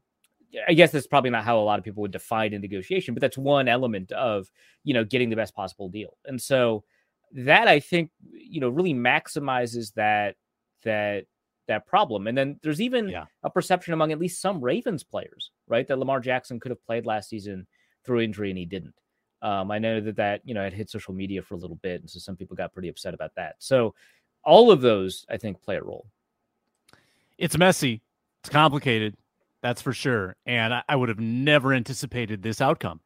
I 0.68 0.74
guess 0.74 0.92
that's 0.92 1.06
probably 1.06 1.30
not 1.30 1.44
how 1.44 1.58
a 1.58 1.62
lot 1.62 1.78
of 1.78 1.84
people 1.84 2.02
would 2.02 2.12
define 2.12 2.52
a 2.52 2.58
negotiation, 2.58 3.14
but 3.14 3.20
that's 3.20 3.38
one 3.38 3.68
element 3.68 4.12
of 4.12 4.50
you 4.84 4.94
know 4.94 5.04
getting 5.04 5.30
the 5.30 5.36
best 5.36 5.54
possible 5.54 5.88
deal. 5.88 6.16
And 6.24 6.40
so 6.40 6.84
that 7.32 7.68
I 7.68 7.80
think 7.80 8.10
you 8.32 8.60
know 8.60 8.68
really 8.68 8.94
maximizes 8.94 9.94
that 9.94 10.36
that 10.84 11.24
that 11.68 11.86
problem. 11.86 12.26
And 12.26 12.36
then 12.36 12.58
there's 12.62 12.80
even 12.80 13.08
yeah. 13.08 13.24
a 13.42 13.50
perception 13.50 13.94
among 13.94 14.12
at 14.12 14.18
least 14.18 14.40
some 14.40 14.60
Ravens 14.60 15.04
players, 15.04 15.50
right, 15.66 15.86
that 15.86 15.98
Lamar 15.98 16.20
Jackson 16.20 16.60
could 16.60 16.70
have 16.70 16.84
played 16.84 17.06
last 17.06 17.28
season 17.28 17.66
through 18.04 18.20
injury 18.20 18.50
and 18.50 18.58
he 18.58 18.66
didn't. 18.66 18.94
Um, 19.42 19.70
I 19.70 19.78
know 19.78 20.00
that 20.00 20.16
that 20.16 20.40
you 20.44 20.54
know 20.54 20.64
it 20.64 20.72
hit 20.72 20.88
social 20.88 21.12
media 21.12 21.42
for 21.42 21.54
a 21.54 21.58
little 21.58 21.76
bit, 21.76 22.00
and 22.00 22.08
so 22.08 22.18
some 22.18 22.36
people 22.36 22.56
got 22.56 22.72
pretty 22.72 22.88
upset 22.88 23.12
about 23.12 23.34
that. 23.36 23.56
So 23.58 23.94
all 24.44 24.70
of 24.70 24.80
those, 24.80 25.26
I 25.28 25.36
think, 25.36 25.62
play 25.62 25.76
a 25.76 25.82
role. 25.82 26.06
It's 27.38 27.58
messy. 27.58 28.02
It's 28.40 28.48
complicated. 28.48 29.16
That's 29.62 29.82
for 29.82 29.92
sure. 29.92 30.36
And 30.46 30.74
I, 30.74 30.82
I 30.88 30.96
would 30.96 31.08
have 31.08 31.20
never 31.20 31.72
anticipated 31.72 32.42
this 32.42 32.60
outcome. 32.60 33.00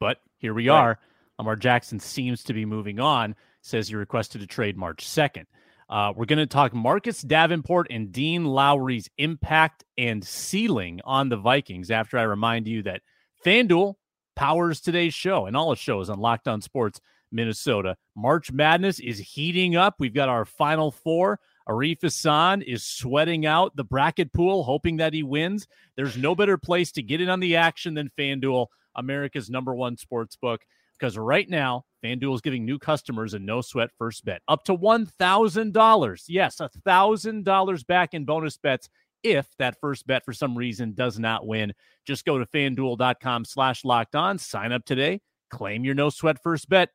But 0.00 0.20
here 0.38 0.54
we 0.54 0.68
right. 0.68 0.76
are. 0.76 0.98
Lamar 1.38 1.56
Jackson 1.56 2.00
seems 2.00 2.42
to 2.44 2.52
be 2.52 2.64
moving 2.64 2.98
on, 2.98 3.34
says 3.60 3.88
he 3.88 3.94
requested 3.94 4.42
a 4.42 4.46
trade 4.46 4.76
March 4.76 5.06
2nd. 5.06 5.44
Uh, 5.88 6.12
we're 6.14 6.26
going 6.26 6.38
to 6.38 6.46
talk 6.46 6.74
Marcus 6.74 7.22
Davenport 7.22 7.86
and 7.90 8.12
Dean 8.12 8.44
Lowry's 8.44 9.08
impact 9.16 9.84
and 9.96 10.24
ceiling 10.24 11.00
on 11.04 11.28
the 11.28 11.36
Vikings 11.36 11.90
after 11.90 12.18
I 12.18 12.22
remind 12.22 12.66
you 12.66 12.82
that 12.82 13.02
FanDuel 13.44 13.94
powers 14.38 14.80
today's 14.80 15.14
show 15.14 15.46
and 15.46 15.56
all 15.56 15.72
its 15.72 15.82
shows 15.82 16.08
on 16.08 16.20
Locked 16.20 16.46
On 16.46 16.62
Sports 16.62 17.00
Minnesota. 17.32 17.96
March 18.14 18.52
Madness 18.52 19.00
is 19.00 19.18
heating 19.18 19.74
up. 19.74 19.96
We've 19.98 20.14
got 20.14 20.28
our 20.28 20.44
final 20.44 20.92
four. 20.92 21.40
Arif 21.68 22.02
Hasan 22.02 22.62
is 22.62 22.84
sweating 22.84 23.46
out 23.46 23.74
the 23.74 23.82
bracket 23.82 24.32
pool, 24.32 24.62
hoping 24.62 24.98
that 24.98 25.12
he 25.12 25.24
wins. 25.24 25.66
There's 25.96 26.16
no 26.16 26.36
better 26.36 26.56
place 26.56 26.92
to 26.92 27.02
get 27.02 27.20
in 27.20 27.28
on 27.28 27.40
the 27.40 27.56
action 27.56 27.94
than 27.94 28.12
FanDuel, 28.16 28.68
America's 28.94 29.50
number 29.50 29.74
one 29.74 29.96
sports 29.96 30.36
book. 30.36 30.64
Because 30.96 31.18
right 31.18 31.48
now, 31.50 31.84
FanDuel 32.04 32.36
is 32.36 32.40
giving 32.40 32.64
new 32.64 32.78
customers 32.78 33.34
a 33.34 33.40
no 33.40 33.60
sweat 33.60 33.90
first 33.98 34.24
bet 34.24 34.42
up 34.46 34.62
to 34.64 34.76
$1,000. 34.76 36.24
Yes, 36.28 36.58
$1,000 36.58 37.86
back 37.88 38.14
in 38.14 38.24
bonus 38.24 38.56
bets 38.56 38.88
if 39.32 39.46
that 39.58 39.80
first 39.80 40.06
bet 40.06 40.24
for 40.24 40.32
some 40.32 40.56
reason 40.56 40.92
does 40.92 41.18
not 41.18 41.46
win. 41.46 41.72
Just 42.06 42.24
go 42.24 42.38
to 42.38 42.46
fanduel.com 42.46 43.44
slash 43.44 43.84
locked 43.84 44.14
on, 44.14 44.38
sign 44.38 44.72
up 44.72 44.84
today, 44.84 45.20
claim 45.50 45.84
your 45.84 45.94
no 45.94 46.10
sweat 46.10 46.42
first 46.42 46.68
bet. 46.68 46.90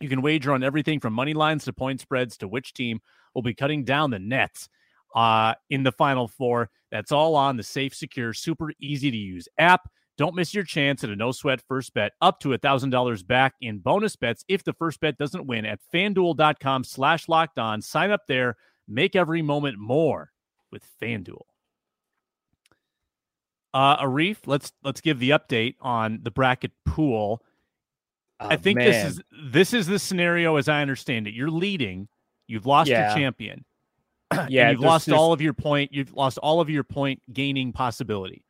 You 0.00 0.08
can 0.08 0.22
wager 0.22 0.52
on 0.52 0.62
everything 0.64 1.00
from 1.00 1.12
money 1.12 1.34
lines 1.34 1.64
to 1.64 1.72
point 1.72 2.00
spreads 2.00 2.36
to 2.38 2.48
which 2.48 2.74
team 2.74 3.00
will 3.34 3.42
be 3.42 3.54
cutting 3.54 3.84
down 3.84 4.10
the 4.10 4.18
nets 4.18 4.68
uh, 5.14 5.54
in 5.70 5.82
the 5.82 5.92
final 5.92 6.28
four. 6.28 6.70
That's 6.90 7.12
all 7.12 7.36
on 7.36 7.56
the 7.56 7.62
safe, 7.62 7.94
secure, 7.94 8.32
super 8.32 8.72
easy 8.80 9.10
to 9.10 9.16
use 9.16 9.48
app. 9.58 9.88
Don't 10.16 10.34
miss 10.34 10.54
your 10.54 10.64
chance 10.64 11.02
at 11.02 11.10
a 11.10 11.16
no 11.16 11.32
sweat 11.32 11.60
first 11.66 11.92
bet 11.92 12.12
up 12.20 12.38
to 12.40 12.50
$1,000 12.50 13.26
back 13.26 13.54
in 13.60 13.78
bonus 13.78 14.14
bets 14.14 14.44
if 14.48 14.62
the 14.62 14.72
first 14.72 15.00
bet 15.00 15.18
doesn't 15.18 15.46
win 15.46 15.66
at 15.66 15.80
fanduel.com 15.92 16.84
slash 16.84 17.28
locked 17.28 17.58
on. 17.58 17.82
Sign 17.82 18.10
up 18.10 18.22
there. 18.28 18.56
Make 18.86 19.16
every 19.16 19.42
moment 19.42 19.78
more 19.78 20.30
with 20.70 20.84
FanDuel. 21.00 21.53
Uh, 23.74 23.96
Arif, 24.04 24.38
let's 24.46 24.72
let's 24.84 25.00
give 25.00 25.18
the 25.18 25.30
update 25.30 25.74
on 25.80 26.20
the 26.22 26.30
bracket 26.30 26.70
pool. 26.86 27.42
Oh, 28.38 28.48
I 28.48 28.56
think 28.56 28.78
man. 28.78 28.86
this 28.86 29.04
is 29.04 29.22
this 29.50 29.74
is 29.74 29.86
the 29.88 29.98
scenario 29.98 30.54
as 30.56 30.68
I 30.68 30.80
understand 30.80 31.26
it. 31.26 31.34
You're 31.34 31.50
leading, 31.50 32.06
you've 32.46 32.66
lost 32.66 32.88
yeah. 32.88 33.08
your 33.08 33.18
champion. 33.18 33.64
yeah, 34.48 34.70
you've 34.70 34.80
lost 34.80 35.10
all 35.10 35.32
of 35.32 35.40
your 35.40 35.54
point. 35.54 35.92
You've 35.92 36.14
lost 36.14 36.38
all 36.38 36.60
of 36.60 36.70
your 36.70 36.84
point 36.84 37.20
gaining 37.32 37.72
possibility. 37.72 38.44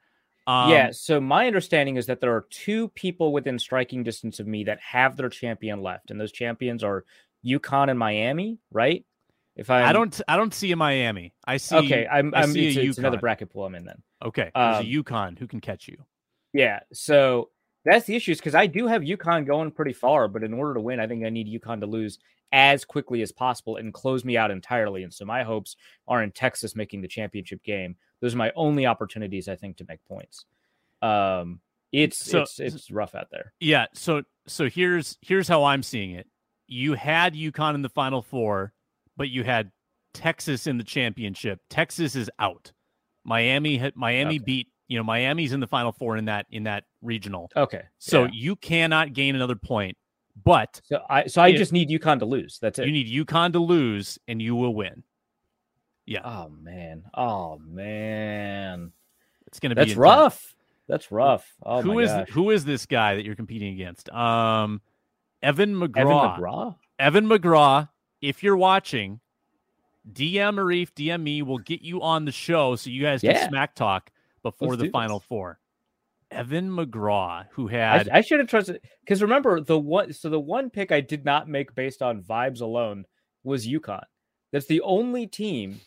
Um, 0.47 0.71
yeah. 0.71 0.91
So 0.93 1.23
my 1.23 1.47
understanding 1.47 1.97
is 1.97 2.05
that 2.05 2.21
there 2.21 2.35
are 2.35 2.45
two 2.51 2.89
people 2.91 3.33
within 3.33 3.59
striking 3.59 4.03
distance 4.03 4.41
of 4.41 4.47
me 4.47 4.65
that 4.65 4.79
have 4.81 5.17
their 5.17 5.31
champion 5.31 5.81
left, 5.81 6.11
and 6.11 6.21
those 6.21 6.33
champions 6.33 6.85
are 6.85 7.05
UConn 7.47 7.89
and 7.89 7.99
Miami, 7.99 8.59
right? 8.71 9.07
If 9.57 9.71
I, 9.71 9.85
I 9.85 9.93
don't, 9.93 10.21
I 10.27 10.37
don't 10.37 10.53
see 10.53 10.73
a 10.73 10.77
Miami. 10.77 11.33
I 11.45 11.59
see. 11.59 11.77
Okay, 11.77 12.07
I'm. 12.11 12.35
I 12.35 12.43
I'm 12.43 12.53
see 12.53 12.69
it's, 12.69 12.77
it's 12.77 12.99
another 12.99 13.19
bracket 13.19 13.51
pool 13.51 13.64
I'm 13.64 13.75
in 13.75 13.85
then. 13.85 14.03
Okay, 14.25 14.51
there's 14.55 14.81
um, 14.81 14.85
a 14.85 15.03
UConn 15.03 15.38
who 15.38 15.47
can 15.47 15.61
catch 15.61 15.87
you. 15.87 15.99
Yeah, 16.53 16.81
so 16.93 17.51
that's 17.85 18.07
the 18.07 18.17
issue 18.17 18.33
is 18.33 18.38
because 18.38 18.55
I 18.55 18.67
do 18.67 18.87
have 18.87 19.03
UConn 19.03 19.47
going 19.47 19.71
pretty 19.71 19.93
far, 19.93 20.27
but 20.29 20.43
in 20.43 20.55
order 20.55 20.75
to 20.75 20.81
win, 20.81 20.99
I 21.01 21.07
think 21.07 21.25
I 21.25 21.31
need 21.31 21.47
UConn 21.47 21.81
to 21.81 21.87
lose 21.87 22.19
as 22.53 22.85
quickly 22.85 23.21
as 23.23 23.33
possible 23.33 23.77
and 23.77 23.93
close 23.93 24.25
me 24.25 24.37
out 24.37 24.51
entirely. 24.51 25.03
And 25.03 25.12
so 25.12 25.25
my 25.25 25.43
hopes 25.43 25.77
are 26.07 26.23
in 26.23 26.31
Texas 26.31 26.77
making 26.77 27.03
the 27.03 27.09
championship 27.09 27.62
game. 27.62 27.97
Those 28.21 28.35
are 28.35 28.38
my 28.38 28.53
only 28.55 28.87
opportunities, 28.87 29.49
I 29.49 29.57
think, 29.57 29.77
to 29.79 29.85
make 29.88 30.05
points. 30.07 30.47
Um, 31.03 31.61
it's 31.93 32.17
so, 32.17 32.43
it's 32.43 32.59
it's 32.61 32.90
rough 32.90 33.14
out 33.14 33.29
there. 33.31 33.53
Yeah. 33.61 33.87
So 33.93 34.23
so 34.47 34.69
here's 34.69 35.19
here's 35.21 35.49
how 35.49 35.64
I'm 35.64 35.83
seeing 35.83 36.12
it. 36.12 36.27
You 36.67 36.95
had 36.95 37.35
UConn 37.35 37.75
in 37.75 37.83
the 37.83 37.88
Final 37.88 38.23
Four, 38.23 38.73
but 39.16 39.29
you 39.29 39.44
had 39.44 39.70
Texas 40.12 40.66
in 40.66 40.79
the 40.79 40.85
championship. 40.85 41.61
Texas 41.68 42.16
is 42.16 42.31
out. 42.38 42.72
Miami 43.24 43.79
hit 43.79 43.96
Miami 43.96 44.37
okay. 44.37 44.44
beat 44.44 44.68
you 44.88 44.98
know 44.98 45.05
Miami's 45.05 45.53
in 45.53 45.61
the 45.61 45.66
final 45.66 45.92
four 45.92 46.16
in 46.16 46.27
that 46.27 46.46
in 46.50 46.64
that 46.64 46.85
regional. 47.03 47.50
Okay. 47.57 47.83
So 47.98 48.24
yeah. 48.24 48.31
you 48.33 48.57
cannot 48.57 49.12
gain 49.12 49.35
another 49.35 49.57
point, 49.57 49.96
but 50.42 50.81
so 50.85 51.00
I 51.09 51.27
so 51.27 51.42
I 51.42 51.53
just 51.53 51.72
need 51.72 51.88
UConn 51.88 52.18
to 52.20 52.27
lose. 52.27 52.59
That's 52.61 52.79
it. 52.79 52.87
You 52.87 52.92
need 52.92 53.09
UConn 53.09 53.53
to 53.53 53.59
lose 53.59 54.18
and 54.29 54.40
you 54.40 54.55
will 54.55 54.74
win. 54.74 55.03
Yeah. 56.07 56.20
Oh 56.24 56.50
man. 56.50 57.05
Oh 57.14 57.59
man. 57.59 58.92
It's 59.46 59.61
gonna 59.61 59.74
be 59.74 59.85
That's 59.85 59.96
rough. 59.96 60.55
That's 60.87 61.11
rough. 61.11 61.50
Oh 61.62 61.81
who 61.81 61.98
is 61.98 62.11
gosh. 62.11 62.29
who 62.31 62.50
is 62.50 62.64
this 62.64 62.87
guy 62.87 63.14
that 63.14 63.24
you're 63.24 63.37
competing 63.37 63.74
against? 63.74 64.11
Um 64.11 64.83
Evan 65.42 65.74
McGraw. 65.74 65.96
Evan 65.96 66.16
McGraw. 66.38 66.77
Evan 66.98 67.27
McGraw. 67.27 67.88
If 68.25 68.43
you're 68.43 68.57
watching, 68.57 69.21
DM 70.11 70.57
Arif, 70.57 70.93
DM 70.93 71.23
me. 71.23 71.43
We'll 71.43 71.59
get 71.59 71.83
you 71.83 72.01
on 72.03 72.25
the 72.25 72.33
show 72.33 72.75
so 72.77 72.89
you 72.91 73.03
guys 73.03 73.21
can 73.21 73.49
smack 73.49 73.75
talk 73.75 74.11
before 74.43 74.71
Let's 74.71 74.83
the 74.83 74.91
final 74.91 75.19
this. 75.19 75.27
four. 75.27 75.59
Evan 76.31 76.71
McGraw, 76.71 77.47
who 77.51 77.67
had 77.69 78.09
I, 78.09 78.19
I 78.19 78.21
should 78.23 78.41
have 78.41 78.49
trusted 78.49 78.81
because 79.01 79.23
remember 79.23 79.61
the 79.61 79.79
one 79.79 80.13
so 80.13 80.31
the 80.31 80.41
one 80.41 80.71
pick 80.71 80.91
I 80.91 81.01
did 81.01 81.25
not 81.25 81.49
make 81.49 81.75
based 81.75 82.03
on 82.03 82.23
vibes 82.23 82.61
alone 82.61 83.05
was 83.45 83.67
UConn. 83.67 84.05
That's 84.53 84.67
the 84.67 84.81
only 84.81 85.27
team 85.27 85.81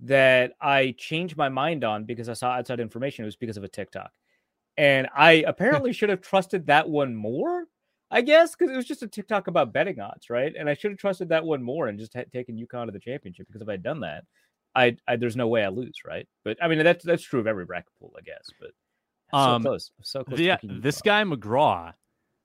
that 0.00 0.52
I 0.60 0.94
changed 0.96 1.36
my 1.36 1.50
mind 1.50 1.84
on 1.84 2.04
because 2.04 2.28
I 2.28 2.32
saw 2.32 2.52
outside 2.52 2.80
information. 2.80 3.24
It 3.24 3.26
was 3.26 3.36
because 3.36 3.56
of 3.56 3.64
a 3.64 3.68
TikTok. 3.68 4.10
And 4.76 5.08
I 5.14 5.44
apparently 5.46 5.92
should 5.92 6.08
have 6.08 6.22
trusted 6.22 6.66
that 6.66 6.88
one 6.88 7.14
more, 7.14 7.66
I 8.12 8.20
guess, 8.20 8.54
because 8.54 8.70
it 8.72 8.76
was 8.76 8.84
just 8.84 9.02
a 9.02 9.08
TikTok 9.08 9.46
about 9.46 9.72
betting 9.72 9.98
odds, 9.98 10.28
right? 10.28 10.52
And 10.56 10.68
I 10.68 10.74
should 10.74 10.90
have 10.90 10.98
trusted 10.98 11.30
that 11.30 11.44
one 11.44 11.62
more 11.62 11.88
and 11.88 11.98
just 11.98 12.12
had 12.12 12.30
taken 12.30 12.56
UConn 12.56 12.86
to 12.86 12.92
the 12.92 13.00
championship 13.00 13.46
because 13.46 13.62
if 13.62 13.68
I'd 13.68 13.82
done 13.82 14.00
that, 14.00 14.24
I, 14.74 14.96
I 15.08 15.16
there's 15.16 15.36
no 15.36 15.48
way 15.48 15.64
I 15.64 15.68
lose, 15.68 15.94
right? 16.06 16.28
But 16.44 16.58
I 16.62 16.68
mean 16.68 16.78
that's 16.84 17.04
that's 17.04 17.22
true 17.22 17.40
of 17.40 17.46
every 17.46 17.64
bracket 17.64 17.92
pool, 17.98 18.12
I 18.16 18.20
guess. 18.20 18.48
But 18.60 19.36
um, 19.36 19.62
so 19.62 19.68
close, 19.68 19.90
so 20.02 20.24
close. 20.24 20.38
Yeah, 20.38 20.58
this 20.62 21.00
guy 21.00 21.24
McGraw. 21.24 21.88
I 21.88 21.94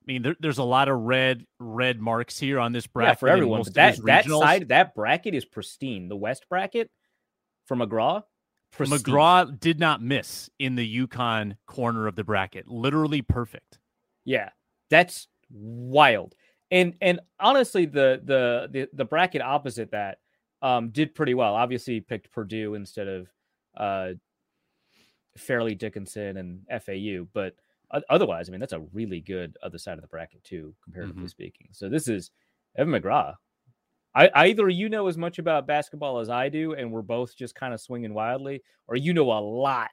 mean, 0.05 0.21
there, 0.21 0.35
there's 0.39 0.57
a 0.57 0.63
lot 0.63 0.87
of 0.87 1.01
red 1.01 1.45
red 1.59 1.99
marks 1.99 2.39
here 2.39 2.59
on 2.59 2.71
this 2.71 2.87
bracket. 2.87 3.11
Yeah, 3.11 3.15
for 3.15 3.27
everyone. 3.27 3.63
that 3.73 3.97
that 4.05 4.25
side, 4.25 4.69
that 4.69 4.95
bracket 4.95 5.35
is 5.35 5.43
pristine. 5.43 6.07
The 6.07 6.15
West 6.15 6.45
bracket 6.49 6.89
for 7.65 7.75
McGraw, 7.75 8.23
pristine. 8.71 8.99
McGraw 8.99 9.59
did 9.59 9.81
not 9.81 10.01
miss 10.01 10.49
in 10.59 10.75
the 10.75 11.07
UConn 11.07 11.57
corner 11.65 12.07
of 12.07 12.15
the 12.15 12.23
bracket. 12.23 12.69
Literally 12.69 13.21
perfect. 13.21 13.79
Yeah, 14.23 14.49
that's 14.89 15.27
wild. 15.51 16.35
And 16.71 16.95
and 17.01 17.19
honestly, 17.39 17.85
the 17.85 18.21
the 18.23 18.67
the, 18.71 18.89
the 18.93 19.05
bracket 19.05 19.41
opposite 19.41 19.91
that 19.91 20.19
um, 20.61 20.89
did 20.89 21.15
pretty 21.15 21.33
well. 21.33 21.55
Obviously, 21.55 22.01
picked 22.01 22.31
Purdue 22.31 22.73
instead 22.73 23.07
of 23.07 23.27
uh, 23.77 24.09
Fairleigh 25.37 25.75
Dickinson 25.75 26.37
and 26.37 26.61
FAU, 26.83 27.27
but 27.33 27.55
otherwise, 28.09 28.49
I 28.49 28.51
mean, 28.51 28.59
that's 28.59 28.73
a 28.73 28.79
really 28.93 29.21
good 29.21 29.55
other 29.63 29.77
side 29.77 29.97
of 29.97 30.01
the 30.01 30.07
bracket 30.07 30.43
too, 30.43 30.73
comparatively 30.83 31.21
mm-hmm. 31.21 31.27
speaking. 31.27 31.67
So 31.71 31.89
this 31.89 32.07
is 32.07 32.31
Evan 32.77 32.93
McGraw. 32.93 33.33
I, 34.15 34.29
either 34.47 34.67
you 34.67 34.89
know 34.89 35.07
as 35.07 35.17
much 35.17 35.37
about 35.37 35.67
basketball 35.67 36.19
as 36.19 36.29
I 36.29 36.49
do, 36.49 36.73
and 36.73 36.91
we're 36.91 37.03
both 37.03 37.35
just 37.35 37.53
kind 37.55 37.73
of 37.73 37.79
swinging 37.79 38.13
wildly, 38.13 38.63
or 38.87 38.95
you 38.95 39.13
know 39.13 39.31
a 39.31 39.39
lot. 39.39 39.91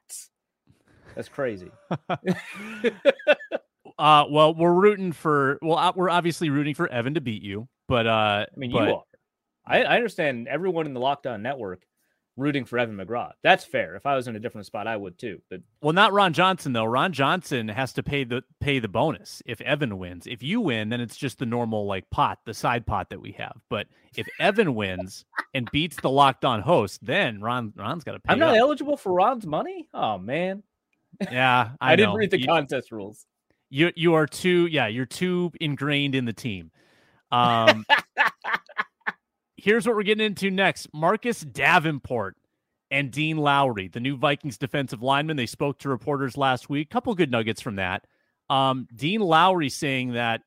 That's 1.13 1.29
crazy. 1.29 1.71
uh, 3.97 4.25
well, 4.29 4.53
we're 4.53 4.73
rooting 4.73 5.11
for. 5.11 5.59
Well, 5.61 5.93
we're 5.95 6.09
obviously 6.09 6.49
rooting 6.49 6.75
for 6.75 6.87
Evan 6.87 7.13
to 7.15 7.21
beat 7.21 7.43
you, 7.43 7.67
but 7.87 8.07
uh, 8.07 8.45
I 8.51 8.57
mean, 8.57 8.71
but, 8.71 8.87
you 8.87 8.93
are. 8.95 9.03
I, 9.67 9.83
I 9.83 9.95
understand 9.95 10.47
everyone 10.47 10.85
in 10.85 10.93
the 10.93 10.99
Locked 10.99 11.25
On 11.27 11.41
Network 11.41 11.85
rooting 12.37 12.65
for 12.65 12.77
Evan 12.77 12.97
McGraw. 12.97 13.31
That's 13.43 13.63
fair. 13.63 13.95
If 13.95 14.05
I 14.05 14.15
was 14.15 14.27
in 14.27 14.35
a 14.35 14.39
different 14.39 14.67
spot, 14.67 14.87
I 14.87 14.97
would 14.97 15.17
too. 15.17 15.41
But 15.49 15.61
well, 15.81 15.93
not 15.93 16.13
Ron 16.13 16.33
Johnson 16.33 16.73
though. 16.73 16.85
Ron 16.85 17.13
Johnson 17.13 17.67
has 17.67 17.93
to 17.93 18.03
pay 18.03 18.23
the 18.23 18.43
pay 18.59 18.79
the 18.79 18.87
bonus 18.87 19.41
if 19.45 19.61
Evan 19.61 19.97
wins. 19.97 20.27
If 20.27 20.43
you 20.43 20.61
win, 20.61 20.89
then 20.89 21.01
it's 21.01 21.17
just 21.17 21.39
the 21.39 21.45
normal 21.45 21.85
like 21.85 22.09
pot, 22.09 22.39
the 22.45 22.53
side 22.53 22.85
pot 22.85 23.09
that 23.09 23.21
we 23.21 23.31
have. 23.33 23.57
But 23.69 23.87
if 24.17 24.27
Evan 24.39 24.75
wins 24.75 25.25
and 25.53 25.69
beats 25.71 25.97
the 26.01 26.09
locked 26.09 26.45
on 26.45 26.61
host, 26.61 27.05
then 27.05 27.39
Ron 27.41 27.73
Ron's 27.75 28.03
got 28.03 28.13
to 28.13 28.19
pay. 28.19 28.33
I'm 28.33 28.39
not 28.39 28.55
up. 28.55 28.59
eligible 28.59 28.97
for 28.97 29.13
Ron's 29.13 29.45
money. 29.45 29.87
Oh 29.93 30.17
man. 30.17 30.63
Yeah, 31.31 31.71
I, 31.81 31.93
I 31.93 31.95
didn't 31.95 32.15
read 32.15 32.31
the 32.31 32.39
you, 32.39 32.47
contest 32.47 32.91
rules. 32.91 33.25
You 33.69 33.91
you 33.95 34.13
are 34.13 34.27
too 34.27 34.67
yeah 34.67 34.87
you're 34.87 35.05
too 35.05 35.51
ingrained 35.59 36.15
in 36.15 36.25
the 36.25 36.33
team. 36.33 36.71
Um. 37.31 37.85
here's 39.65 39.87
what 39.87 39.95
we're 39.95 40.03
getting 40.03 40.25
into 40.25 40.51
next 40.51 40.87
Marcus 40.93 41.41
Davenport 41.41 42.35
and 42.91 43.11
Dean 43.11 43.37
Lowry, 43.37 43.87
the 43.87 43.99
new 43.99 44.15
Vikings 44.15 44.59
defensive 44.59 45.01
lineman. 45.01 45.37
They 45.37 45.47
spoke 45.47 45.79
to 45.79 45.89
reporters 45.89 46.37
last 46.37 46.69
week. 46.69 46.91
Couple 46.91 47.15
good 47.15 47.31
nuggets 47.31 47.61
from 47.61 47.77
that. 47.77 48.05
Um, 48.47 48.87
Dean 48.95 49.21
Lowry 49.21 49.69
saying 49.69 50.13
that 50.13 50.41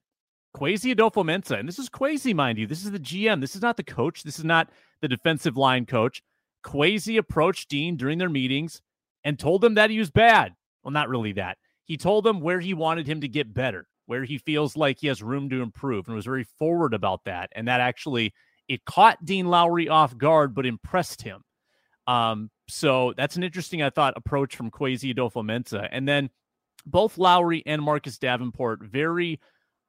Kwesi 0.57 0.95
Adofo-Mensah, 0.95 1.59
and 1.59 1.69
this 1.69 1.81
is 1.81 1.89
Kwesi, 1.89 2.33
mind 2.33 2.59
you, 2.59 2.67
this 2.69 2.85
is 2.85 2.93
the 2.93 3.01
GM. 3.01 3.41
This 3.41 3.57
is 3.57 3.63
not 3.63 3.77
the 3.77 3.83
coach. 3.83 4.23
This 4.23 4.39
is 4.39 4.45
not 4.45 4.71
the 5.01 5.09
defensive 5.09 5.57
line 5.57 5.85
coach. 5.85 6.23
Kwesi 6.65 7.19
approached 7.19 7.69
Dean 7.69 7.97
during 7.97 8.19
their 8.19 8.29
meetings 8.29 8.81
and 9.25 9.37
told 9.37 9.65
him 9.65 9.75
that 9.75 9.91
he 9.91 9.99
was 9.99 10.11
bad. 10.11 10.55
Well, 10.85 10.93
not 10.93 11.09
really 11.09 11.33
that. 11.33 11.59
He 11.89 11.97
told 11.97 12.25
them 12.25 12.41
where 12.41 12.61
he 12.61 12.75
wanted 12.75 13.09
him 13.09 13.23
to 13.23 13.29
get 13.29 13.53
better, 13.53 13.89
where 14.07 14.25
he 14.25 14.39
feels 14.39 14.77
like 14.77 15.01
he 15.01 15.09
has 15.09 15.23
room 15.23 15.51
to 15.51 15.63
improve, 15.63 16.07
and 16.07 16.15
was 16.15 16.27
very 16.27 16.45
forward 16.45 16.95
about 16.95 17.25
that. 17.25 17.51
And 17.57 17.67
that 17.67 17.81
actually 17.81 18.33
it 18.69 18.85
caught 18.85 19.25
Dean 19.25 19.49
Lowry 19.49 19.89
off 19.89 20.17
guard, 20.17 20.55
but 20.55 20.67
impressed 20.67 21.23
him. 21.23 21.43
Um, 22.07 22.51
so 22.69 23.15
that's 23.17 23.37
an 23.37 23.43
interesting, 23.43 23.83
I 23.83 23.91
thought, 23.91 24.15
approach 24.17 24.55
from 24.55 24.71
Kwesi 24.71 25.15
Adofo-Mensah. 25.15 25.89
And 25.91 26.07
then 26.07 26.31
both 26.87 27.19
Lowry 27.19 27.63
and 27.67 27.83
Marcus 27.83 28.19
Davenport 28.19 28.83
very 28.83 29.41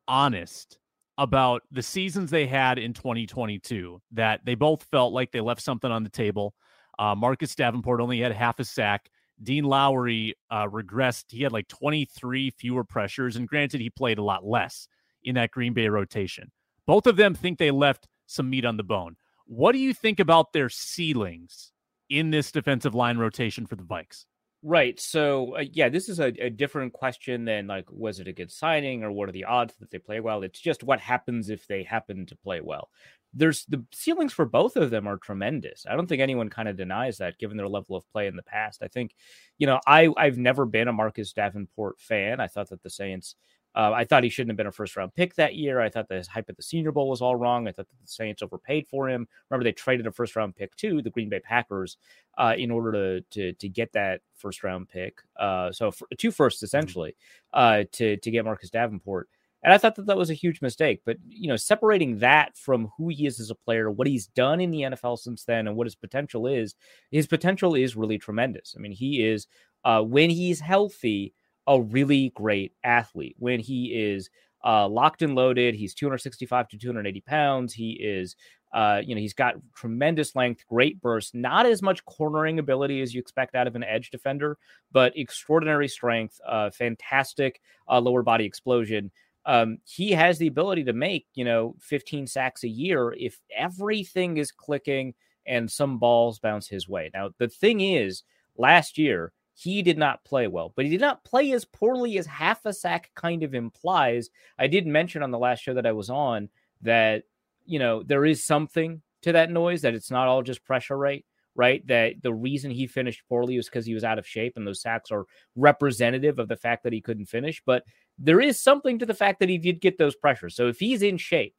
honest 0.08 0.80
about 1.18 1.64
the 1.72 1.82
seasons 1.84 2.32
they 2.32 2.48
had 2.48 2.80
in 2.80 2.94
2022, 2.94 4.02
that 4.14 4.40
they 4.46 4.56
both 4.56 4.84
felt 4.84 5.14
like 5.14 5.32
they 5.32 5.42
left 5.42 5.62
something 5.62 5.92
on 5.92 6.04
the 6.04 6.10
table. 6.10 6.54
Uh, 6.98 7.14
Marcus 7.16 7.56
Davenport 7.56 8.00
only 8.00 8.22
had 8.22 8.32
half 8.32 8.60
a 8.60 8.66
sack. 8.66 9.10
Dean 9.41 9.63
Lowry 9.63 10.36
uh, 10.49 10.67
regressed. 10.67 11.25
He 11.30 11.43
had 11.43 11.52
like 11.52 11.67
23 11.67 12.52
fewer 12.52 12.84
pressures. 12.84 13.36
And 13.36 13.47
granted, 13.47 13.82
he 13.82 13.89
played 13.89 14.17
a 14.17 14.23
lot 14.23 14.45
less 14.45 14.88
in 15.23 15.36
that 15.36 15.52
Green 15.52 15.73
Bay 15.73 15.88
rotation. 15.88 16.52
Both 16.86 17.08
of 17.08 17.15
them 17.15 17.34
think 17.34 17.58
they 17.58 17.71
left 17.71 18.08
some 18.25 18.49
meat 18.49 18.65
on 18.65 18.78
the 18.78 18.84
bone. 18.84 19.15
What 19.45 19.71
do 19.71 19.80
you 19.80 19.93
think 19.93 20.19
about 20.19 20.54
their 20.54 20.69
ceilings 20.69 21.71
in 22.10 22.32
this 22.32 22.52
defensive 22.52 22.95
line 22.95 23.17
rotation 23.17 23.65
for 23.65 23.75
the 23.75 23.84
Vikes? 23.84 24.25
Right. 24.62 24.99
So, 24.99 25.56
uh, 25.56 25.63
yeah, 25.71 25.88
this 25.88 26.10
is 26.10 26.19
a, 26.19 26.34
a, 26.38 26.49
different 26.49 26.91
question 26.91 27.45
than 27.45 27.67
like, 27.67 27.86
was 27.89 28.19
it 28.19 28.28
a 28.28 28.34
good 28.34 28.52
signing 28.52 29.04
or 29.04 29.12
what 29.12 29.30
are 29.30 29.32
the 29.32 29.45
odds 29.45 29.73
that 29.80 29.89
they 29.89 29.99
play 29.99 30.19
well? 30.19 30.43
It's 30.43 30.60
just 30.60 30.84
what 30.84 30.99
happens 30.99 31.49
if 31.49 31.65
they 31.67 31.84
happen 31.84 32.25
to 32.25 32.36
play 32.36 32.60
well. 32.60 32.89
There's 33.34 33.65
the 33.65 33.84
ceilings 33.94 34.34
for 34.34 34.46
both 34.46 34.76
of 34.76 34.89
them 34.89 35.08
are 35.08 35.18
tremendous. 35.18 35.86
I 35.88 35.96
don't 35.96 36.08
think 36.08 36.22
anyone 36.22 36.50
kind 36.50 36.68
of 36.68 36.78
denies 36.78 37.18
that 37.20 37.38
given 37.38 37.58
their 37.58 37.68
level 37.68 37.96
of 37.96 38.10
play 38.12 38.28
in 38.28 38.36
the 38.36 38.44
past. 38.44 38.82
I 38.82 38.88
think, 38.88 39.15
you 39.58 39.68
know, 39.68 39.80
I, 39.86 40.10
I've 40.18 40.38
never 40.38 40.65
been 40.65 40.88
a 40.88 40.94
Marcus 40.94 41.32
Davenport 41.34 42.00
fan. 42.00 42.39
I 42.39 42.48
thought 42.48 42.70
that 42.70 42.82
the 42.82 42.89
Saints 42.89 43.36
uh, 43.76 43.92
I 43.94 44.04
thought 44.04 44.24
he 44.24 44.30
shouldn't 44.30 44.50
have 44.52 44.58
been 44.58 44.68
a 44.68 44.72
first 44.72 44.96
round 44.96 45.13
pick 45.13 45.36
that 45.36 45.56
year. 45.56 45.80
I 45.80 45.89
thought 45.89 46.08
the 46.08 46.26
hype 46.30 46.50
at 46.50 46.58
the 46.58 46.63
Senior 46.63 46.92
Bowl 46.92 47.08
was 47.08 47.22
all 47.22 47.36
wrong. 47.36 47.68
I 47.68 47.72
thought 47.72 47.88
the 47.88 47.96
Saints 48.06 48.42
overpaid 48.42 48.88
for 48.88 49.08
him. 49.08 49.28
Remember, 49.50 49.63
they 49.63 49.72
traded 49.72 50.08
a 50.08 50.12
first 50.12 50.36
round 50.36 50.56
pick 50.56 50.76
to 50.78 51.02
the 51.02 51.12
Green 51.12 51.30
Bay 51.30 51.39
Packers 51.39 51.98
uh, 52.38 52.56
in 52.58 52.72
order 52.72 53.22
to, 53.22 53.22
to 53.30 53.54
to 53.54 53.70
get 53.70 53.92
that 53.94 54.22
first 54.36 54.63
round 54.63 54.89
pick. 54.89 55.22
Uh, 55.39 55.72
so 55.72 55.92
for, 55.92 56.08
two 56.18 56.32
firsts 56.32 56.60
mm-hmm. 56.60 56.65
essentially 56.65 57.15
uh, 57.54 57.84
to 57.92 58.18
to 58.18 58.32
get 58.32 58.46
Marcus 58.46 58.72
Davenport. 58.72 59.30
And 59.63 59.74
I 59.74 59.78
thought 59.78 59.95
that 59.95 60.06
that 60.06 60.17
was 60.17 60.30
a 60.30 60.36
huge 60.36 60.62
mistake. 60.62 61.02
But 61.06 61.17
you 61.28 61.50
know, 61.50 61.56
separating 61.58 62.19
that 62.19 62.58
from 62.58 62.91
who 62.98 63.10
he 63.10 63.26
is 63.26 63.39
as 63.39 63.50
a 63.50 63.56
player, 63.56 63.91
what 63.91 64.08
he's 64.08 64.28
done 64.28 64.62
in 64.62 64.72
the 64.72 64.82
NFL 64.82 65.19
since 65.19 65.43
then, 65.43 65.67
and 65.67 65.76
what 65.76 65.88
his 65.88 65.95
potential 65.95 66.48
is, 66.48 66.76
his 67.12 67.28
potential 67.28 67.76
is 67.76 67.95
really 67.95 68.17
tremendous. 68.17 68.76
I 68.78 68.82
mean, 68.82 68.91
he 68.93 69.24
is 69.26 69.48
uh, 69.84 70.02
when 70.02 70.30
he's 70.30 70.60
healthy 70.60 71.34
a 71.69 71.80
really 71.80 72.32
great 72.36 72.74
athlete. 72.84 73.36
When 73.38 73.60
he 73.60 73.93
is 73.93 74.30
uh, 74.65 74.88
locked 74.89 75.22
and 75.22 75.36
loaded, 75.36 75.76
he's 75.76 75.93
265 75.93 76.67
to 76.69 76.78
280 76.78 77.22
pounds. 77.22 77.74
He 77.74 77.91
is, 77.91 78.36
uh, 78.74 79.02
you 79.06 79.13
know, 79.13 79.22
he's 79.22 79.36
got 79.36 79.56
tremendous 79.76 80.36
length, 80.36 80.65
great 80.67 81.00
burst, 81.00 81.36
not 81.36 81.67
as 81.67 81.84
much 81.84 82.04
cornering 82.06 82.58
ability 82.58 83.02
as 83.02 83.13
you 83.13 83.22
expect 83.22 83.54
out 83.56 83.67
of 83.67 83.76
an 83.76 83.84
edge 83.84 84.10
defender, 84.10 84.58
but 84.91 85.15
extraordinary 85.15 85.88
strength, 85.88 86.41
uh, 86.45 86.72
fantastic 86.72 87.62
uh, 87.88 88.00
lower 88.00 88.24
body 88.24 88.45
explosion. 88.45 89.12
Um, 89.45 89.80
he 89.86 90.12
has 90.12 90.38
the 90.38 90.47
ability 90.47 90.84
to 90.86 90.93
make, 90.93 91.25
you 91.34 91.45
know, 91.45 91.75
15 91.80 92.28
sacks 92.28 92.63
a 92.63 92.69
year 92.69 93.13
if 93.17 93.39
everything 93.56 94.38
is 94.38 94.52
clicking 94.52 95.13
and 95.45 95.69
some 95.69 95.97
balls 95.97 96.39
bounce 96.39 96.67
his 96.67 96.88
way. 96.88 97.10
Now, 97.13 97.30
the 97.38 97.47
thing 97.47 97.82
is, 97.82 98.23
last 98.58 98.97
year, 98.97 99.32
he 99.56 99.82
did 99.82 99.97
not 99.97 100.23
play 100.23 100.47
well, 100.47 100.71
but 100.75 100.86
he 100.86 100.91
did 100.91 101.02
not 101.02 101.23
play 101.25 101.52
as 101.52 101.65
poorly 101.65 102.17
as 102.17 102.25
half 102.25 102.65
a 102.65 102.71
sack 102.71 103.12
kind 103.15 103.43
of 103.43 103.54
implies. 103.54 104.30
I 104.58 104.67
did 104.67 104.88
mention 104.88 105.21
on 105.21 105.32
the 105.32 105.39
last 105.39 105.62
show 105.62 105.73
that 105.73 105.86
I 105.86 105.91
was 105.91 106.10
on 106.10 106.49
that, 106.82 107.23
you 107.65 107.80
know, 107.80 108.04
there 108.04 108.25
is 108.25 108.45
something 108.45 109.02
to 109.23 109.34
that 109.34 109.52
noise, 109.52 109.82
that 109.82 109.95
it's 109.95 110.12
not 110.12 110.28
all 110.28 110.43
just 110.43 110.63
pressure 110.63 110.97
rate, 110.97 111.25
right? 111.56 111.86
That 111.88 112.21
the 112.21 112.34
reason 112.34 112.71
he 112.71 112.88
finished 112.88 113.23
poorly 113.28 113.58
was 113.58 113.65
because 113.65 113.86
he 113.86 113.93
was 113.93 114.06
out 114.06 114.17
of 114.17 114.25
shape, 114.25 114.54
and 114.56 114.65
those 114.65 114.82
sacks 114.82 115.12
are 115.12 115.25
representative 115.58 116.39
of 116.39 116.47
the 116.47 116.56
fact 116.56 116.84
that 116.84 116.93
he 116.93 117.02
couldn't 117.02 117.25
finish. 117.25 117.62
But 117.65 117.84
there 118.20 118.42
is 118.42 118.60
something 118.60 119.00
to 119.00 119.06
the 119.06 119.14
fact 119.14 119.40
that 119.40 119.50
he 119.50 119.58
did 119.58 119.82
get 119.82 119.98
those 119.98 120.16
pressures. 120.16 120.56
So 120.56 120.68
if 120.68 120.80
he's 120.80 121.02
in 121.02 121.18
shape 121.18 121.56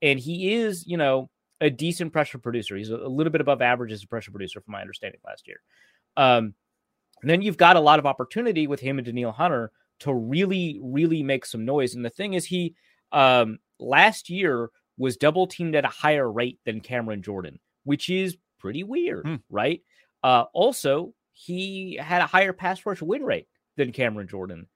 and 0.00 0.18
he 0.18 0.54
is, 0.54 0.86
you 0.86 0.96
know, 0.96 1.28
a 1.60 1.68
decent 1.70 2.12
pressure 2.12 2.38
producer, 2.38 2.76
he's 2.76 2.90
a 2.90 2.96
little 2.96 3.30
bit 3.30 3.40
above 3.40 3.60
average 3.60 3.92
as 3.92 4.02
a 4.02 4.08
pressure 4.08 4.30
producer, 4.30 4.60
from 4.60 4.72
my 4.72 4.80
understanding 4.80 5.20
last 5.26 5.46
year. 5.46 5.60
Um, 6.16 6.54
and 7.20 7.30
then 7.30 7.42
you've 7.42 7.56
got 7.56 7.76
a 7.76 7.80
lot 7.80 7.98
of 7.98 8.06
opportunity 8.06 8.66
with 8.66 8.80
him 8.80 8.98
and 8.98 9.04
Danielle 9.04 9.32
Hunter 9.32 9.70
to 10.00 10.14
really, 10.14 10.78
really 10.82 11.22
make 11.22 11.44
some 11.44 11.64
noise. 11.64 11.94
And 11.94 12.04
the 12.04 12.10
thing 12.10 12.34
is, 12.34 12.44
he 12.44 12.74
um, 13.12 13.58
last 13.78 14.30
year 14.30 14.70
was 14.96 15.16
double 15.16 15.46
teamed 15.46 15.74
at 15.74 15.84
a 15.84 15.88
higher 15.88 16.30
rate 16.30 16.58
than 16.64 16.80
Cameron 16.80 17.22
Jordan, 17.22 17.58
which 17.84 18.08
is 18.08 18.36
pretty 18.58 18.84
weird, 18.84 19.26
hmm. 19.26 19.36
right? 19.50 19.82
Uh, 20.22 20.44
also, 20.52 21.12
he 21.32 21.98
had 22.00 22.22
a 22.22 22.26
higher 22.26 22.52
pass 22.52 22.84
rush 22.86 23.02
win 23.02 23.22
rate 23.22 23.46
than 23.76 23.92
Cameron 23.92 24.28
Jordan. 24.28 24.66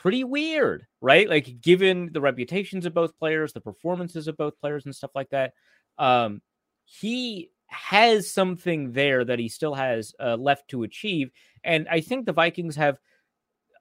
Pretty 0.00 0.24
weird, 0.24 0.86
right? 1.02 1.28
Like 1.28 1.60
given 1.60 2.08
the 2.12 2.22
reputations 2.22 2.86
of 2.86 2.94
both 2.94 3.18
players, 3.18 3.52
the 3.52 3.60
performances 3.60 4.28
of 4.28 4.36
both 4.36 4.58
players 4.58 4.86
and 4.86 4.96
stuff 4.96 5.10
like 5.14 5.28
that. 5.28 5.52
Um, 5.98 6.40
he 6.86 7.50
has 7.66 8.32
something 8.32 8.92
there 8.92 9.24
that 9.24 9.38
he 9.38 9.48
still 9.48 9.74
has 9.74 10.14
uh, 10.18 10.36
left 10.36 10.68
to 10.68 10.84
achieve. 10.84 11.30
And 11.62 11.86
I 11.90 12.00
think 12.00 12.24
the 12.24 12.32
Vikings 12.32 12.76
have 12.76 12.98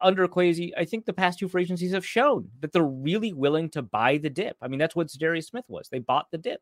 under 0.02 0.28
Kwesi, 0.28 0.72
I 0.78 0.84
think 0.84 1.06
the 1.06 1.14
past 1.14 1.40
two 1.40 1.48
free 1.48 1.62
agencies 1.62 1.94
have 1.94 2.06
shown 2.06 2.50
that 2.60 2.74
they're 2.74 2.84
really 2.84 3.32
willing 3.32 3.70
to 3.72 3.82
buy 3.82 4.18
the 4.18 4.30
dip. 4.30 4.58
I 4.62 4.68
mean, 4.68 4.80
that's 4.80 4.96
what 4.98 5.12
Darius 5.18 5.48
Smith 5.48 5.66
was. 5.70 5.88
They 5.90 6.00
bought 6.00 6.28
the 6.32 6.38
dip, 6.38 6.60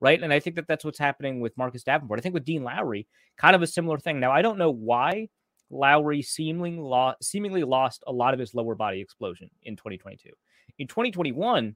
right? 0.00 0.20
And 0.20 0.32
I 0.32 0.40
think 0.40 0.56
that 0.56 0.66
that's 0.66 0.84
what's 0.84 0.98
happening 0.98 1.40
with 1.40 1.56
Marcus 1.56 1.84
Davenport. 1.84 2.18
I 2.18 2.22
think 2.22 2.34
with 2.34 2.44
Dean 2.44 2.64
Lowry, 2.64 3.06
kind 3.38 3.54
of 3.54 3.62
a 3.62 3.68
similar 3.68 3.98
thing. 3.98 4.18
Now, 4.18 4.32
I 4.32 4.42
don't 4.42 4.58
know 4.58 4.72
why 4.72 5.28
Lowry 5.70 6.22
seemingly 6.22 6.78
lost, 6.78 7.24
seemingly 7.24 7.64
lost 7.64 8.04
a 8.06 8.12
lot 8.12 8.34
of 8.34 8.40
his 8.40 8.54
lower 8.54 8.74
body 8.74 9.00
explosion 9.00 9.50
in 9.62 9.76
2022. 9.76 10.30
In 10.78 10.86
2021, 10.86 11.74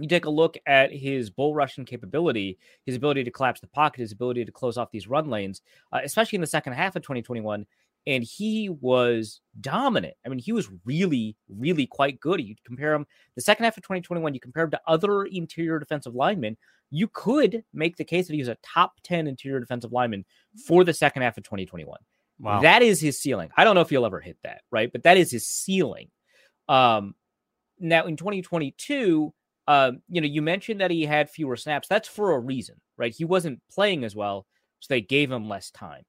you 0.00 0.08
take 0.08 0.24
a 0.24 0.30
look 0.30 0.56
at 0.66 0.92
his 0.92 1.28
bull 1.28 1.54
rushing 1.54 1.84
capability, 1.84 2.58
his 2.86 2.96
ability 2.96 3.24
to 3.24 3.30
collapse 3.30 3.60
the 3.60 3.66
pocket, 3.66 4.00
his 4.00 4.12
ability 4.12 4.44
to 4.44 4.52
close 4.52 4.78
off 4.78 4.90
these 4.90 5.06
run 5.06 5.28
lanes, 5.28 5.60
uh, 5.92 6.00
especially 6.02 6.36
in 6.36 6.40
the 6.40 6.46
second 6.46 6.72
half 6.72 6.96
of 6.96 7.02
2021 7.02 7.66
and 8.06 8.24
he 8.24 8.68
was 8.68 9.40
dominant. 9.60 10.14
I 10.24 10.28
mean, 10.28 10.38
he 10.38 10.52
was 10.52 10.68
really, 10.84 11.36
really 11.48 11.86
quite 11.86 12.20
good. 12.20 12.40
You 12.40 12.54
compare 12.64 12.94
him 12.94 13.06
the 13.36 13.42
second 13.42 13.64
half 13.64 13.76
of 13.76 13.82
2021, 13.84 14.34
you 14.34 14.40
compare 14.40 14.64
him 14.64 14.70
to 14.72 14.80
other 14.86 15.24
interior 15.24 15.78
defensive 15.78 16.14
linemen, 16.14 16.56
you 16.90 17.08
could 17.08 17.64
make 17.72 17.96
the 17.96 18.04
case 18.04 18.26
that 18.26 18.34
he's 18.34 18.48
a 18.48 18.58
top 18.62 18.94
10 19.04 19.26
interior 19.26 19.60
defensive 19.60 19.92
lineman 19.92 20.24
for 20.66 20.84
the 20.84 20.92
second 20.92 21.22
half 21.22 21.38
of 21.38 21.44
2021. 21.44 21.96
Wow. 22.38 22.60
That 22.60 22.82
is 22.82 23.00
his 23.00 23.20
ceiling. 23.20 23.50
I 23.56 23.64
don't 23.64 23.74
know 23.74 23.82
if 23.82 23.90
he'll 23.90 24.06
ever 24.06 24.20
hit 24.20 24.38
that, 24.42 24.62
right? 24.70 24.90
But 24.90 25.04
that 25.04 25.16
is 25.16 25.30
his 25.30 25.46
ceiling. 25.46 26.08
Um, 26.68 27.14
now 27.78 28.06
in 28.06 28.16
2022, 28.16 29.32
um, 29.68 30.02
you 30.08 30.20
know, 30.20 30.26
you 30.26 30.42
mentioned 30.42 30.80
that 30.80 30.90
he 30.90 31.04
had 31.04 31.30
fewer 31.30 31.56
snaps. 31.56 31.88
That's 31.88 32.08
for 32.08 32.32
a 32.32 32.38
reason, 32.38 32.80
right? 32.96 33.14
He 33.16 33.24
wasn't 33.24 33.60
playing 33.70 34.04
as 34.04 34.16
well, 34.16 34.46
so 34.80 34.86
they 34.90 35.00
gave 35.00 35.30
him 35.30 35.48
less 35.48 35.70
time. 35.70 36.02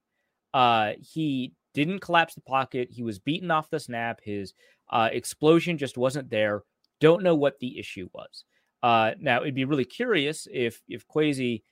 Uh, 0.52 0.92
he 1.00 1.52
didn't 1.72 2.00
collapse 2.00 2.34
the 2.34 2.40
pocket. 2.40 2.88
He 2.90 3.02
was 3.02 3.18
beaten 3.18 3.50
off 3.50 3.70
the 3.70 3.80
snap. 3.80 4.20
His 4.22 4.54
uh, 4.90 5.08
explosion 5.12 5.78
just 5.78 5.96
wasn't 5.96 6.30
there. 6.30 6.62
Don't 7.00 7.22
know 7.22 7.34
what 7.34 7.58
the 7.58 7.78
issue 7.78 8.08
was. 8.12 8.44
Uh, 8.82 9.12
now 9.18 9.40
it'd 9.40 9.54
be 9.54 9.64
really 9.64 9.84
curious 9.84 10.46
if 10.52 10.82
if 10.88 11.06
Kwesi 11.08 11.62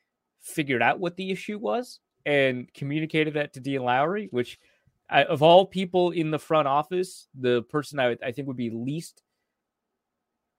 figured 0.40 0.82
out 0.82 0.98
what 0.98 1.16
the 1.16 1.30
issue 1.30 1.58
was 1.58 2.00
and 2.26 2.72
communicated 2.74 3.34
that 3.34 3.52
to 3.54 3.60
Dean 3.60 3.82
Lowry, 3.82 4.28
which 4.30 4.58
I, 5.10 5.24
of 5.24 5.42
all 5.42 5.66
people 5.66 6.10
in 6.10 6.30
the 6.30 6.38
front 6.38 6.68
office, 6.68 7.28
the 7.38 7.62
person 7.62 7.98
I, 7.98 8.16
I 8.24 8.32
think 8.32 8.48
would 8.48 8.56
be 8.56 8.70
least 8.70 9.22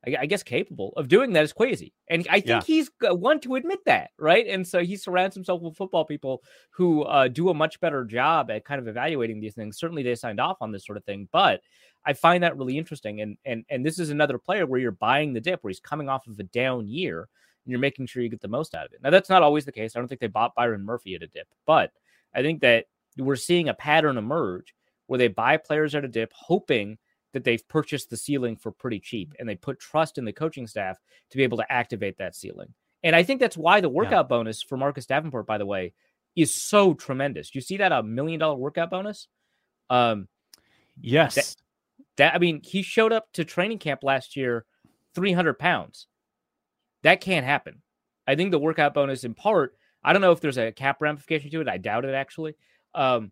I, 0.05 0.25
guess, 0.25 0.43
capable 0.43 0.91
of 0.97 1.07
doing 1.07 1.31
that 1.33 1.45
is 1.45 1.53
Kwesi. 1.53 1.93
And 2.09 2.27
I 2.29 2.41
think 2.41 2.47
yeah. 2.47 2.61
he's 2.61 2.91
one 3.01 3.39
to 3.41 3.55
admit 3.55 3.79
that, 3.85 4.11
right? 4.19 4.45
And 4.47 4.67
so 4.67 4.79
he 4.83 4.97
surrounds 4.97 5.33
himself 5.33 5.61
with 5.61 5.77
football 5.77 6.03
people 6.03 6.43
who 6.71 7.03
uh, 7.03 7.29
do 7.29 7.49
a 7.49 7.53
much 7.53 7.79
better 7.79 8.03
job 8.03 8.51
at 8.51 8.65
kind 8.65 8.81
of 8.81 8.87
evaluating 8.89 9.39
these 9.39 9.55
things. 9.55 9.77
Certainly 9.77 10.03
they 10.03 10.15
signed 10.15 10.41
off 10.41 10.57
on 10.59 10.73
this 10.73 10.85
sort 10.85 10.97
of 10.97 11.05
thing, 11.05 11.29
but 11.31 11.61
I 12.05 12.11
find 12.11 12.43
that 12.43 12.57
really 12.57 12.77
interesting. 12.77 13.21
And 13.21 13.37
and 13.45 13.63
and 13.69 13.85
this 13.85 13.97
is 13.97 14.09
another 14.09 14.37
player 14.37 14.65
where 14.65 14.79
you're 14.79 14.91
buying 14.91 15.31
the 15.31 15.39
dip, 15.39 15.63
where 15.63 15.69
he's 15.69 15.79
coming 15.79 16.09
off 16.09 16.27
of 16.27 16.37
a 16.37 16.43
down 16.43 16.85
year 16.85 17.29
you're 17.65 17.79
making 17.79 18.05
sure 18.05 18.21
you 18.21 18.29
get 18.29 18.41
the 18.41 18.47
most 18.47 18.75
out 18.75 18.85
of 18.85 18.93
it. 18.93 19.01
Now 19.01 19.09
that's 19.09 19.29
not 19.29 19.43
always 19.43 19.65
the 19.65 19.71
case. 19.71 19.95
I 19.95 19.99
don't 19.99 20.07
think 20.07 20.21
they 20.21 20.27
bought 20.27 20.55
Byron 20.55 20.83
Murphy 20.83 21.15
at 21.15 21.23
a 21.23 21.27
dip, 21.27 21.47
but 21.65 21.91
I 22.33 22.41
think 22.41 22.61
that 22.61 22.85
we're 23.17 23.35
seeing 23.35 23.69
a 23.69 23.73
pattern 23.73 24.17
emerge 24.17 24.73
where 25.07 25.17
they 25.17 25.27
buy 25.27 25.57
players 25.57 25.95
at 25.95 26.05
a 26.05 26.07
dip, 26.07 26.31
hoping 26.33 26.97
that 27.33 27.43
they've 27.43 27.67
purchased 27.67 28.09
the 28.09 28.17
ceiling 28.17 28.55
for 28.55 28.71
pretty 28.71 28.99
cheap 28.99 29.33
and 29.39 29.47
they 29.49 29.55
put 29.55 29.79
trust 29.79 30.17
in 30.17 30.25
the 30.25 30.33
coaching 30.33 30.67
staff 30.67 30.97
to 31.29 31.37
be 31.37 31.43
able 31.43 31.57
to 31.57 31.71
activate 31.71 32.17
that 32.17 32.35
ceiling. 32.35 32.73
And 33.03 33.15
I 33.15 33.23
think 33.23 33.39
that's 33.39 33.57
why 33.57 33.81
the 33.81 33.89
workout 33.89 34.25
yeah. 34.25 34.37
bonus 34.37 34.61
for 34.61 34.77
Marcus 34.77 35.05
Davenport, 35.05 35.45
by 35.45 35.57
the 35.57 35.65
way, 35.65 35.93
is 36.35 36.53
so 36.53 36.93
tremendous. 36.93 37.53
You 37.53 37.61
see 37.61 37.77
that 37.77 37.91
a 37.91 38.01
million 38.01 38.39
dollar 38.39 38.55
workout 38.55 38.89
bonus? 38.89 39.27
Um, 39.89 40.27
yes. 40.99 41.35
That, 41.35 41.55
that, 42.17 42.35
I 42.35 42.37
mean, 42.37 42.61
he 42.63 42.81
showed 42.81 43.11
up 43.11 43.31
to 43.33 43.43
training 43.43 43.79
camp 43.79 44.03
last 44.03 44.35
year, 44.35 44.65
300 45.15 45.59
pounds. 45.59 46.07
That 47.03 47.21
can't 47.21 47.45
happen. 47.45 47.81
I 48.25 48.35
think 48.35 48.51
the 48.51 48.59
workout 48.59 48.93
bonus, 48.93 49.23
in 49.23 49.33
part, 49.33 49.75
I 50.03 50.13
don't 50.13 50.21
know 50.21 50.31
if 50.31 50.41
there's 50.41 50.57
a 50.57 50.71
cap 50.71 50.97
ramification 51.01 51.49
to 51.51 51.61
it. 51.61 51.67
I 51.67 51.77
doubt 51.77 52.05
it 52.05 52.13
actually. 52.13 52.55
Um, 52.95 53.31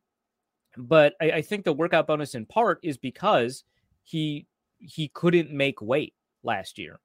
but 0.78 1.16
I, 1.22 1.32
I 1.32 1.42
think 1.42 1.66
the 1.66 1.74
workout 1.74 2.08
bonus, 2.08 2.36
in 2.36 2.46
part, 2.46 2.80
is 2.84 2.98
because 2.98 3.64
he 4.04 4.48
he 4.78 5.10
couldn't 5.10 5.52
make 5.52 5.82
weight 5.82 6.14
last 6.44 6.78
year. 6.78 7.00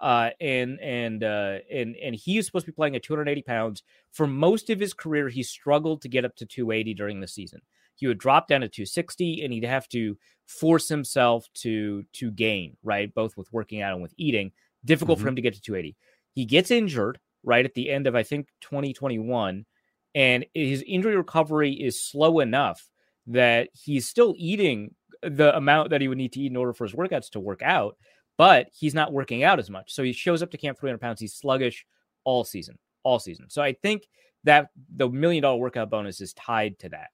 Uh, 0.00 0.30
and 0.40 0.80
and 0.80 1.22
uh, 1.22 1.58
and 1.70 1.94
and 1.96 2.14
he 2.14 2.36
is 2.36 2.46
supposed 2.46 2.66
to 2.66 2.72
be 2.72 2.76
playing 2.76 2.96
at 2.96 3.04
280 3.04 3.42
pounds. 3.42 3.82
For 4.10 4.26
most 4.26 4.68
of 4.70 4.80
his 4.80 4.92
career, 4.92 5.28
he 5.28 5.42
struggled 5.42 6.02
to 6.02 6.08
get 6.08 6.24
up 6.24 6.34
to 6.36 6.46
280 6.46 6.94
during 6.94 7.20
the 7.20 7.28
season. 7.28 7.60
He 7.94 8.08
would 8.08 8.18
drop 8.18 8.48
down 8.48 8.62
to 8.62 8.68
260, 8.68 9.44
and 9.44 9.52
he'd 9.52 9.64
have 9.64 9.88
to 9.90 10.18
force 10.46 10.88
himself 10.88 11.48
to 11.54 12.04
to 12.14 12.32
gain 12.32 12.76
right, 12.82 13.14
both 13.14 13.36
with 13.36 13.52
working 13.52 13.80
out 13.80 13.92
and 13.92 14.02
with 14.02 14.14
eating. 14.16 14.50
Difficult 14.84 15.18
mm-hmm. 15.18 15.24
for 15.24 15.28
him 15.28 15.36
to 15.36 15.42
get 15.42 15.54
to 15.54 15.60
280. 15.60 15.96
He 16.32 16.44
gets 16.44 16.70
injured 16.70 17.18
right 17.44 17.64
at 17.64 17.74
the 17.74 17.90
end 17.90 18.06
of 18.06 18.14
I 18.14 18.22
think 18.22 18.48
2021, 18.62 19.66
and 20.14 20.46
his 20.54 20.84
injury 20.86 21.16
recovery 21.16 21.72
is 21.72 22.02
slow 22.02 22.40
enough 22.40 22.88
that 23.28 23.68
he's 23.72 24.08
still 24.08 24.34
eating 24.36 24.94
the 25.22 25.56
amount 25.56 25.90
that 25.90 26.00
he 26.00 26.08
would 26.08 26.18
need 26.18 26.32
to 26.32 26.40
eat 26.40 26.50
in 26.50 26.56
order 26.56 26.72
for 26.72 26.84
his 26.84 26.94
workouts 26.94 27.30
to 27.30 27.40
work 27.40 27.62
out, 27.62 27.96
but 28.36 28.68
he's 28.72 28.94
not 28.94 29.12
working 29.12 29.44
out 29.44 29.58
as 29.58 29.70
much. 29.70 29.92
So 29.92 30.02
he 30.02 30.12
shows 30.12 30.42
up 30.42 30.50
to 30.50 30.58
camp 30.58 30.78
300 30.78 30.98
pounds. 30.98 31.20
He's 31.20 31.34
sluggish 31.34 31.86
all 32.24 32.44
season, 32.44 32.78
all 33.04 33.18
season. 33.18 33.48
So 33.48 33.62
I 33.62 33.74
think 33.74 34.08
that 34.44 34.70
the 34.94 35.08
million 35.08 35.42
dollar 35.42 35.58
workout 35.58 35.90
bonus 35.90 36.20
is 36.20 36.32
tied 36.32 36.78
to 36.80 36.88
that. 36.90 37.10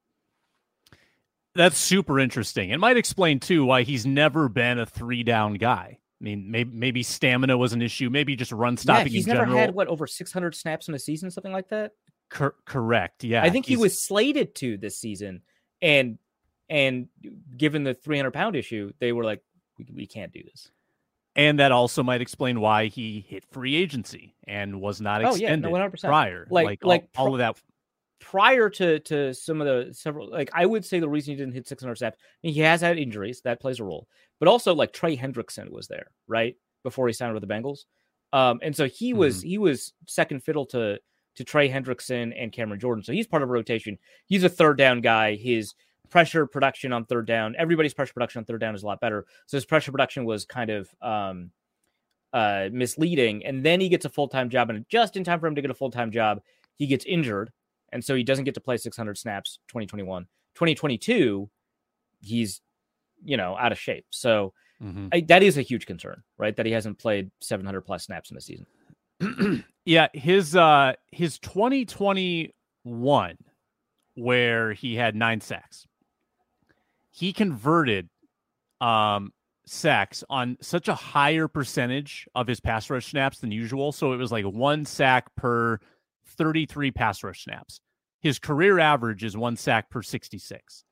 That's 1.54 1.76
super 1.76 2.20
interesting. 2.20 2.70
It 2.70 2.78
might 2.78 2.96
explain 2.96 3.40
too 3.40 3.64
why 3.64 3.82
he's 3.82 4.06
never 4.06 4.48
been 4.48 4.78
a 4.78 4.86
three 4.86 5.22
down 5.22 5.54
guy. 5.54 5.98
I 6.20 6.24
mean, 6.24 6.50
maybe 6.50 6.70
maybe 6.72 7.02
stamina 7.02 7.56
was 7.56 7.72
an 7.72 7.82
issue. 7.82 8.10
Maybe 8.10 8.34
just 8.34 8.50
run 8.52 8.76
stopping. 8.76 9.06
Yeah, 9.06 9.16
he's 9.16 9.26
never 9.26 9.42
general. 9.42 9.58
had 9.58 9.74
what 9.74 9.88
over 9.88 10.06
600 10.06 10.54
snaps 10.54 10.88
in 10.88 10.94
a 10.94 10.98
season, 10.98 11.30
something 11.30 11.52
like 11.52 11.68
that. 11.68 11.92
Cor- 12.30 12.56
correct. 12.64 13.24
Yeah, 13.24 13.42
I 13.42 13.50
think 13.50 13.66
he's... 13.66 13.78
he 13.78 13.82
was 13.82 14.00
slated 14.00 14.54
to 14.56 14.76
this 14.76 14.98
season, 14.98 15.42
and 15.80 16.18
and 16.68 17.08
given 17.56 17.84
the 17.84 17.94
300 17.94 18.32
pound 18.32 18.56
issue, 18.56 18.92
they 18.98 19.12
were 19.12 19.24
like, 19.24 19.42
we, 19.78 19.86
we 19.94 20.06
can't 20.06 20.32
do 20.32 20.42
this. 20.42 20.70
And 21.36 21.60
that 21.60 21.70
also 21.70 22.02
might 22.02 22.20
explain 22.20 22.60
why 22.60 22.86
he 22.86 23.24
hit 23.28 23.44
free 23.52 23.76
agency 23.76 24.34
and 24.46 24.80
was 24.80 25.00
not 25.00 25.22
extended 25.22 25.66
oh, 25.66 25.76
yeah, 25.76 25.78
no, 25.78 25.90
100%. 25.90 26.00
prior. 26.00 26.48
Like, 26.50 26.66
like, 26.66 26.84
like 26.84 27.08
all, 27.16 27.28
all 27.28 27.34
of 27.34 27.38
that 27.38 27.60
prior 28.20 28.68
to 28.70 28.98
to 29.00 29.32
some 29.32 29.60
of 29.60 29.66
the 29.66 29.92
several 29.94 30.30
like 30.30 30.50
I 30.52 30.66
would 30.66 30.84
say 30.84 31.00
the 31.00 31.08
reason 31.08 31.32
he 31.32 31.36
didn't 31.36 31.54
hit 31.54 31.68
600 31.68 31.96
snaps, 31.96 32.18
he 32.42 32.60
has 32.60 32.80
had 32.80 32.98
injuries 32.98 33.40
that 33.42 33.60
plays 33.60 33.80
a 33.80 33.84
role, 33.84 34.08
but 34.38 34.48
also 34.48 34.74
like 34.74 34.92
Trey 34.92 35.16
Hendrickson 35.16 35.70
was 35.70 35.88
there 35.88 36.10
right 36.26 36.56
before 36.82 37.06
he 37.06 37.12
signed 37.12 37.34
with 37.34 37.46
the 37.46 37.52
Bengals, 37.52 37.84
um, 38.32 38.60
and 38.62 38.74
so 38.74 38.86
he 38.86 39.12
was 39.12 39.38
mm-hmm. 39.38 39.48
he 39.48 39.58
was 39.58 39.92
second 40.06 40.42
fiddle 40.42 40.66
to 40.66 40.98
to 41.36 41.44
Trey 41.44 41.68
Hendrickson 41.68 42.32
and 42.36 42.52
Cameron 42.52 42.80
Jordan, 42.80 43.04
so 43.04 43.12
he's 43.12 43.26
part 43.26 43.42
of 43.42 43.48
a 43.48 43.52
rotation. 43.52 43.98
He's 44.26 44.44
a 44.44 44.48
third 44.48 44.78
down 44.78 45.00
guy. 45.00 45.34
His 45.34 45.74
pressure 46.10 46.46
production 46.46 46.92
on 46.92 47.04
third 47.04 47.26
down. 47.26 47.54
Everybody's 47.58 47.94
pressure 47.94 48.12
production 48.12 48.40
on 48.40 48.44
third 48.44 48.60
down 48.60 48.74
is 48.74 48.82
a 48.82 48.86
lot 48.86 49.00
better. 49.00 49.26
So 49.46 49.56
his 49.56 49.64
pressure 49.64 49.92
production 49.92 50.24
was 50.24 50.44
kind 50.44 50.70
of 50.70 50.88
um, 51.02 51.50
uh, 52.32 52.68
misleading. 52.72 53.44
And 53.44 53.64
then 53.64 53.80
he 53.80 53.88
gets 53.88 54.04
a 54.04 54.08
full 54.08 54.28
time 54.28 54.48
job, 54.48 54.70
and 54.70 54.84
just 54.88 55.16
in 55.16 55.24
time 55.24 55.40
for 55.40 55.46
him 55.46 55.54
to 55.54 55.62
get 55.62 55.70
a 55.70 55.74
full 55.74 55.90
time 55.90 56.10
job, 56.10 56.40
he 56.76 56.86
gets 56.86 57.04
injured, 57.04 57.50
and 57.92 58.04
so 58.04 58.14
he 58.14 58.22
doesn't 58.22 58.44
get 58.44 58.54
to 58.54 58.60
play 58.60 58.76
600 58.76 59.18
snaps. 59.18 59.58
2021, 59.68 60.24
2022, 60.54 61.50
he's 62.20 62.60
you 63.24 63.36
know 63.36 63.56
out 63.58 63.72
of 63.72 63.78
shape. 63.78 64.06
So 64.10 64.52
mm-hmm. 64.82 65.08
I, 65.12 65.20
that 65.28 65.42
is 65.42 65.58
a 65.58 65.62
huge 65.62 65.86
concern, 65.86 66.22
right? 66.36 66.54
That 66.56 66.66
he 66.66 66.72
hasn't 66.72 66.98
played 66.98 67.30
700 67.40 67.82
plus 67.82 68.04
snaps 68.04 68.30
in 68.30 68.34
the 68.34 68.40
season. 68.40 68.66
yeah, 69.84 70.08
his 70.12 70.54
uh 70.54 70.92
his 71.10 71.38
2021 71.40 73.38
where 74.14 74.72
he 74.72 74.96
had 74.96 75.14
nine 75.14 75.40
sacks 75.40 75.86
he 77.18 77.32
converted 77.32 78.08
um, 78.80 79.32
sacks 79.66 80.22
on 80.30 80.56
such 80.60 80.86
a 80.86 80.94
higher 80.94 81.48
percentage 81.48 82.28
of 82.36 82.46
his 82.46 82.60
pass 82.60 82.88
rush 82.90 83.10
snaps 83.10 83.40
than 83.40 83.50
usual. 83.50 83.90
So 83.90 84.12
it 84.12 84.18
was 84.18 84.30
like 84.30 84.44
one 84.44 84.84
sack 84.84 85.34
per 85.34 85.80
33 86.28 86.90
pass 86.90 87.22
rush 87.22 87.44
snaps. 87.44 87.80
His 88.20 88.38
career 88.38 88.78
average 88.78 89.24
is 89.24 89.36
one 89.36 89.56
sack 89.56 89.90
per 89.90 90.02
66. 90.02 90.84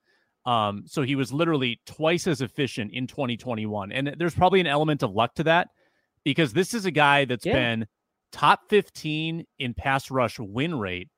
Um, 0.45 0.85
so 0.87 1.03
he 1.03 1.17
was 1.17 1.33
literally 1.33 1.81
twice 1.87 2.27
as 2.27 2.41
efficient 2.41 2.93
in 2.93 3.07
2021. 3.07 3.91
And 3.91 4.15
there's 4.17 4.35
probably 4.35 4.61
an 4.61 4.67
element 4.67 5.03
of 5.03 5.13
luck 5.13 5.35
to 5.35 5.45
that 5.45 5.69
because 6.25 6.53
this 6.53 6.73
is 6.73 6.85
a 6.85 6.91
guy 6.91 7.25
that's 7.25 7.45
yeah. 7.45 7.55
been 7.55 7.87
top 8.31 8.69
15 8.69 9.45
in 9.59 9.75
pass 9.75 10.11
rush 10.11 10.39
win 10.39 10.79
rate 10.79 11.09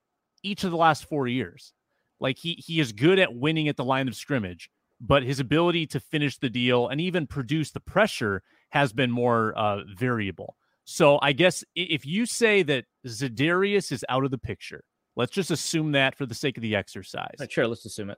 each 0.42 0.64
of 0.64 0.70
the 0.70 0.76
last 0.76 1.04
four 1.04 1.28
years. 1.28 1.74
Like 2.20 2.38
he 2.38 2.54
he 2.54 2.80
is 2.80 2.92
good 2.92 3.18
at 3.18 3.34
winning 3.34 3.68
at 3.68 3.76
the 3.76 3.84
line 3.84 4.08
of 4.08 4.16
scrimmage 4.16 4.70
but 5.00 5.22
his 5.22 5.40
ability 5.40 5.86
to 5.86 6.00
finish 6.00 6.38
the 6.38 6.50
deal 6.50 6.88
and 6.88 7.00
even 7.00 7.26
produce 7.26 7.70
the 7.70 7.80
pressure 7.80 8.42
has 8.70 8.92
been 8.92 9.10
more 9.10 9.56
uh, 9.56 9.82
variable. 9.96 10.56
So 10.90 11.18
I 11.20 11.32
guess 11.32 11.64
if 11.76 12.06
you 12.06 12.24
say 12.24 12.62
that 12.62 12.86
Za'Darius 13.06 13.92
is 13.92 14.06
out 14.08 14.24
of 14.24 14.30
the 14.30 14.38
picture, 14.38 14.82
let's 15.16 15.32
just 15.32 15.50
assume 15.50 15.92
that 15.92 16.16
for 16.16 16.24
the 16.24 16.34
sake 16.34 16.56
of 16.56 16.62
the 16.62 16.76
exercise. 16.76 17.36
Sure, 17.50 17.66
let's 17.66 17.84
assume 17.84 18.08
it. 18.08 18.16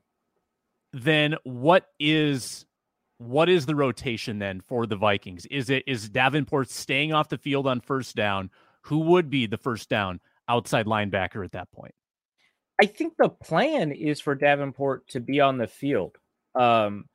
Then 0.93 1.35
what 1.43 1.87
is 1.99 2.65
what 3.19 3.49
is 3.49 3.67
the 3.67 3.75
rotation 3.75 4.39
then 4.39 4.61
for 4.61 4.87
the 4.87 4.95
Vikings? 4.95 5.47
Is 5.47 5.69
it 5.69 5.83
is 5.89 6.09
Davenport 6.11 6.71
staying 6.71 7.13
off 7.13 7.29
the 7.29 7.39
field 7.39 7.67
on 7.67 7.81
first 7.81 8.15
down? 8.15 8.51
Who 8.83 9.01
would 9.01 9.31
be 9.31 9.47
the 9.47 9.59
first 9.59 9.89
down 9.89 10.21
outside 10.49 10.87
linebacker 10.87 11.45
at 11.45 11.51
that 11.51 11.73
point? 11.73 11.95
I 12.81 12.87
think 12.87 13.15
the 13.19 13.31
plan 13.31 13.91
is 13.91 14.21
for 14.21 14.37
Davenport 14.37 15.09
to 15.09 15.19
be 15.19 15.41
on 15.41 15.59
the 15.59 15.67
field. 15.67 16.19
Um, 16.55 17.07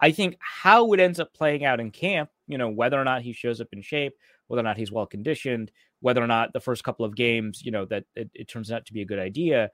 I 0.00 0.10
think 0.10 0.36
how 0.40 0.92
it 0.92 0.98
ends 0.98 1.20
up 1.20 1.32
playing 1.34 1.64
out 1.64 1.78
in 1.78 1.92
camp, 1.92 2.30
you 2.48 2.58
know, 2.58 2.68
whether 2.68 3.00
or 3.00 3.04
not 3.04 3.22
he 3.22 3.32
shows 3.32 3.60
up 3.60 3.68
in 3.72 3.82
shape, 3.82 4.14
whether 4.48 4.60
or 4.60 4.64
not 4.64 4.76
he's 4.76 4.92
well 4.92 5.06
conditioned, 5.06 5.70
whether 6.00 6.22
or 6.22 6.26
not 6.26 6.52
the 6.52 6.60
first 6.60 6.84
couple 6.84 7.04
of 7.04 7.14
games, 7.14 7.62
you 7.64 7.70
know, 7.70 7.84
that 7.86 8.04
it, 8.14 8.30
it 8.34 8.48
turns 8.48 8.72
out 8.72 8.86
to 8.86 8.92
be 8.92 9.02
a 9.02 9.06
good 9.06 9.18
idea, 9.18 9.70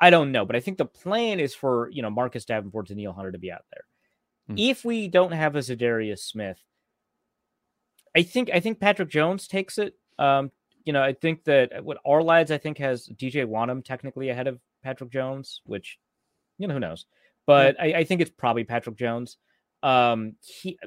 I 0.00 0.10
don't 0.10 0.32
know. 0.32 0.44
But 0.44 0.56
I 0.56 0.60
think 0.60 0.78
the 0.78 0.86
plan 0.86 1.40
is 1.40 1.54
for, 1.54 1.90
you 1.90 2.02
know, 2.02 2.10
Marcus 2.10 2.44
Davenport 2.44 2.88
and 2.88 2.96
Danielle 2.96 3.12
Hunter 3.12 3.32
to 3.32 3.38
be 3.38 3.50
out 3.50 3.64
there. 3.72 4.54
Mm. 4.56 4.70
If 4.70 4.84
we 4.84 5.08
don't 5.08 5.32
have 5.32 5.56
a 5.56 5.60
Za'Darius 5.60 6.20
Smith, 6.20 6.58
I 8.16 8.22
think 8.22 8.50
I 8.52 8.60
think 8.60 8.80
Patrick 8.80 9.10
Jones 9.10 9.46
takes 9.46 9.78
it. 9.78 9.94
Um, 10.18 10.50
you 10.84 10.92
know, 10.92 11.02
I 11.02 11.12
think 11.12 11.44
that 11.44 11.84
what 11.84 11.98
Ourlads 12.06 12.50
I 12.50 12.58
think 12.58 12.78
has 12.78 13.08
DJ 13.08 13.46
Wonnum 13.46 13.84
technically 13.84 14.30
ahead 14.30 14.46
of 14.46 14.58
Patrick 14.82 15.10
Jones, 15.10 15.60
which 15.64 15.98
you 16.56 16.66
know 16.66 16.74
who 16.74 16.80
knows, 16.80 17.06
but 17.46 17.76
yeah. 17.78 17.84
I, 17.84 18.00
I, 18.00 18.04
think 18.04 18.20
it's 18.20 18.30
probably 18.30 18.64
Patrick 18.64 18.96
Jones. 18.96 19.36
Um, 19.82 20.36
he 20.40 20.78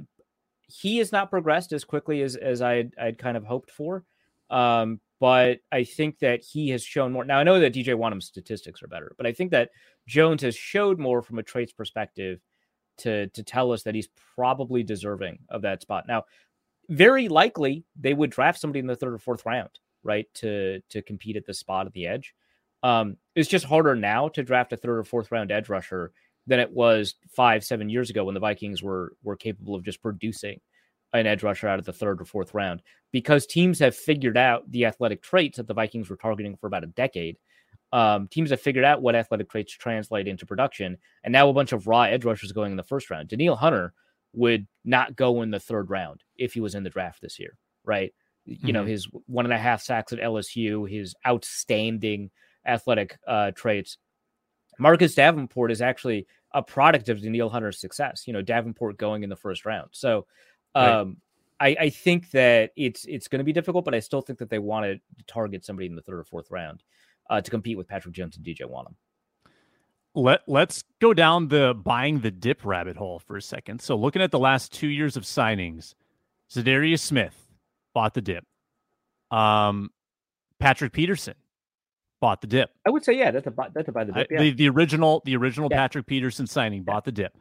he 0.71 0.97
has 0.97 1.11
not 1.11 1.29
progressed 1.29 1.73
as 1.73 1.83
quickly 1.83 2.21
as 2.21 2.35
as 2.35 2.61
I'd 2.61 2.93
I'd 2.99 3.17
kind 3.17 3.37
of 3.37 3.43
hoped 3.43 3.71
for. 3.71 4.03
Um, 4.49 4.99
but 5.19 5.59
I 5.71 5.83
think 5.83 6.19
that 6.19 6.41
he 6.41 6.69
has 6.69 6.83
shown 6.83 7.11
more. 7.11 7.23
Now 7.25 7.39
I 7.39 7.43
know 7.43 7.59
that 7.59 7.73
DJ 7.73 7.95
Wonnum's 7.95 8.25
statistics 8.25 8.81
are 8.81 8.87
better, 8.87 9.13
but 9.17 9.27
I 9.27 9.33
think 9.33 9.51
that 9.51 9.69
Jones 10.07 10.41
has 10.41 10.55
showed 10.55 10.99
more 10.99 11.21
from 11.21 11.39
a 11.39 11.43
traits 11.43 11.73
perspective 11.73 12.39
to 12.99 13.27
to 13.27 13.43
tell 13.43 13.71
us 13.71 13.83
that 13.83 13.95
he's 13.95 14.09
probably 14.35 14.83
deserving 14.83 15.39
of 15.49 15.61
that 15.63 15.81
spot. 15.81 16.05
Now, 16.07 16.23
very 16.89 17.27
likely 17.27 17.85
they 17.99 18.13
would 18.13 18.31
draft 18.31 18.59
somebody 18.59 18.79
in 18.79 18.87
the 18.87 18.95
third 18.95 19.13
or 19.13 19.19
fourth 19.19 19.45
round, 19.45 19.69
right, 20.03 20.27
to 20.35 20.81
to 20.89 21.01
compete 21.01 21.37
at 21.37 21.45
the 21.45 21.53
spot 21.53 21.85
at 21.85 21.93
the 21.93 22.07
edge. 22.07 22.33
Um, 22.83 23.17
it's 23.35 23.49
just 23.49 23.65
harder 23.65 23.95
now 23.95 24.27
to 24.29 24.43
draft 24.43 24.73
a 24.73 24.77
third 24.77 24.97
or 24.97 25.03
fourth 25.03 25.31
round 25.31 25.51
edge 25.51 25.69
rusher 25.69 26.13
than 26.47 26.59
it 26.59 26.71
was 26.71 27.15
five, 27.29 27.63
seven 27.63 27.89
years 27.89 28.09
ago 28.09 28.25
when 28.25 28.33
the 28.33 28.39
Vikings 28.39 28.81
were 28.81 29.13
were 29.23 29.35
capable 29.35 29.75
of 29.75 29.83
just 29.83 30.01
producing 30.01 30.59
an 31.13 31.27
edge 31.27 31.43
rusher 31.43 31.67
out 31.67 31.79
of 31.79 31.85
the 31.85 31.93
third 31.93 32.21
or 32.21 32.25
fourth 32.25 32.53
round 32.53 32.81
because 33.11 33.45
teams 33.45 33.79
have 33.79 33.95
figured 33.95 34.37
out 34.37 34.69
the 34.71 34.85
athletic 34.85 35.21
traits 35.21 35.57
that 35.57 35.67
the 35.67 35.73
Vikings 35.73 36.09
were 36.09 36.15
targeting 36.15 36.55
for 36.55 36.67
about 36.67 36.83
a 36.83 36.87
decade. 36.87 37.37
Um, 37.91 38.29
teams 38.29 38.51
have 38.51 38.61
figured 38.61 38.85
out 38.85 39.01
what 39.01 39.15
athletic 39.15 39.49
traits 39.49 39.73
translate 39.73 40.27
into 40.27 40.45
production, 40.45 40.97
and 41.23 41.33
now 41.33 41.49
a 41.49 41.53
bunch 41.53 41.73
of 41.73 41.87
raw 41.87 42.03
edge 42.03 42.23
rushers 42.23 42.53
going 42.53 42.71
in 42.71 42.77
the 42.77 42.83
first 42.83 43.09
round. 43.09 43.27
Danielle 43.27 43.57
Hunter 43.57 43.93
would 44.33 44.65
not 44.85 45.15
go 45.15 45.41
in 45.41 45.51
the 45.51 45.59
third 45.59 45.89
round 45.89 46.23
if 46.37 46.53
he 46.53 46.61
was 46.61 46.73
in 46.73 46.83
the 46.83 46.89
draft 46.89 47.21
this 47.21 47.37
year, 47.37 47.57
right? 47.83 48.13
Mm-hmm. 48.47 48.67
You 48.67 48.73
know, 48.73 48.81
mm-hmm. 48.81 48.89
his 48.89 49.07
one 49.27 49.45
and 49.45 49.53
a 49.53 49.57
half 49.57 49.81
sacks 49.81 50.13
at 50.13 50.19
LSU, 50.19 50.89
his 50.89 51.13
outstanding 51.27 52.31
athletic 52.65 53.17
uh, 53.27 53.51
traits. 53.51 53.97
Marcus 54.81 55.13
Davenport 55.13 55.71
is 55.71 55.79
actually 55.79 56.25
a 56.53 56.63
product 56.63 57.07
of 57.07 57.21
Danielle 57.21 57.49
Hunter's 57.49 57.79
success. 57.79 58.23
You 58.25 58.33
know, 58.33 58.41
Davenport 58.41 58.97
going 58.97 59.21
in 59.21 59.29
the 59.29 59.35
first 59.35 59.63
round. 59.63 59.89
So, 59.91 60.25
um, 60.73 61.17
right. 61.59 61.77
I, 61.79 61.85
I 61.85 61.89
think 61.91 62.31
that 62.31 62.71
it's 62.75 63.05
it's 63.05 63.27
going 63.27 63.37
to 63.37 63.43
be 63.43 63.53
difficult, 63.53 63.85
but 63.85 63.93
I 63.93 63.99
still 63.99 64.21
think 64.21 64.39
that 64.39 64.49
they 64.49 64.57
want 64.57 64.85
to 64.85 64.99
target 65.27 65.63
somebody 65.63 65.85
in 65.85 65.95
the 65.95 66.01
third 66.01 66.17
or 66.17 66.23
fourth 66.23 66.49
round 66.49 66.81
uh, 67.29 67.39
to 67.41 67.51
compete 67.51 67.77
with 67.77 67.87
Patrick 67.87 68.15
Jones 68.15 68.35
and 68.35 68.43
DJ 68.43 68.61
Wonnum. 68.61 68.95
Let 70.15 70.41
let's 70.47 70.83
go 70.99 71.13
down 71.13 71.49
the 71.49 71.75
buying 71.75 72.21
the 72.21 72.31
dip 72.31 72.65
rabbit 72.65 72.97
hole 72.97 73.19
for 73.19 73.37
a 73.37 73.41
second. 73.41 73.81
So, 73.81 73.95
looking 73.95 74.23
at 74.23 74.31
the 74.31 74.39
last 74.39 74.73
two 74.73 74.89
years 74.89 75.15
of 75.15 75.23
signings, 75.23 75.93
Za'Darius 76.51 77.01
Smith 77.01 77.47
bought 77.93 78.15
the 78.15 78.21
dip. 78.21 78.45
Um, 79.29 79.91
Patrick 80.59 80.91
Peterson 80.91 81.35
bought 82.21 82.39
the 82.39 82.47
dip. 82.47 82.71
I 82.87 82.89
would 82.89 83.03
say, 83.03 83.13
yeah, 83.13 83.31
that's 83.31 83.47
a 83.47 83.53
that's 83.73 83.89
a 83.89 83.91
buy 83.91 84.05
the 84.05 84.13
dip. 84.13 84.27
Yeah. 84.31 84.39
The, 84.39 84.51
the 84.51 84.69
original 84.69 85.21
the 85.25 85.35
original 85.35 85.67
yeah. 85.69 85.77
Patrick 85.77 86.05
Peterson 86.05 86.47
signing 86.47 86.83
bought 86.83 87.03
the 87.03 87.11
dip. 87.11 87.37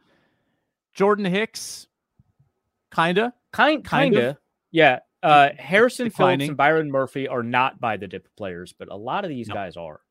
Jordan 0.93 1.23
Hicks, 1.23 1.87
kinda, 2.93 3.33
kind 3.53 3.85
kind 3.85 4.15
of, 4.17 4.37
yeah. 4.71 4.99
Uh, 5.23 5.49
Harrison 5.57 6.05
Declining. 6.05 6.39
Phillips 6.39 6.49
and 6.49 6.57
Byron 6.57 6.91
Murphy 6.91 7.27
are 7.27 7.43
not 7.43 7.79
by 7.79 7.95
the 7.95 8.07
dip 8.07 8.27
players, 8.35 8.73
but 8.77 8.89
a 8.89 8.95
lot 8.95 9.23
of 9.23 9.29
these 9.29 9.47
no. 9.47 9.53
guys 9.53 9.77
are. 9.77 10.01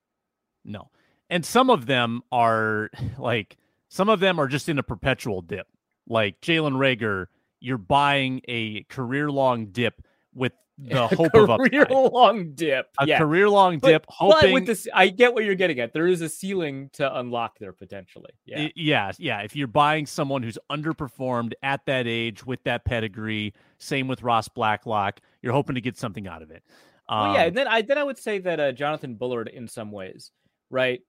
No, 0.64 0.88
and 1.28 1.44
some 1.44 1.68
of 1.68 1.86
them 1.86 2.22
are 2.32 2.90
like 3.18 3.58
some 3.88 4.08
of 4.08 4.20
them 4.20 4.38
are 4.38 4.46
just 4.46 4.68
in 4.68 4.78
a 4.78 4.82
perpetual 4.82 5.42
dip. 5.42 5.66
Like 6.08 6.40
Jalen 6.40 6.74
Reagor, 6.74 7.26
you're 7.60 7.76
buying 7.76 8.40
a 8.48 8.84
career 8.84 9.30
long 9.30 9.66
dip 9.66 10.02
with 10.32 10.52
the 10.88 11.06
hope 11.16 11.34
of 11.34 11.48
a 11.48 11.56
career 11.58 11.86
long 11.90 12.52
dip. 12.54 12.88
A 12.98 13.06
yeah. 13.06 13.18
career 13.18 13.48
long 13.48 13.78
dip. 13.78 14.06
But, 14.06 14.14
hoping 14.14 14.50
but 14.50 14.52
with 14.52 14.66
this, 14.66 14.88
I 14.94 15.08
get 15.08 15.34
what 15.34 15.44
you're 15.44 15.54
getting 15.54 15.80
at. 15.80 15.92
There 15.92 16.06
is 16.06 16.20
a 16.20 16.28
ceiling 16.28 16.90
to 16.94 17.18
unlock 17.18 17.58
there 17.58 17.72
potentially. 17.72 18.30
Yeah, 18.46 18.68
yeah, 18.74 19.12
yeah. 19.18 19.40
If 19.40 19.54
you're 19.54 19.66
buying 19.66 20.06
someone 20.06 20.42
who's 20.42 20.58
underperformed 20.70 21.52
at 21.62 21.84
that 21.86 22.06
age 22.06 22.44
with 22.44 22.62
that 22.64 22.84
pedigree, 22.84 23.54
same 23.78 24.08
with 24.08 24.22
Ross 24.22 24.48
Blacklock, 24.48 25.20
you're 25.42 25.52
hoping 25.52 25.74
to 25.74 25.80
get 25.80 25.98
something 25.98 26.26
out 26.26 26.42
of 26.42 26.50
it. 26.50 26.62
Um, 27.08 27.18
well, 27.18 27.34
yeah, 27.34 27.42
and 27.44 27.56
then 27.56 27.66
I 27.66 27.82
then 27.82 27.98
I 27.98 28.04
would 28.04 28.18
say 28.18 28.38
that 28.38 28.60
uh, 28.60 28.72
Jonathan 28.72 29.16
Bullard, 29.16 29.48
in 29.48 29.68
some 29.68 29.90
ways, 29.90 30.30
right, 30.70 31.00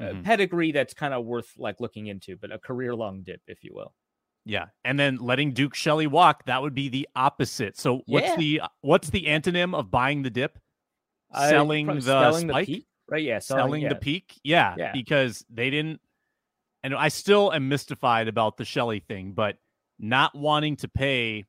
mm-hmm. 0.00 0.22
pedigree 0.22 0.72
that's 0.72 0.94
kind 0.94 1.12
of 1.12 1.24
worth 1.24 1.52
like 1.58 1.80
looking 1.80 2.06
into, 2.06 2.36
but 2.36 2.52
a 2.52 2.58
career 2.58 2.94
long 2.94 3.22
dip, 3.22 3.40
if 3.46 3.64
you 3.64 3.72
will. 3.74 3.92
Yeah, 4.46 4.66
and 4.84 4.98
then 4.98 5.16
letting 5.16 5.52
Duke 5.52 5.74
Shelley 5.74 6.06
walk, 6.06 6.44
that 6.46 6.60
would 6.60 6.74
be 6.74 6.88
the 6.88 7.08
opposite. 7.16 7.78
So 7.78 8.02
what's 8.06 8.28
yeah. 8.28 8.36
the 8.36 8.62
what's 8.82 9.10
the 9.10 9.24
antonym 9.24 9.74
of 9.74 9.90
buying 9.90 10.22
the 10.22 10.30
dip? 10.30 10.58
Selling 11.34 11.86
the 11.86 12.00
selling 12.00 12.48
spike, 12.48 12.66
the 12.66 12.74
peak, 12.74 12.86
right? 13.10 13.22
Yeah, 13.22 13.38
selling, 13.38 13.62
selling 13.62 13.82
yeah. 13.82 13.88
the 13.88 13.94
peak. 13.96 14.40
Yeah, 14.44 14.74
yeah, 14.76 14.92
because 14.92 15.44
they 15.50 15.70
didn't. 15.70 16.00
And 16.82 16.94
I 16.94 17.08
still 17.08 17.52
am 17.52 17.68
mystified 17.68 18.28
about 18.28 18.58
the 18.58 18.64
Shelley 18.66 19.00
thing, 19.00 19.32
but 19.32 19.56
not 19.98 20.34
wanting 20.34 20.76
to 20.76 20.88
pay 20.88 21.46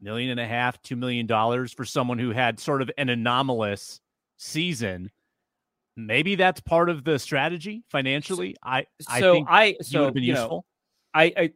million 0.00 0.30
and 0.30 0.40
a 0.40 0.46
half, 0.46 0.80
two 0.82 0.96
million 0.96 1.26
dollars 1.26 1.72
for 1.72 1.84
someone 1.84 2.18
who 2.18 2.30
had 2.30 2.58
sort 2.60 2.82
of 2.82 2.90
an 2.96 3.08
anomalous 3.08 4.00
season. 4.36 5.10
Maybe 5.96 6.34
that's 6.34 6.60
part 6.60 6.88
of 6.88 7.04
the 7.04 7.18
strategy 7.18 7.82
financially. 7.90 8.56
I 8.62 8.86
so 9.00 9.10
I 9.10 9.20
think 9.20 9.48
I 9.50 9.76
so 9.82 9.98
would 9.98 10.04
have 10.06 10.14
been 10.14 10.22
useful. 10.22 10.48
Know, 10.48 10.64
I, 11.12 11.32
I 11.36 11.50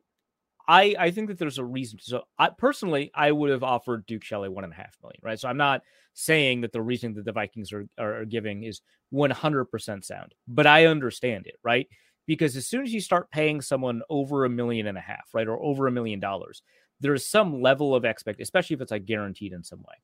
I 0.66 0.94
I 0.98 1.10
think 1.10 1.28
that 1.28 1.38
there's 1.38 1.58
a 1.58 1.64
reason. 1.64 1.98
So 2.00 2.24
I 2.38 2.50
personally 2.50 3.10
I 3.14 3.32
would 3.32 3.50
have 3.50 3.62
offered 3.62 4.06
Duke 4.06 4.24
Shelley 4.24 4.48
one 4.48 4.64
and 4.64 4.72
a 4.72 4.76
half 4.76 4.96
million, 5.02 5.20
right? 5.22 5.38
So 5.38 5.48
I'm 5.48 5.56
not 5.56 5.82
saying 6.14 6.62
that 6.62 6.72
the 6.72 6.82
reason 6.82 7.14
that 7.14 7.24
the 7.24 7.32
Vikings 7.32 7.72
are 7.72 7.86
are 7.98 8.24
giving 8.24 8.64
is 8.64 8.80
100% 9.12 10.04
sound, 10.04 10.34
but 10.48 10.66
I 10.66 10.86
understand 10.86 11.46
it, 11.46 11.56
right? 11.62 11.88
Because 12.26 12.56
as 12.56 12.66
soon 12.66 12.82
as 12.82 12.92
you 12.92 13.00
start 13.00 13.30
paying 13.30 13.60
someone 13.60 14.02
over 14.08 14.44
a 14.44 14.50
million 14.50 14.86
and 14.86 14.96
a 14.96 15.02
half, 15.02 15.28
right, 15.34 15.46
or 15.46 15.62
over 15.62 15.86
a 15.86 15.92
million 15.92 16.20
dollars, 16.20 16.62
there's 17.00 17.28
some 17.28 17.60
level 17.60 17.94
of 17.94 18.04
expect, 18.04 18.40
especially 18.40 18.74
if 18.74 18.80
it's 18.80 18.90
like 18.90 19.04
guaranteed 19.04 19.52
in 19.52 19.62
some 19.62 19.80
way 19.80 19.96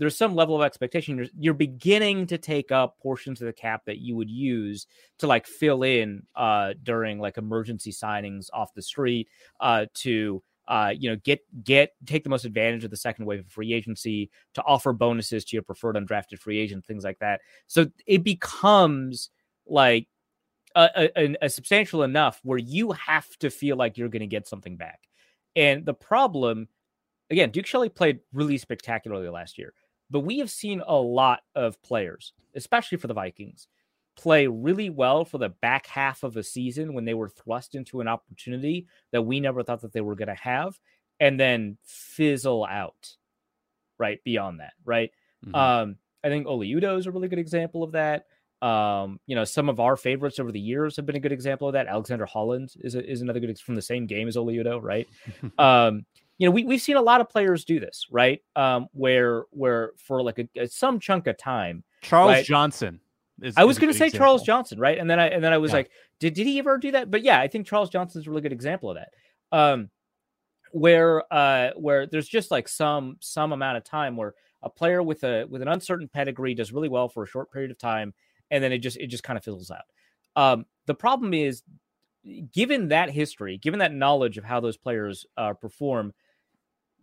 there's 0.00 0.16
some 0.16 0.34
level 0.34 0.56
of 0.56 0.62
expectation. 0.62 1.18
You're, 1.18 1.26
you're, 1.38 1.54
beginning 1.54 2.26
to 2.28 2.38
take 2.38 2.72
up 2.72 2.98
portions 2.98 3.42
of 3.42 3.46
the 3.46 3.52
cap 3.52 3.82
that 3.84 3.98
you 3.98 4.16
would 4.16 4.30
use 4.30 4.86
to 5.18 5.26
like 5.26 5.46
fill 5.46 5.82
in 5.82 6.22
uh, 6.34 6.72
during 6.82 7.18
like 7.18 7.36
emergency 7.36 7.92
signings 7.92 8.46
off 8.54 8.72
the 8.72 8.80
street 8.80 9.28
uh, 9.60 9.84
to 9.96 10.42
uh, 10.68 10.94
you 10.96 11.10
know 11.10 11.16
get 11.22 11.40
get 11.62 11.90
take 12.06 12.24
the 12.24 12.30
most 12.30 12.46
advantage 12.46 12.82
of 12.82 12.90
the 12.90 12.96
second 12.96 13.26
wave 13.26 13.40
of 13.40 13.46
free 13.48 13.74
agency 13.74 14.30
to 14.54 14.62
offer 14.62 14.94
bonuses 14.94 15.44
to 15.44 15.54
your 15.54 15.62
preferred 15.62 15.96
undrafted 15.96 16.38
free 16.38 16.58
agent, 16.58 16.86
things 16.86 17.04
like 17.04 17.18
that. 17.18 17.42
So 17.66 17.90
it 18.06 18.24
becomes 18.24 19.28
like 19.66 20.08
a, 20.74 21.10
a, 21.14 21.36
a 21.42 21.50
substantial 21.50 22.02
enough 22.04 22.40
where 22.42 22.58
you 22.58 22.92
have 22.92 23.28
to 23.40 23.50
feel 23.50 23.76
like 23.76 23.98
you're 23.98 24.08
going 24.08 24.20
to 24.20 24.26
get 24.26 24.48
something 24.48 24.76
back. 24.78 25.00
And 25.54 25.84
the 25.84 25.92
problem, 25.92 26.68
again, 27.28 27.50
Duke 27.50 27.66
Shelley 27.66 27.90
played 27.90 28.20
really 28.32 28.56
spectacularly 28.56 29.28
last 29.28 29.58
year. 29.58 29.74
But 30.10 30.20
we 30.20 30.38
have 30.38 30.50
seen 30.50 30.82
a 30.86 30.96
lot 30.96 31.40
of 31.54 31.80
players, 31.82 32.32
especially 32.54 32.98
for 32.98 33.06
the 33.06 33.14
Vikings, 33.14 33.68
play 34.16 34.46
really 34.46 34.90
well 34.90 35.24
for 35.24 35.38
the 35.38 35.48
back 35.48 35.86
half 35.86 36.22
of 36.22 36.36
a 36.36 36.42
season 36.42 36.92
when 36.94 37.04
they 37.04 37.14
were 37.14 37.28
thrust 37.28 37.74
into 37.74 38.00
an 38.00 38.08
opportunity 38.08 38.86
that 39.12 39.22
we 39.22 39.40
never 39.40 39.62
thought 39.62 39.80
that 39.82 39.92
they 39.92 40.00
were 40.00 40.16
going 40.16 40.28
to 40.28 40.34
have 40.34 40.78
and 41.20 41.38
then 41.38 41.78
fizzle 41.84 42.64
out 42.64 43.16
right 43.98 44.22
beyond 44.24 44.60
that, 44.60 44.72
right? 44.84 45.10
Mm-hmm. 45.46 45.54
Um, 45.54 45.96
I 46.24 46.28
think 46.28 46.46
Oli 46.46 46.70
Udoh 46.70 46.98
is 46.98 47.06
a 47.06 47.10
really 47.10 47.28
good 47.28 47.38
example 47.38 47.82
of 47.82 47.92
that. 47.92 48.26
Um, 48.62 49.20
you 49.26 49.34
know, 49.34 49.44
some 49.44 49.70
of 49.70 49.80
our 49.80 49.96
favorites 49.96 50.38
over 50.38 50.52
the 50.52 50.60
years 50.60 50.96
have 50.96 51.06
been 51.06 51.16
a 51.16 51.20
good 51.20 51.32
example 51.32 51.68
of 51.68 51.74
that. 51.74 51.86
Alexander 51.86 52.26
Holland 52.26 52.74
is 52.80 52.94
a, 52.94 53.10
is 53.10 53.22
another 53.22 53.40
good 53.40 53.58
from 53.58 53.74
the 53.74 53.82
same 53.82 54.06
game 54.06 54.28
as 54.28 54.36
Oli 54.36 54.56
Udoh, 54.56 54.82
right? 54.82 55.08
um, 55.58 56.04
you 56.40 56.46
know, 56.46 56.52
we 56.52 56.64
we've 56.64 56.80
seen 56.80 56.96
a 56.96 57.02
lot 57.02 57.20
of 57.20 57.28
players 57.28 57.66
do 57.66 57.78
this, 57.78 58.06
right? 58.10 58.40
Um, 58.56 58.86
where 58.92 59.44
where 59.50 59.92
for 59.98 60.22
like 60.22 60.38
a, 60.38 60.48
a 60.58 60.66
some 60.68 60.98
chunk 60.98 61.26
of 61.26 61.36
time, 61.36 61.84
Charles 62.00 62.30
right? 62.30 62.44
Johnson. 62.46 62.98
Is, 63.42 63.54
I 63.58 63.64
was 63.64 63.78
going 63.78 63.92
to 63.92 63.98
say 63.98 64.06
example. 64.06 64.26
Charles 64.26 64.42
Johnson, 64.42 64.78
right? 64.78 64.96
And 64.96 65.08
then 65.08 65.20
I 65.20 65.28
and 65.28 65.44
then 65.44 65.52
I 65.52 65.58
was 65.58 65.70
Yeah. 65.70 65.76
like, 65.76 65.90
did 66.18 66.32
did 66.32 66.46
he 66.46 66.58
ever 66.58 66.78
do 66.78 66.92
that? 66.92 67.10
But 67.10 67.22
yeah, 67.22 67.38
I 67.38 67.46
think 67.46 67.66
Charles 67.66 67.90
Johnson's 67.90 68.26
a 68.26 68.30
really 68.30 68.40
good 68.40 68.54
example 68.54 68.90
of 68.90 68.96
that. 68.96 69.10
Um, 69.52 69.90
where 70.72 71.24
uh 71.30 71.70
where 71.76 72.06
there's 72.06 72.28
just 72.28 72.50
like 72.50 72.68
some 72.68 73.16
some 73.20 73.52
amount 73.52 73.76
of 73.76 73.84
time 73.84 74.16
where 74.16 74.34
a 74.62 74.70
player 74.70 75.02
with 75.02 75.22
a 75.24 75.44
with 75.50 75.60
an 75.60 75.68
uncertain 75.68 76.08
pedigree 76.08 76.54
does 76.54 76.72
really 76.72 76.88
well 76.88 77.08
for 77.10 77.22
a 77.22 77.26
short 77.26 77.52
period 77.52 77.70
of 77.70 77.76
time, 77.76 78.14
and 78.50 78.64
then 78.64 78.72
it 78.72 78.78
just 78.78 78.96
it 78.96 79.08
just 79.08 79.24
kind 79.24 79.36
of 79.36 79.44
fizzles 79.44 79.70
out. 79.70 79.84
Um, 80.36 80.64
the 80.86 80.94
problem 80.94 81.34
is, 81.34 81.62
given 82.52 82.88
that 82.88 83.10
history, 83.10 83.58
given 83.58 83.80
that 83.80 83.92
knowledge 83.92 84.38
of 84.38 84.44
how 84.44 84.60
those 84.60 84.76
players 84.76 85.26
uh, 85.36 85.54
perform, 85.54 86.12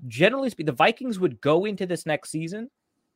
generally 0.08 0.50
speaking, 0.50 0.68
the 0.68 0.72
Vikings 0.74 1.20
would 1.20 1.42
go 1.42 1.66
into 1.66 1.86
this 1.86 2.06
next 2.06 2.30
season 2.30 2.70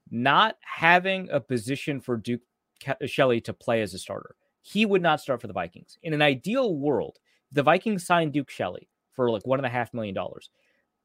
not 0.09 0.57
having 0.61 1.29
a 1.29 1.39
position 1.39 2.01
for 2.01 2.17
Duke 2.17 2.41
Ke- 2.83 3.07
Shelley 3.07 3.39
to 3.41 3.53
play 3.53 3.81
as 3.81 3.93
a 3.93 3.99
starter. 3.99 4.35
He 4.61 4.85
would 4.85 5.01
not 5.01 5.21
start 5.21 5.41
for 5.41 5.47
the 5.47 5.53
Vikings. 5.53 5.97
In 6.03 6.13
an 6.13 6.21
ideal 6.21 6.75
world, 6.75 7.17
the 7.51 7.63
Vikings 7.63 8.05
signed 8.05 8.33
Duke 8.33 8.49
Shelley 8.49 8.89
for 9.13 9.29
like 9.29 9.45
one 9.45 9.59
and 9.59 9.65
a 9.65 9.69
half 9.69 9.93
million 9.93 10.15
dollars. 10.15 10.49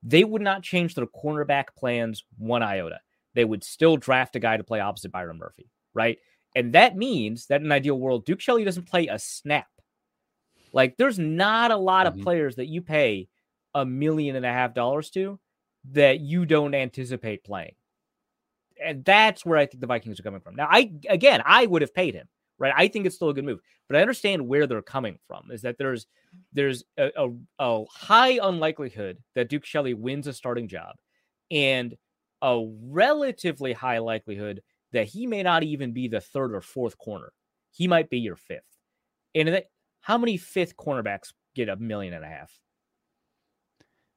They 0.02 0.24
would 0.24 0.42
not 0.42 0.62
change 0.62 0.94
their 0.94 1.06
cornerback 1.06 1.66
plans 1.76 2.24
one 2.38 2.62
iota. 2.62 3.00
They 3.34 3.44
would 3.44 3.64
still 3.64 3.96
draft 3.96 4.36
a 4.36 4.40
guy 4.40 4.56
to 4.56 4.64
play 4.64 4.80
opposite 4.80 5.12
Byron 5.12 5.38
Murphy, 5.38 5.70
right? 5.94 6.18
And 6.54 6.72
that 6.72 6.96
means 6.96 7.46
that 7.46 7.60
in 7.60 7.66
an 7.66 7.72
ideal 7.72 7.98
world, 7.98 8.24
Duke 8.24 8.40
Shelley 8.40 8.64
doesn't 8.64 8.88
play 8.88 9.08
a 9.08 9.18
snap. 9.18 9.66
Like 10.72 10.96
there's 10.96 11.18
not 11.18 11.70
a 11.70 11.76
lot 11.76 12.06
Mhm. 12.06 12.10
of 12.10 12.20
players 12.22 12.56
that 12.56 12.66
you 12.66 12.82
pay 12.82 13.28
a 13.74 13.84
million 13.84 14.36
and 14.36 14.46
a 14.46 14.52
half 14.52 14.74
dollars 14.74 15.10
to 15.10 15.38
that 15.92 16.20
you 16.20 16.46
don't 16.46 16.74
anticipate 16.74 17.44
playing. 17.44 17.74
And 18.82 19.04
that's 19.04 19.44
where 19.44 19.58
I 19.58 19.66
think 19.66 19.80
the 19.80 19.86
Vikings 19.86 20.20
are 20.20 20.22
coming 20.22 20.40
from. 20.40 20.56
Now, 20.56 20.68
I 20.70 20.92
again, 21.08 21.42
I 21.44 21.66
would 21.66 21.82
have 21.82 21.94
paid 21.94 22.14
him, 22.14 22.28
right? 22.58 22.74
I 22.76 22.88
think 22.88 23.06
it's 23.06 23.16
still 23.16 23.30
a 23.30 23.34
good 23.34 23.44
move, 23.44 23.60
but 23.88 23.96
I 23.96 24.02
understand 24.02 24.46
where 24.46 24.66
they're 24.66 24.82
coming 24.82 25.18
from. 25.26 25.50
Is 25.50 25.62
that 25.62 25.78
there's 25.78 26.06
there's 26.52 26.84
a, 26.98 27.10
a, 27.16 27.30
a 27.58 27.84
high 27.86 28.38
unlikelihood 28.42 29.18
that 29.34 29.48
Duke 29.48 29.64
Shelley 29.64 29.94
wins 29.94 30.26
a 30.26 30.32
starting 30.32 30.68
job, 30.68 30.96
and 31.50 31.96
a 32.42 32.62
relatively 32.82 33.72
high 33.72 33.98
likelihood 33.98 34.62
that 34.92 35.06
he 35.06 35.26
may 35.26 35.42
not 35.42 35.62
even 35.62 35.92
be 35.92 36.08
the 36.08 36.20
third 36.20 36.54
or 36.54 36.60
fourth 36.60 36.98
corner. 36.98 37.32
He 37.72 37.88
might 37.88 38.10
be 38.10 38.18
your 38.18 38.36
fifth. 38.36 38.62
And 39.34 39.48
that, 39.48 39.66
how 40.00 40.18
many 40.18 40.36
fifth 40.36 40.76
cornerbacks 40.76 41.32
get 41.54 41.68
a 41.68 41.76
million 41.76 42.14
and 42.14 42.24
a 42.24 42.28
half? 42.28 42.52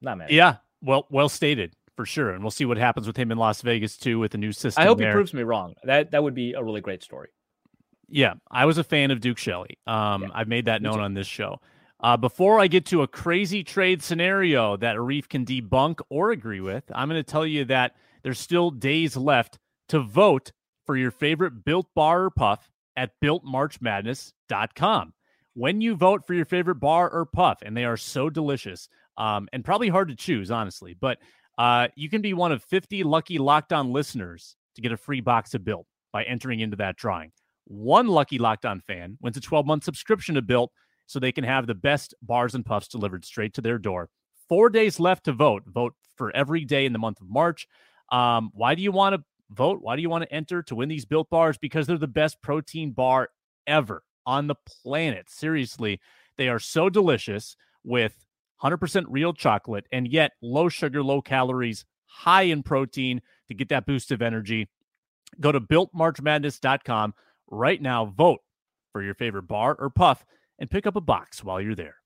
Not 0.00 0.18
many. 0.18 0.34
Yeah, 0.34 0.56
well, 0.82 1.06
well 1.10 1.28
stated 1.28 1.74
for 1.96 2.06
sure, 2.06 2.30
and 2.30 2.42
we'll 2.42 2.50
see 2.50 2.64
what 2.64 2.78
happens 2.78 3.06
with 3.06 3.16
him 3.16 3.30
in 3.30 3.38
Las 3.38 3.62
Vegas 3.62 3.96
too 3.96 4.18
with 4.18 4.32
the 4.32 4.38
new 4.38 4.52
system. 4.52 4.82
I 4.82 4.86
hope 4.86 4.98
there. 4.98 5.08
he 5.08 5.12
proves 5.14 5.34
me 5.34 5.42
wrong. 5.42 5.74
That 5.84 6.10
that 6.12 6.22
would 6.22 6.34
be 6.34 6.54
a 6.54 6.62
really 6.62 6.80
great 6.80 7.02
story. 7.02 7.28
Yeah, 8.08 8.34
I 8.50 8.64
was 8.64 8.78
a 8.78 8.84
fan 8.84 9.10
of 9.10 9.20
Duke 9.20 9.38
Shelley. 9.38 9.78
Um, 9.86 10.22
Yeah, 10.22 10.28
I've 10.34 10.48
made 10.48 10.64
that 10.64 10.82
known 10.82 10.94
too. 10.94 11.00
on 11.00 11.14
this 11.14 11.26
show. 11.28 11.60
Uh, 12.00 12.16
before 12.16 12.58
I 12.58 12.66
get 12.66 12.86
to 12.86 13.02
a 13.02 13.06
crazy 13.06 13.62
trade 13.62 14.02
scenario 14.02 14.76
that 14.78 14.96
Arif 14.96 15.28
can 15.28 15.44
debunk 15.44 16.00
or 16.08 16.30
agree 16.30 16.60
with, 16.60 16.84
I'm 16.94 17.08
going 17.08 17.22
to 17.22 17.30
tell 17.30 17.46
you 17.46 17.66
that 17.66 17.94
there's 18.22 18.40
still 18.40 18.70
days 18.70 19.16
left 19.16 19.58
to 19.88 20.00
vote 20.00 20.52
for 20.86 20.96
your 20.96 21.10
favorite 21.10 21.64
Built 21.64 21.86
Bar 21.94 22.24
or 22.24 22.30
Puff 22.30 22.70
at 22.96 23.12
BuiltMarchMadness.com. 23.22 25.12
When 25.54 25.80
you 25.80 25.94
vote 25.94 26.26
for 26.26 26.34
your 26.34 26.44
favorite 26.44 26.76
bar 26.76 27.10
or 27.10 27.26
puff, 27.26 27.58
and 27.62 27.76
they 27.76 27.84
are 27.84 27.96
so 27.96 28.30
delicious 28.30 28.88
um, 29.20 29.48
and 29.52 29.62
probably 29.62 29.90
hard 29.90 30.08
to 30.08 30.16
choose, 30.16 30.50
honestly, 30.50 30.96
but 30.98 31.18
uh, 31.58 31.88
you 31.94 32.08
can 32.08 32.22
be 32.22 32.32
one 32.32 32.52
of 32.52 32.64
50 32.64 33.04
lucky 33.04 33.36
Locked 33.36 33.70
On 33.70 33.92
listeners 33.92 34.56
to 34.76 34.80
get 34.80 34.92
a 34.92 34.96
free 34.96 35.20
box 35.20 35.52
of 35.52 35.62
Built 35.62 35.86
by 36.10 36.24
entering 36.24 36.60
into 36.60 36.76
that 36.78 36.96
drawing. 36.96 37.30
One 37.66 38.08
lucky 38.08 38.38
Locked 38.38 38.64
On 38.64 38.80
fan 38.80 39.18
wins 39.20 39.36
a 39.36 39.40
12 39.40 39.66
month 39.66 39.84
subscription 39.84 40.36
to 40.36 40.42
Built 40.42 40.72
so 41.06 41.20
they 41.20 41.32
can 41.32 41.44
have 41.44 41.66
the 41.66 41.74
best 41.74 42.14
bars 42.22 42.54
and 42.54 42.64
puffs 42.64 42.88
delivered 42.88 43.26
straight 43.26 43.52
to 43.54 43.60
their 43.60 43.76
door. 43.76 44.08
Four 44.48 44.70
days 44.70 44.98
left 44.98 45.24
to 45.26 45.32
vote. 45.32 45.64
Vote 45.66 45.94
for 46.16 46.34
every 46.34 46.64
day 46.64 46.86
in 46.86 46.94
the 46.94 46.98
month 46.98 47.20
of 47.20 47.28
March. 47.28 47.68
Um, 48.10 48.50
why 48.54 48.74
do 48.74 48.82
you 48.82 48.90
want 48.90 49.16
to 49.16 49.22
vote? 49.50 49.80
Why 49.82 49.96
do 49.96 50.02
you 50.02 50.08
want 50.08 50.24
to 50.24 50.32
enter 50.32 50.62
to 50.62 50.74
win 50.74 50.88
these 50.88 51.04
Built 51.04 51.28
bars? 51.28 51.58
Because 51.58 51.86
they're 51.86 51.98
the 51.98 52.06
best 52.06 52.40
protein 52.40 52.92
bar 52.92 53.28
ever 53.66 54.02
on 54.24 54.46
the 54.46 54.56
planet. 54.82 55.28
Seriously, 55.28 56.00
they 56.38 56.48
are 56.48 56.58
so 56.58 56.88
delicious 56.88 57.54
with 57.84 58.14
100% 58.62 59.04
real 59.08 59.32
chocolate 59.32 59.86
and 59.92 60.08
yet 60.08 60.32
low 60.42 60.68
sugar, 60.68 61.02
low 61.02 61.22
calories, 61.22 61.84
high 62.06 62.42
in 62.42 62.62
protein 62.62 63.20
to 63.48 63.54
get 63.54 63.68
that 63.68 63.86
boost 63.86 64.10
of 64.10 64.22
energy. 64.22 64.68
Go 65.40 65.52
to 65.52 65.60
builtmarchmadness.com 65.60 67.14
right 67.48 67.80
now. 67.80 68.06
Vote 68.06 68.40
for 68.92 69.02
your 69.02 69.14
favorite 69.14 69.44
bar 69.44 69.76
or 69.78 69.90
puff 69.90 70.24
and 70.58 70.70
pick 70.70 70.86
up 70.86 70.96
a 70.96 71.00
box 71.00 71.42
while 71.42 71.60
you're 71.60 71.74
there. 71.74 71.96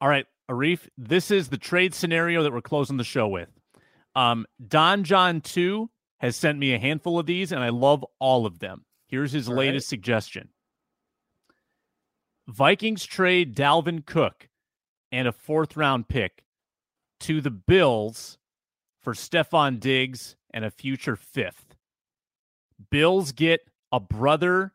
All 0.00 0.08
right, 0.08 0.26
Arif, 0.50 0.88
this 0.98 1.30
is 1.30 1.48
the 1.48 1.56
trade 1.56 1.94
scenario 1.94 2.42
that 2.42 2.52
we're 2.52 2.60
closing 2.60 2.96
the 2.98 3.04
show 3.04 3.28
with. 3.28 3.48
Um, 4.14 4.46
Don 4.66 5.04
John 5.04 5.40
2 5.40 5.90
has 6.18 6.36
sent 6.36 6.58
me 6.58 6.74
a 6.74 6.78
handful 6.78 7.18
of 7.18 7.26
these, 7.26 7.52
and 7.52 7.62
I 7.62 7.70
love 7.70 8.04
all 8.18 8.46
of 8.46 8.58
them. 8.58 8.84
Here's 9.08 9.32
his 9.32 9.48
All 9.48 9.54
right. 9.54 9.66
latest 9.66 9.88
suggestion 9.88 10.48
Vikings 12.48 13.04
trade 13.04 13.56
Dalvin 13.56 14.04
Cook 14.06 14.48
and 15.12 15.26
a 15.26 15.32
fourth 15.32 15.76
round 15.76 16.08
pick 16.08 16.44
to 17.20 17.40
the 17.40 17.50
Bills 17.50 18.38
for 19.02 19.14
Stefon 19.14 19.80
Diggs 19.80 20.36
and 20.52 20.64
a 20.64 20.70
future 20.70 21.16
fifth. 21.16 21.74
Bills 22.90 23.32
get 23.32 23.60
a 23.92 24.00
brother 24.00 24.72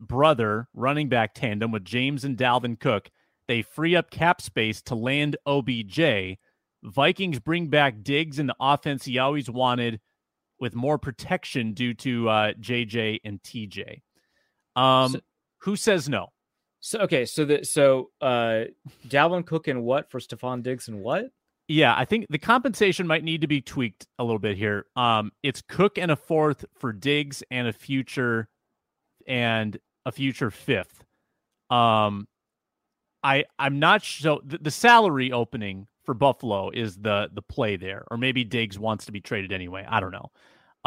brother 0.00 0.66
running 0.72 1.08
back 1.10 1.34
tandem 1.34 1.70
with 1.72 1.84
James 1.84 2.24
and 2.24 2.36
Dalvin 2.36 2.78
Cook. 2.80 3.10
They 3.48 3.60
free 3.62 3.94
up 3.96 4.10
cap 4.10 4.40
space 4.40 4.80
to 4.82 4.94
land 4.94 5.36
OBJ. 5.46 6.38
Vikings 6.82 7.38
bring 7.38 7.66
back 7.68 8.02
Diggs 8.02 8.38
in 8.38 8.46
the 8.46 8.54
offense 8.58 9.04
he 9.04 9.18
always 9.18 9.50
wanted 9.50 10.00
with 10.58 10.74
more 10.74 10.96
protection 10.98 11.74
due 11.74 11.92
to 11.94 12.28
uh, 12.28 12.52
JJ 12.54 13.20
and 13.24 13.42
TJ. 13.42 14.00
Um, 14.76 15.12
So- 15.12 15.20
who 15.62 15.76
says 15.76 16.08
no? 16.08 16.28
So 16.80 17.00
okay, 17.00 17.26
so 17.26 17.44
the 17.44 17.64
so 17.64 18.10
uh 18.20 18.64
Dalvin 19.08 19.46
Cook 19.46 19.68
and 19.68 19.84
what 19.84 20.10
for 20.10 20.18
Stefon 20.18 20.62
Diggs 20.62 20.88
and 20.88 21.00
what? 21.00 21.30
Yeah, 21.68 21.94
I 21.96 22.04
think 22.04 22.26
the 22.30 22.38
compensation 22.38 23.06
might 23.06 23.22
need 23.22 23.42
to 23.42 23.46
be 23.46 23.60
tweaked 23.60 24.06
a 24.18 24.24
little 24.24 24.40
bit 24.40 24.56
here. 24.56 24.86
Um, 24.96 25.30
it's 25.42 25.62
Cook 25.62 25.98
and 25.98 26.10
a 26.10 26.16
fourth 26.16 26.64
for 26.74 26.92
Diggs 26.92 27.44
and 27.50 27.68
a 27.68 27.72
future 27.72 28.48
and 29.26 29.78
a 30.04 30.10
future 30.10 30.50
fifth. 30.50 31.04
Um, 31.70 32.26
I 33.22 33.44
I'm 33.58 33.78
not 33.78 34.02
sure. 34.02 34.40
The, 34.44 34.58
the 34.58 34.70
salary 34.70 35.30
opening 35.30 35.86
for 36.04 36.14
Buffalo 36.14 36.70
is 36.70 36.96
the 36.96 37.30
the 37.32 37.42
play 37.42 37.76
there, 37.76 38.04
or 38.10 38.16
maybe 38.16 38.42
Diggs 38.42 38.78
wants 38.78 39.04
to 39.06 39.12
be 39.12 39.20
traded 39.20 39.52
anyway. 39.52 39.86
I 39.88 40.00
don't 40.00 40.12
know. 40.12 40.30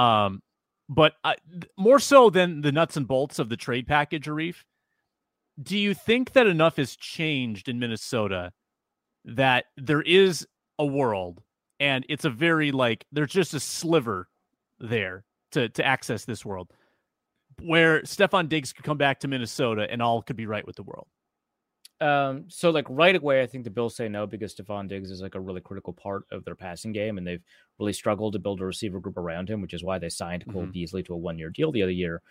Um, 0.04 0.41
but 0.89 1.14
I, 1.24 1.36
th- 1.50 1.72
more 1.78 2.00
so 2.00 2.30
than 2.30 2.62
the 2.62 2.72
nuts 2.72 2.98
and 2.98 3.08
bolts 3.08 3.39
of 3.39 3.50
the 3.50 3.56
trade 3.56 3.88
package, 3.88 4.26
Arif. 4.26 4.64
Do 5.62 5.78
you 5.78 5.93
think 5.93 6.34
that 6.34 6.47
enough 6.47 6.78
has 6.78 6.95
changed 6.95 7.70
in 7.70 7.80
Minnesota 7.80 8.51
that 9.26 9.66
there 9.78 10.01
is 10.01 10.47
a 10.80 10.86
world 10.86 11.43
and 11.80 12.06
it's 12.10 12.26
a 12.26 12.30
very 12.30 12.72
like 12.72 13.06
there's 13.12 13.32
just 13.32 13.54
a 13.54 13.60
sliver 13.60 14.30
there 14.80 15.26
to 15.51 15.70
to 15.70 15.86
access 15.86 16.26
this 16.26 16.45
world 16.45 16.72
where 17.62 18.01
Stefon 18.01 18.49
Diggs 18.49 18.74
could 18.74 18.86
come 18.86 18.97
back 18.97 19.20
to 19.22 19.28
Minnesota 19.28 19.88
and 19.89 20.01
all 20.01 20.22
could 20.22 20.36
be 20.36 20.47
right 20.47 20.66
with 20.66 20.76
the 20.76 20.84
world. 20.84 21.08
Um, 22.01 22.49
so 22.49 22.70
like 22.72 22.86
right 22.89 23.16
away, 23.16 23.41
I 23.41 23.47
think 23.47 23.64
the 23.64 23.70
Bills 23.70 23.95
say 23.95 24.10
no 24.10 24.28
because 24.28 24.56
Stefon 24.56 24.89
Diggs 24.89 25.12
is 25.12 25.22
like 25.22 25.36
a 25.36 25.39
really 25.39 25.62
critical 25.62 25.93
part 25.93 26.24
of 26.32 26.43
their 26.43 26.56
passing 26.56 26.91
game, 26.91 27.18
and 27.18 27.26
they've 27.26 27.43
really 27.80 27.93
struggled 27.93 28.34
to 28.34 28.39
build 28.39 28.60
a 28.62 28.66
receiver 28.66 28.99
group 28.99 29.18
around 29.18 29.49
him, 29.49 29.62
which 29.62 29.74
is 29.74 29.84
why 29.84 29.99
they 29.99 30.10
signed 30.10 30.45
Cole 30.49 30.66
Mhm. 30.66 30.74
Beasley 30.74 31.04
to 31.04 31.14
a 31.14 31.18
one-year 31.18 31.51
deal 31.51 31.72
the 31.72 31.84
other 31.84 31.91
year. 31.91 32.22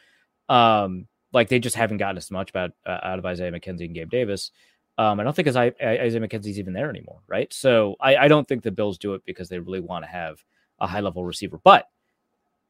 Um, 0.49 1.09
like 1.33 1.49
they 1.49 1.59
just 1.59 1.77
haven't 1.77 1.99
gotten 1.99 2.17
as 2.17 2.31
much 2.31 2.51
about 2.51 2.73
uh, 2.87 2.99
out 3.03 3.19
of 3.19 3.27
Isaiah 3.27 3.53
McKenzie 3.53 3.87
and 3.87 3.95
Gabe 3.95 4.11
Davis. 4.11 4.51
Um, 4.99 5.19
I 5.19 5.25
don't 5.25 5.35
think 5.35 5.49
Isaiah, 5.49 5.73
Isaiah 5.81 6.21
McKenzie's 6.21 6.59
even 6.59 6.75
there 6.75 6.91
anymore, 6.91 7.21
right? 7.27 7.53
So 7.53 7.97
I, 8.01 8.17
I 8.17 8.29
don't 8.29 8.47
think 8.47 8.63
the 8.63 8.71
Bills 8.71 8.99
do 8.99 9.15
it 9.15 9.23
because 9.25 9.49
they 9.49 9.59
really 9.59 9.81
want 9.81 10.05
to 10.05 10.11
have 10.11 10.45
a 10.81 10.87
high-level 10.87 11.25
receiver. 11.25 11.59
But 11.65 11.87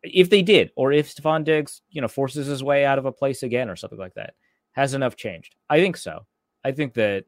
if 0.02 0.30
they 0.30 0.42
did, 0.42 0.70
or 0.76 0.92
if 0.92 1.12
Stefon 1.12 1.44
Diggs, 1.44 1.82
you 1.90 2.00
know, 2.00 2.08
forces 2.08 2.46
his 2.46 2.62
way 2.62 2.84
out 2.84 2.98
of 2.98 3.06
a 3.06 3.12
place 3.12 3.42
again 3.42 3.68
or 3.68 3.76
something 3.76 3.98
like 3.98 4.14
that, 4.14 4.34
has 4.72 4.94
enough 4.94 5.16
changed? 5.16 5.56
I 5.68 5.80
think 5.80 5.96
so. 5.96 6.26
I 6.64 6.72
think 6.72 6.94
that 6.94 7.24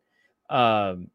um, 0.49 1.11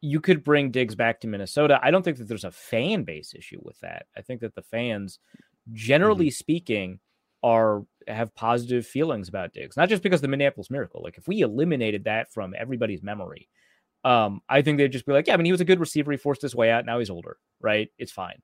you 0.00 0.20
could 0.20 0.44
bring 0.44 0.70
Diggs 0.70 0.94
back 0.94 1.20
to 1.20 1.26
Minnesota. 1.26 1.80
I 1.82 1.90
don't 1.90 2.02
think 2.02 2.18
that 2.18 2.28
there's 2.28 2.44
a 2.44 2.50
fan 2.50 3.04
base 3.04 3.34
issue 3.34 3.60
with 3.62 3.80
that. 3.80 4.06
I 4.16 4.20
think 4.20 4.42
that 4.42 4.54
the 4.54 4.62
fans, 4.62 5.18
generally 5.72 6.30
speaking, 6.30 7.00
are 7.42 7.84
have 8.08 8.34
positive 8.34 8.86
feelings 8.86 9.28
about 9.28 9.52
Diggs, 9.52 9.76
not 9.76 9.88
just 9.88 10.02
because 10.02 10.20
the 10.20 10.28
Minneapolis 10.28 10.70
Miracle. 10.70 11.02
Like 11.02 11.18
if 11.18 11.28
we 11.28 11.40
eliminated 11.40 12.04
that 12.04 12.32
from 12.32 12.54
everybody's 12.58 13.02
memory, 13.02 13.48
um, 14.04 14.40
I 14.48 14.62
think 14.62 14.78
they'd 14.78 14.92
just 14.92 15.06
be 15.06 15.12
like, 15.12 15.26
yeah, 15.26 15.34
I 15.34 15.36
mean, 15.36 15.46
he 15.46 15.52
was 15.52 15.60
a 15.60 15.66
good 15.66 15.80
receiver. 15.80 16.12
He 16.12 16.18
forced 16.18 16.42
his 16.42 16.54
way 16.54 16.70
out. 16.70 16.84
Now 16.84 16.98
he's 16.98 17.10
older, 17.10 17.38
right? 17.60 17.88
It's 17.98 18.12
fine. 18.12 18.42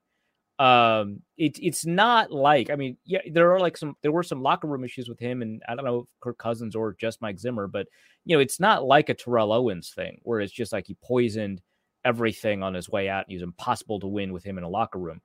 Um, 0.59 1.23
it's 1.39 1.59
it's 1.63 1.87
not 1.87 2.31
like 2.31 2.69
I 2.71 2.77
mean, 2.77 2.99
yeah, 3.05 3.21
there 3.33 3.53
are 3.53 3.61
like 3.61 3.79
some 3.79 3.97
there 4.03 4.13
were 4.13 4.23
some 4.23 4.43
locker 4.43 4.67
room 4.67 4.85
issues 4.85 5.09
with 5.09 5.19
him, 5.19 5.41
and 5.41 5.63
I 5.67 5.75
don't 5.75 5.87
know 5.87 6.07
Kirk 6.21 6.37
Cousins 6.37 6.77
or 6.77 6.95
just 7.01 7.23
Mike 7.23 7.39
Zimmer, 7.39 7.67
but 7.67 7.87
you 8.27 8.37
know, 8.37 8.41
it's 8.41 8.61
not 8.61 8.85
like 8.85 9.09
a 9.09 9.15
Terrell 9.15 9.53
Owens 9.53 9.91
thing 9.95 10.21
where 10.23 10.41
it's 10.41 10.53
just 10.53 10.73
like 10.73 10.87
he 10.87 10.97
poisoned 11.03 11.63
everything 12.05 12.63
on 12.63 12.75
his 12.75 12.89
way 12.89 13.09
out 13.11 13.27
he 13.29 13.35
was 13.35 13.43
impossible 13.43 14.01
to 14.01 14.07
win 14.07 14.33
with 14.33 14.45
him 14.45 14.59
in 14.59 14.65
a 14.65 14.69
locker 14.69 14.99
room. 14.99 15.21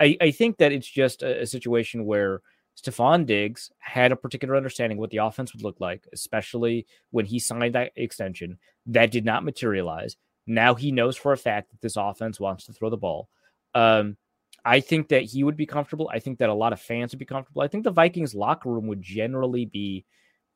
I, 0.00 0.16
I 0.20 0.30
think 0.30 0.56
that 0.58 0.72
it's 0.72 0.88
just 0.88 1.22
a, 1.22 1.42
a 1.42 1.46
situation 1.46 2.04
where 2.04 2.40
Stefon 2.80 3.26
Diggs 3.26 3.70
had 3.78 4.12
a 4.12 4.16
particular 4.16 4.56
understanding 4.56 4.98
what 4.98 5.10
the 5.10 5.18
offense 5.18 5.52
would 5.52 5.62
look 5.62 5.80
like, 5.80 6.06
especially 6.12 6.86
when 7.10 7.26
he 7.26 7.38
signed 7.38 7.74
that 7.74 7.92
extension. 7.96 8.58
That 8.86 9.10
did 9.10 9.24
not 9.24 9.44
materialize. 9.44 10.16
Now 10.46 10.74
he 10.74 10.92
knows 10.92 11.16
for 11.16 11.32
a 11.32 11.36
fact 11.36 11.70
that 11.70 11.80
this 11.80 11.96
offense 11.96 12.40
wants 12.40 12.66
to 12.66 12.72
throw 12.72 12.90
the 12.90 12.96
ball. 12.96 13.28
Um, 13.74 14.16
I 14.64 14.80
think 14.80 15.08
that 15.08 15.22
he 15.22 15.44
would 15.44 15.56
be 15.56 15.66
comfortable. 15.66 16.10
I 16.12 16.18
think 16.18 16.38
that 16.38 16.48
a 16.48 16.54
lot 16.54 16.72
of 16.72 16.80
fans 16.80 17.12
would 17.12 17.18
be 17.18 17.24
comfortable. 17.24 17.62
I 17.62 17.68
think 17.68 17.84
the 17.84 17.90
Vikings 17.90 18.34
locker 18.34 18.70
room 18.70 18.86
would 18.88 19.02
generally 19.02 19.64
be 19.64 20.04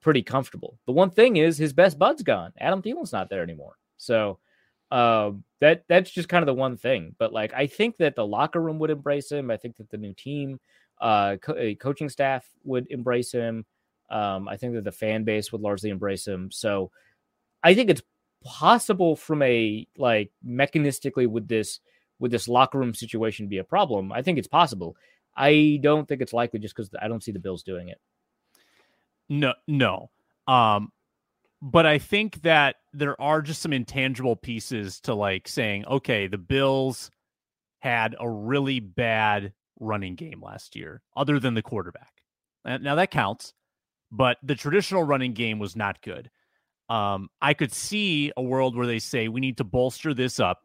pretty 0.03 0.23
comfortable. 0.23 0.79
The 0.87 0.93
one 0.93 1.11
thing 1.11 1.37
is 1.37 1.57
his 1.57 1.73
best 1.73 1.99
bud's 1.99 2.23
gone. 2.23 2.53
Adam 2.59 2.83
Thielen's 2.83 3.13
not 3.13 3.31
there 3.31 3.43
anymore. 3.43 3.77
So 3.97 4.39
uh, 4.91 5.33
that 5.61 5.85
that's 5.89 6.11
just 6.11 6.29
kind 6.29 6.43
of 6.43 6.47
the 6.47 6.55
one 6.55 6.77
thing. 6.77 7.15
But 7.19 7.33
like 7.33 7.55
I 7.55 7.67
think 7.67 7.97
that 7.99 8.15
the 8.15 8.27
locker 8.27 8.61
room 8.61 8.79
would 8.81 8.91
embrace 8.91 9.33
him. 9.33 9.51
I 9.51 9.57
think 9.57 9.77
that 9.77 9.91
the 9.91 9.97
new 9.97 10.13
team, 10.13 10.61
uh, 11.01 11.37
co- 11.43 11.75
coaching 11.81 12.09
staff 12.09 12.47
would 12.65 12.87
embrace 12.91 13.33
him. 13.33 13.65
Um, 14.11 14.49
I 14.49 14.57
think 14.57 14.75
that 14.75 14.85
the 14.85 14.93
fan 14.93 15.25
base 15.25 15.53
would 15.53 15.61
largely 15.61 15.91
embrace 15.91 16.27
him. 16.27 16.51
So 16.51 16.91
I 17.63 17.75
think 17.75 17.91
it's 17.91 18.03
possible 18.45 19.17
from 19.17 19.43
a 19.43 19.87
like 19.97 20.31
mechanistically 20.47 21.27
with 21.27 21.49
this 21.49 21.81
would 22.19 22.31
this 22.31 22.49
locker 22.49 22.79
room 22.79 22.95
situation 22.95 23.49
be 23.49 23.59
a 23.59 23.65
problem? 23.65 24.13
I 24.13 24.23
think 24.23 24.39
it's 24.39 24.49
possible. 24.49 24.97
I 25.37 25.81
don't 25.83 26.07
think 26.07 26.21
it's 26.21 26.33
likely 26.33 26.61
just 26.61 26.77
because 26.77 26.91
I 27.01 27.09
don't 27.09 27.23
see 27.23 27.33
the 27.33 27.41
Bills 27.41 27.63
doing 27.63 27.89
it. 27.89 27.99
No, 29.29 29.55
no. 29.67 30.11
Um, 30.47 30.93
but 31.61 31.87
I 31.87 31.99
think 31.99 32.43
that 32.43 32.77
there 32.93 33.21
are 33.21 33.43
just 33.43 33.63
some 33.63 33.73
intangible 33.73 34.37
pieces 34.37 35.01
to 35.01 35.15
like 35.15 35.49
saying, 35.49 35.87
okay, 35.87 36.27
the 36.27 36.39
Bills 36.39 37.11
had 37.81 38.15
a 38.21 38.29
really 38.29 38.81
bad 38.81 39.53
running 39.81 40.15
game 40.15 40.43
last 40.43 40.77
year, 40.77 41.03
other 41.17 41.39
than 41.39 41.55
the 41.55 41.63
quarterback. 41.63 42.13
Now 42.65 42.95
that 42.95 43.11
counts, 43.11 43.53
but 44.11 44.39
the 44.43 44.55
traditional 44.55 45.03
running 45.03 45.35
game 45.35 45.59
was 45.59 45.77
not 45.77 46.01
good. 46.03 46.31
Um, 46.89 47.29
I 47.41 47.55
could 47.55 47.73
see 47.73 48.33
a 48.37 48.43
world 48.43 48.77
where 48.77 48.87
they 48.87 48.99
say 48.99 49.29
we 49.29 49.41
need 49.41 49.59
to 49.59 49.65
bolster 49.65 50.15
this 50.15 50.39
up 50.39 50.61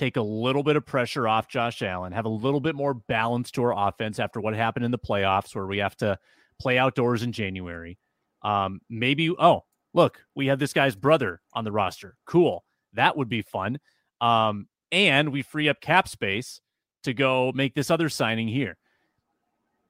take 0.00 0.16
a 0.16 0.22
little 0.22 0.62
bit 0.62 0.76
of 0.76 0.86
pressure 0.86 1.28
off 1.28 1.46
Josh 1.46 1.82
Allen, 1.82 2.12
have 2.12 2.24
a 2.24 2.30
little 2.30 2.60
bit 2.60 2.74
more 2.74 2.94
balance 2.94 3.50
to 3.52 3.62
our 3.62 3.88
offense 3.88 4.18
after 4.18 4.40
what 4.40 4.54
happened 4.54 4.84
in 4.84 4.90
the 4.90 4.98
playoffs, 4.98 5.54
where 5.54 5.66
we 5.66 5.78
have 5.78 5.96
to 5.96 6.18
play 6.58 6.78
outdoors 6.78 7.22
in 7.22 7.32
January. 7.32 7.98
Um, 8.42 8.80
maybe, 8.88 9.30
oh, 9.30 9.64
look, 9.92 10.24
we 10.34 10.46
have 10.46 10.58
this 10.58 10.72
guy's 10.72 10.96
brother 10.96 11.42
on 11.52 11.64
the 11.64 11.72
roster. 11.72 12.16
Cool. 12.24 12.64
That 12.94 13.16
would 13.16 13.28
be 13.28 13.42
fun. 13.42 13.78
Um, 14.22 14.68
and 14.90 15.30
we 15.30 15.42
free 15.42 15.68
up 15.68 15.80
cap 15.82 16.08
space 16.08 16.62
to 17.02 17.14
go 17.14 17.52
make 17.54 17.74
this 17.74 17.90
other 17.90 18.08
signing 18.08 18.48
here. 18.48 18.76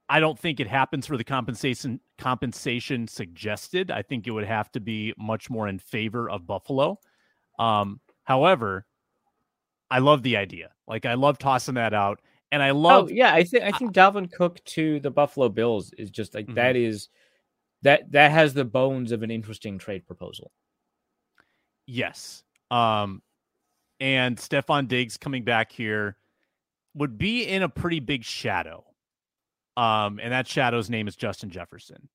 I 0.08 0.18
don't 0.18 0.38
think 0.38 0.58
it 0.58 0.66
happens 0.66 1.06
for 1.06 1.16
the 1.16 1.24
compensation 1.24 2.00
compensation 2.18 3.06
suggested. 3.06 3.92
I 3.92 4.02
think 4.02 4.26
it 4.26 4.32
would 4.32 4.44
have 4.44 4.70
to 4.72 4.80
be 4.80 5.14
much 5.16 5.48
more 5.48 5.68
in 5.68 5.78
favor 5.78 6.28
of 6.28 6.48
Buffalo. 6.48 6.98
Um, 7.60 8.00
however, 8.24 8.86
I 9.88 10.00
love 10.00 10.22
the 10.22 10.36
idea. 10.36 10.70
Like 10.88 11.06
I 11.06 11.14
love 11.14 11.38
tossing 11.38 11.74
that 11.74 11.94
out. 11.94 12.20
And 12.52 12.60
I 12.62 12.72
love 12.72 13.04
oh, 13.04 13.08
yeah, 13.08 13.32
I 13.32 13.44
think 13.44 13.62
I 13.62 13.70
think 13.70 13.92
Dalvin 13.92 14.30
Cook 14.32 14.62
to 14.64 14.98
the 14.98 15.10
Buffalo 15.10 15.48
Bills 15.48 15.92
is 15.96 16.10
just 16.10 16.34
like 16.34 16.46
mm-hmm. 16.46 16.54
that 16.54 16.74
is 16.74 17.08
that 17.82 18.10
that 18.10 18.32
has 18.32 18.52
the 18.52 18.64
bones 18.64 19.12
of 19.12 19.22
an 19.22 19.30
interesting 19.30 19.78
trade 19.78 20.06
proposal. 20.06 20.50
Yes. 21.86 22.42
Um 22.72 23.22
and 24.00 24.36
Stefon 24.36 24.88
Diggs 24.88 25.16
coming 25.16 25.44
back 25.44 25.70
here 25.70 26.16
would 26.94 27.18
be 27.18 27.44
in 27.44 27.62
a 27.62 27.68
pretty 27.68 28.00
big 28.00 28.24
shadow. 28.24 28.84
Um, 29.76 30.20
and 30.22 30.32
that 30.32 30.46
shadow's 30.46 30.90
name 30.90 31.08
is 31.08 31.16
Justin 31.16 31.50
Jefferson. 31.50 32.08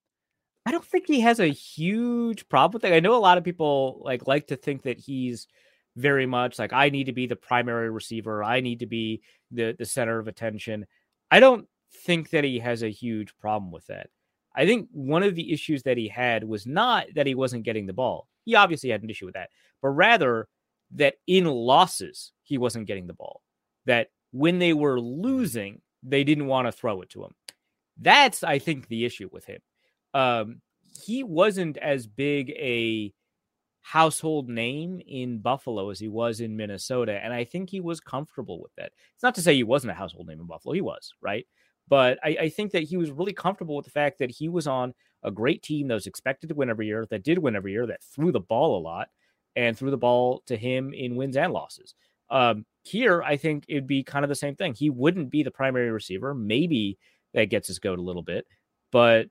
I 0.65 0.71
don't 0.71 0.83
think 0.83 1.07
he 1.07 1.21
has 1.21 1.39
a 1.39 1.47
huge 1.47 2.47
problem 2.49 2.73
with 2.73 2.85
it. 2.85 2.95
I 2.95 2.99
know 2.99 3.15
a 3.15 3.17
lot 3.17 3.37
of 3.37 3.43
people 3.43 4.01
like 4.03 4.27
like 4.27 4.47
to 4.47 4.55
think 4.55 4.83
that 4.83 4.99
he's 4.99 5.47
very 5.95 6.25
much 6.25 6.57
like 6.59 6.73
I 6.73 6.89
need 6.89 7.05
to 7.05 7.13
be 7.13 7.27
the 7.27 7.35
primary 7.35 7.89
receiver. 7.89 8.43
I 8.43 8.61
need 8.61 8.79
to 8.79 8.87
be 8.87 9.21
the 9.51 9.75
the 9.77 9.85
center 9.85 10.19
of 10.19 10.27
attention. 10.27 10.85
I 11.29 11.39
don't 11.39 11.67
think 12.03 12.31
that 12.31 12.43
he 12.43 12.59
has 12.59 12.83
a 12.83 12.89
huge 12.89 13.37
problem 13.37 13.71
with 13.71 13.85
that. 13.87 14.09
I 14.55 14.65
think 14.65 14.89
one 14.91 15.23
of 15.23 15.35
the 15.35 15.51
issues 15.53 15.83
that 15.83 15.97
he 15.97 16.07
had 16.07 16.43
was 16.43 16.65
not 16.65 17.07
that 17.15 17.27
he 17.27 17.35
wasn't 17.35 17.63
getting 17.63 17.85
the 17.85 17.93
ball. 17.93 18.27
He 18.43 18.55
obviously 18.55 18.89
had 18.89 19.03
an 19.03 19.09
issue 19.09 19.25
with 19.25 19.35
that, 19.35 19.49
but 19.81 19.89
rather 19.89 20.47
that 20.91 21.15
in 21.27 21.45
losses 21.45 22.31
he 22.43 22.57
wasn't 22.57 22.87
getting 22.87 23.07
the 23.07 23.13
ball. 23.13 23.41
That 23.85 24.09
when 24.31 24.59
they 24.59 24.73
were 24.73 24.99
losing, 24.99 25.81
they 26.03 26.23
didn't 26.23 26.47
want 26.47 26.67
to 26.67 26.71
throw 26.71 27.01
it 27.01 27.09
to 27.11 27.23
him. 27.23 27.31
That's 27.97 28.43
I 28.43 28.59
think 28.59 28.87
the 28.87 29.05
issue 29.05 29.29
with 29.31 29.45
him. 29.45 29.61
Um, 30.13 30.61
he 31.03 31.23
wasn't 31.23 31.77
as 31.77 32.07
big 32.07 32.51
a 32.51 33.13
household 33.85 34.49
name 34.49 34.99
in 35.07 35.37
Buffalo 35.37 35.91
as 35.91 35.99
he 35.99 36.07
was 36.07 36.39
in 36.39 36.57
Minnesota. 36.57 37.19
And 37.23 37.31
I 37.31 37.43
think 37.43 37.69
he 37.69 37.81
was 37.81 37.99
comfortable 37.99 38.59
with 38.59 38.73
that. 38.77 38.91
It's 39.13 39.21
not 39.21 39.35
to 39.35 39.43
say 39.43 39.53
he 39.53 39.63
wasn't 39.63 39.91
a 39.91 39.95
household 39.95 40.27
name 40.27 40.39
in 40.39 40.47
Buffalo, 40.47 40.73
he 40.73 40.81
was, 40.81 41.13
right? 41.21 41.45
But 41.87 42.17
I, 42.23 42.37
I, 42.41 42.49
think 42.49 42.71
that 42.71 42.81
he 42.81 42.97
was 42.97 43.11
really 43.11 43.31
comfortable 43.31 43.75
with 43.75 43.85
the 43.85 43.91
fact 43.91 44.17
that 44.17 44.31
he 44.31 44.49
was 44.49 44.65
on 44.65 44.95
a 45.21 45.29
great 45.29 45.61
team 45.61 45.87
that 45.87 45.93
was 45.93 46.07
expected 46.07 46.49
to 46.49 46.55
win 46.55 46.71
every 46.71 46.87
year, 46.87 47.05
that 47.11 47.23
did 47.23 47.37
win 47.37 47.55
every 47.55 47.73
year, 47.73 47.85
that 47.85 48.01
threw 48.01 48.31
the 48.31 48.39
ball 48.39 48.79
a 48.79 48.81
lot 48.81 49.09
and 49.55 49.77
threw 49.77 49.91
the 49.91 49.97
ball 49.97 50.41
to 50.47 50.57
him 50.57 50.91
in 50.91 51.15
wins 51.15 51.37
and 51.37 51.53
losses. 51.53 51.93
Um, 52.31 52.65
here, 52.87 53.21
I 53.23 53.37
think 53.37 53.65
it'd 53.67 53.87
be 53.87 54.03
kind 54.03 54.23
of 54.23 54.29
the 54.29 54.35
same 54.35 54.55
thing. 54.55 54.73
He 54.73 54.89
wouldn't 54.89 55.29
be 55.29 55.43
the 55.43 55.51
primary 55.51 55.91
receiver. 55.91 56.33
Maybe 56.33 56.97
that 57.33 57.45
gets 57.45 57.67
his 57.67 57.79
goat 57.79 57.99
a 57.99 58.03
little 58.03 58.23
bit, 58.23 58.45
but 58.91 59.27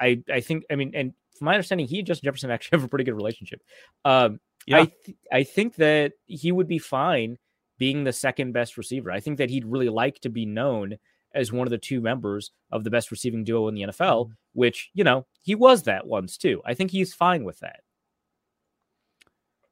I, 0.00 0.22
I 0.32 0.40
think, 0.40 0.64
I 0.70 0.76
mean, 0.76 0.92
and 0.94 1.12
from 1.38 1.46
my 1.46 1.54
understanding, 1.54 1.86
he 1.86 1.98
and 1.98 2.06
Justin 2.06 2.26
Jefferson 2.26 2.50
actually 2.52 2.78
have 2.78 2.84
a 2.84 2.88
pretty 2.88 3.04
good 3.04 3.14
relationship. 3.14 3.62
Um, 4.04 4.40
yeah. 4.66 4.78
I 4.78 4.92
th- 5.04 5.18
I 5.32 5.42
think 5.42 5.76
that 5.76 6.12
he 6.26 6.52
would 6.52 6.68
be 6.68 6.78
fine 6.78 7.36
being 7.78 8.04
the 8.04 8.12
second 8.12 8.52
best 8.52 8.76
receiver. 8.76 9.10
I 9.10 9.20
think 9.20 9.38
that 9.38 9.50
he'd 9.50 9.64
really 9.64 9.88
like 9.88 10.20
to 10.20 10.28
be 10.28 10.46
known 10.46 10.98
as 11.34 11.50
one 11.50 11.66
of 11.66 11.70
the 11.70 11.78
two 11.78 12.00
members 12.00 12.50
of 12.70 12.84
the 12.84 12.90
best 12.90 13.10
receiving 13.10 13.44
duo 13.44 13.68
in 13.68 13.74
the 13.74 13.82
NFL, 13.82 14.26
mm-hmm. 14.26 14.32
which, 14.52 14.90
you 14.94 15.02
know, 15.04 15.26
he 15.40 15.54
was 15.54 15.82
that 15.84 16.06
once 16.06 16.36
too. 16.36 16.62
I 16.64 16.74
think 16.74 16.90
he's 16.90 17.14
fine 17.14 17.44
with 17.44 17.58
that. 17.60 17.80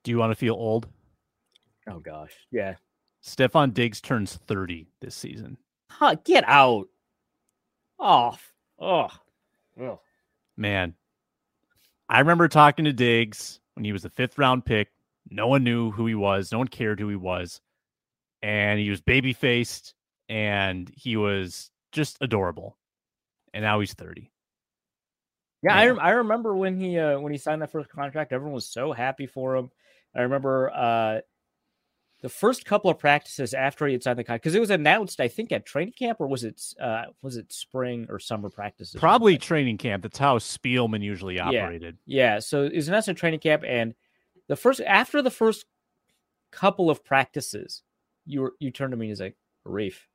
Do 0.03 0.11
you 0.11 0.19
want 0.19 0.33
to 0.33 0.37
feel 0.37 0.55
old? 0.55 0.89
Oh 1.89 1.99
gosh. 1.99 2.33
Yeah. 2.51 2.77
Stefon 3.25 3.75
Diggs 3.75 4.01
turns 4.01 4.37
30 4.47 4.89
this 5.01 5.14
season. 5.14 5.59
Huh, 5.91 6.16
get 6.25 6.45
out. 6.47 6.89
Off. 7.99 8.53
Oh. 8.79 9.09
oh. 9.81 10.01
Man, 10.57 10.95
I 12.09 12.18
remember 12.21 12.49
talking 12.49 12.87
to 12.87 12.93
Diggs 12.93 13.61
when 13.75 13.85
he 13.85 13.93
was 13.93 14.03
the 14.03 14.11
fifth 14.11 14.39
round 14.39 14.64
pick. 14.64 14.89
No 15.31 15.47
one 15.47 15.62
knew 15.62 15.91
who 15.91 16.07
he 16.07 16.14
was. 16.14 16.51
No 16.51 16.59
one 16.59 16.68
cared 16.68 16.99
who 16.99 17.09
he 17.09 17.16
was. 17.16 17.61
And 18.43 18.81
he 18.81 18.89
was 18.89 19.01
baby 19.01 19.33
faced 19.33 19.95
and 20.29 20.91
he 20.97 21.16
was 21.16 21.71
just 21.93 22.16
adorable. 22.21 22.79
And 23.53 23.62
now 23.62 23.81
he's 23.81 23.93
30. 23.95 24.31
Yeah, 25.62 25.75
I, 25.75 25.89
I 25.89 26.11
remember 26.11 26.55
when 26.55 26.81
he 26.81 26.99
uh, 26.99 27.18
when 27.21 27.33
he 27.33 27.39
signed 27.39 27.61
that 27.61 27.71
first 27.71 27.91
contract, 27.91 28.33
everyone 28.33 28.55
was 28.55 28.66
so 28.66 28.93
happy 28.93 29.27
for 29.27 29.57
him. 29.57 29.71
I 30.16 30.23
remember 30.23 30.71
uh, 30.71 31.21
the 32.23 32.29
first 32.29 32.64
couple 32.64 32.91
of 32.91 32.99
practices 32.99 33.55
after 33.55 33.87
he 33.87 33.93
had 33.93 34.03
signed 34.03 34.18
the 34.18 34.25
contract 34.25 34.43
because 34.43 34.55
it 34.55 34.61
was 34.61 34.71
announced, 34.71 35.21
I 35.21 35.29
think, 35.29 35.53
at 35.53 35.64
training 35.64 35.95
camp 35.99 36.21
or 36.21 36.27
was 36.27 36.45
it 36.45 36.62
uh, 36.81 37.05
was 37.23 37.37
it 37.37 37.53
spring 37.53 38.07
or 38.09 38.18
summer 38.18 38.51
practices? 38.51 39.01
Probably 39.01 39.39
training 39.39 39.79
camp. 39.79 40.03
That's 40.03 40.18
how 40.18 40.39
Spielman 40.39 41.03
usually 41.03 41.41
operated. 41.41 41.97
Yeah, 42.07 42.35
yeah. 42.35 42.39
so 42.41 42.64
it 42.64 42.75
was 42.75 42.89
announced 42.89 43.09
at 43.09 43.16
training 43.16 43.41
camp, 43.41 43.64
and 43.66 43.95
the 44.49 44.57
first 44.57 44.81
after 44.81 45.23
the 45.23 45.31
first 45.31 45.64
couple 46.51 46.91
of 46.91 47.05
practices, 47.05 47.83
you 48.27 48.43
were 48.43 48.55
you 48.61 48.71
turned 48.71 48.93
to 48.93 48.97
me 48.97 49.07
and 49.07 49.11
he's 49.11 49.21
like, 49.21 49.37
"Reef, 49.64 50.07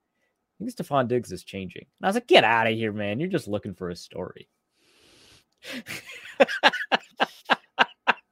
I 0.60 0.64
think 0.64 0.76
Stefon 0.76 1.08
Diggs 1.08 1.32
is 1.32 1.43
changing." 1.43 1.86
And 1.99 2.06
I 2.06 2.10
was 2.10 2.16
like, 2.16 2.28
"Get 2.28 2.43
out 2.43 2.68
of 2.68 2.74
here, 2.74 2.91
man! 2.91 3.20
You're 3.20 3.30
just 3.30 3.47
looking 3.47 3.74
for 3.74 3.89
a 3.89 3.95
story." 3.95 4.47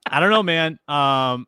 I 0.06 0.20
don't 0.20 0.30
know, 0.30 0.44
man. 0.44 0.74
Um, 0.88 1.48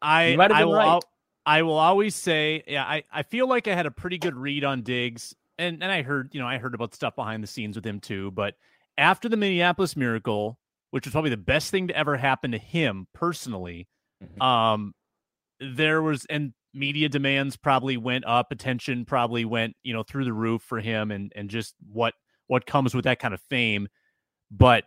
I 0.00 0.34
I 0.38 0.64
will. 0.64 0.72
Right. 0.72 1.02
I 1.48 1.62
will 1.62 1.78
always 1.78 2.14
say, 2.14 2.62
yeah, 2.66 2.84
I, 2.84 3.04
I 3.10 3.22
feel 3.22 3.48
like 3.48 3.68
I 3.68 3.74
had 3.74 3.86
a 3.86 3.90
pretty 3.90 4.18
good 4.18 4.36
read 4.36 4.64
on 4.64 4.82
Diggs. 4.82 5.34
And 5.58 5.82
and 5.82 5.90
I 5.90 6.02
heard, 6.02 6.28
you 6.34 6.40
know, 6.40 6.46
I 6.46 6.58
heard 6.58 6.74
about 6.74 6.94
stuff 6.94 7.16
behind 7.16 7.42
the 7.42 7.46
scenes 7.46 7.74
with 7.74 7.86
him 7.86 8.00
too. 8.00 8.30
But 8.32 8.54
after 8.98 9.30
the 9.30 9.38
Minneapolis 9.38 9.96
Miracle, 9.96 10.58
which 10.90 11.06
was 11.06 11.12
probably 11.12 11.30
the 11.30 11.38
best 11.38 11.70
thing 11.70 11.88
to 11.88 11.96
ever 11.96 12.18
happen 12.18 12.52
to 12.52 12.58
him 12.58 13.06
personally, 13.14 13.88
mm-hmm. 14.22 14.42
um, 14.42 14.94
there 15.58 16.02
was 16.02 16.26
and 16.26 16.52
media 16.74 17.08
demands 17.08 17.56
probably 17.56 17.96
went 17.96 18.26
up, 18.26 18.52
attention 18.52 19.06
probably 19.06 19.46
went 19.46 19.74
you 19.82 19.94
know 19.94 20.02
through 20.02 20.26
the 20.26 20.34
roof 20.34 20.60
for 20.60 20.80
him, 20.80 21.10
and 21.10 21.32
and 21.34 21.48
just 21.48 21.74
what 21.90 22.12
what 22.48 22.66
comes 22.66 22.94
with 22.94 23.04
that 23.04 23.20
kind 23.20 23.32
of 23.32 23.40
fame. 23.48 23.88
But 24.50 24.84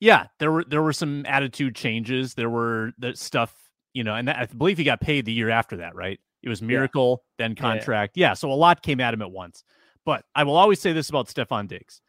yeah, 0.00 0.28
there 0.38 0.50
were 0.50 0.64
there 0.64 0.82
were 0.82 0.94
some 0.94 1.26
attitude 1.26 1.76
changes. 1.76 2.32
There 2.32 2.48
were 2.48 2.92
the 2.98 3.14
stuff 3.14 3.54
you 3.92 4.04
know, 4.04 4.14
and 4.14 4.28
that, 4.28 4.36
I 4.36 4.46
believe 4.46 4.78
he 4.78 4.84
got 4.84 5.00
paid 5.00 5.24
the 5.24 5.32
year 5.32 5.50
after 5.50 5.78
that, 5.78 5.94
right? 5.94 6.20
It 6.42 6.48
was 6.48 6.62
miracle, 6.62 7.22
yeah. 7.22 7.46
then 7.46 7.54
contract. 7.54 8.16
Yeah, 8.16 8.28
yeah. 8.28 8.34
So 8.34 8.50
a 8.50 8.54
lot 8.54 8.82
came 8.82 9.00
at 9.00 9.12
him 9.12 9.22
at 9.22 9.30
once. 9.30 9.62
But 10.06 10.24
I 10.34 10.44
will 10.44 10.56
always 10.56 10.80
say 10.80 10.92
this 10.92 11.10
about 11.10 11.28
Stefon 11.28 11.68
Diggs 11.68 12.00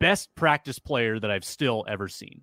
best 0.00 0.34
practice 0.34 0.78
player 0.78 1.18
that 1.18 1.30
I've 1.30 1.44
still 1.44 1.84
ever 1.88 2.08
seen. 2.08 2.42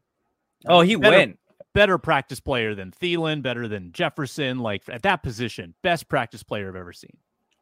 Oh, 0.68 0.82
he 0.82 0.96
better, 0.96 1.18
went 1.18 1.40
better 1.74 1.98
practice 1.98 2.40
player 2.40 2.76
than 2.76 2.92
Thielen, 2.92 3.42
better 3.42 3.68
than 3.68 3.92
Jefferson. 3.92 4.60
Like 4.60 4.84
at 4.90 5.04
that 5.04 5.24
position, 5.24 5.76
best 5.84 6.10
practice 6.10 6.44
player 6.44 6.70
I've 6.70 6.76
ever 6.76 6.94
seen. 6.94 7.18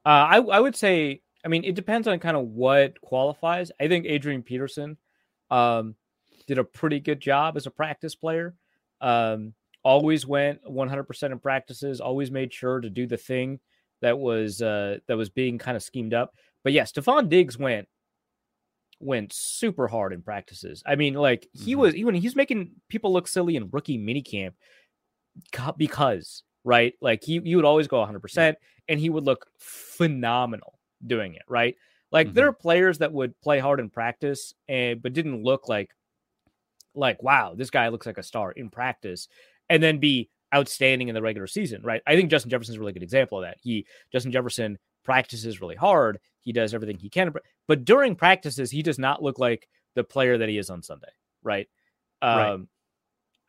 Uh, 0.06 0.10
I 0.10 0.38
I 0.38 0.60
would 0.60 0.76
say, 0.76 1.22
I 1.46 1.48
mean, 1.48 1.64
it 1.64 1.76
depends 1.76 2.08
on 2.08 2.20
kind 2.20 2.38
of 2.38 2.48
what 2.48 3.00
qualifies. 3.02 3.72
I 3.80 3.88
think 3.88 4.06
Adrian 4.06 4.44
Peterson 4.44 4.98
um, 5.50 5.96
did 6.48 6.58
a 6.58 6.64
pretty 6.64 7.00
good 7.00 7.20
job 7.20 7.58
as 7.58 7.66
a 7.66 7.72
practice 7.72 8.16
player. 8.16 8.56
Um, 9.02 9.54
always 9.84 10.26
went 10.26 10.64
100% 10.66 11.32
in 11.32 11.40
practices. 11.40 12.02
Always 12.02 12.32
made 12.32 12.54
sure 12.54 12.80
to 12.80 12.90
do 12.90 13.06
the 13.06 13.18
thing 13.18 13.60
that 14.02 14.18
was 14.18 14.62
uh, 14.62 14.98
that 15.08 15.18
was 15.18 15.30
being 15.30 15.58
kind 15.58 15.78
of 15.78 15.84
schemed 15.84 16.14
up. 16.14 16.36
But 16.64 16.74
yeah, 16.74 16.84
Stefon 16.84 17.30
Diggs 17.30 17.58
went 17.58 17.88
went 19.00 19.34
super 19.34 19.88
hard 19.88 20.14
in 20.14 20.22
practices. 20.22 20.84
I 20.86 20.96
mean, 20.96 21.14
like 21.14 21.48
he 21.54 21.72
mm-hmm. 21.72 21.82
was 21.82 21.96
even 21.96 22.16
he's 22.16 22.36
making 22.36 22.72
people 22.90 23.12
look 23.12 23.28
silly 23.28 23.56
in 23.56 23.70
rookie 23.72 23.98
minicamp 23.98 24.54
because 25.78 26.44
right, 26.64 26.94
like 27.02 27.24
he 27.24 27.42
you 27.44 27.58
would 27.58 27.66
always 27.66 27.88
go 27.88 28.00
100 28.00 28.20
percent, 28.20 28.58
and 28.88 29.00
he 29.00 29.10
would 29.10 29.26
look 29.26 29.48
phenomenal 29.60 30.80
doing 31.06 31.36
it. 31.36 31.44
Right, 31.48 31.76
like 32.12 32.28
mm-hmm. 32.28 32.36
there 32.36 32.48
are 32.48 32.54
players 32.54 33.00
that 33.00 33.14
would 33.14 33.40
play 33.42 33.60
hard 33.60 33.80
in 33.80 33.90
practice 33.90 34.54
and 34.68 35.02
but 35.02 35.14
didn't 35.14 35.44
look 35.44 35.68
like 35.68 35.92
like 36.96 37.22
wow, 37.24 37.54
this 37.56 37.70
guy 37.70 37.88
looks 37.90 38.06
like 38.06 38.18
a 38.18 38.24
star 38.24 38.52
in 38.52 38.70
practice, 38.70 39.28
and 39.70 39.82
then 39.82 40.00
be 40.00 40.30
outstanding 40.54 41.08
in 41.08 41.16
the 41.16 41.22
regular 41.22 41.48
season. 41.48 41.82
Right, 41.84 42.02
I 42.08 42.16
think 42.16 42.30
Justin 42.30 42.50
Jefferson's 42.50 42.78
a 42.78 42.80
really 42.80 42.94
good 42.94 43.04
example 43.04 43.40
of 43.40 43.46
that. 43.46 43.58
He 43.62 43.86
Justin 44.12 44.32
Jefferson 44.32 44.78
practices 45.04 45.62
really 45.62 45.76
hard. 45.76 46.20
He 46.42 46.52
does 46.52 46.74
everything 46.74 46.98
he 46.98 47.10
can, 47.10 47.34
but 47.68 47.86
during 47.86 48.16
practices, 48.16 48.72
he 48.72 48.82
does 48.82 49.00
not 49.00 49.24
look 49.24 49.40
like 49.40 49.68
the 49.96 50.04
player 50.04 50.38
that 50.38 50.50
he 50.50 50.58
is 50.58 50.70
on 50.70 50.82
Sunday, 50.82 51.12
right? 51.44 51.68
Um, 52.22 52.38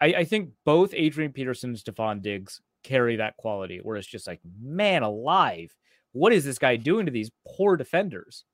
right. 0.01 0.15
I, 0.17 0.21
I, 0.21 0.25
think 0.25 0.51
both 0.65 0.93
Adrian 0.95 1.33
Peterson 1.33 1.71
and 1.71 1.79
Stefon 1.79 2.23
Diggs 2.23 2.61
carry 2.83 3.17
that 3.17 3.37
quality, 3.37 3.79
where 3.83 3.97
it's 3.97 4.07
just 4.07 4.27
like, 4.27 4.41
man 4.61 5.03
alive, 5.03 5.75
what 6.13 6.33
is 6.33 6.45
this 6.45 6.59
guy 6.59 6.77
doing 6.77 7.07
to 7.07 7.13
these 7.13 7.31
poor 7.47 7.77
defenders? 7.77 8.45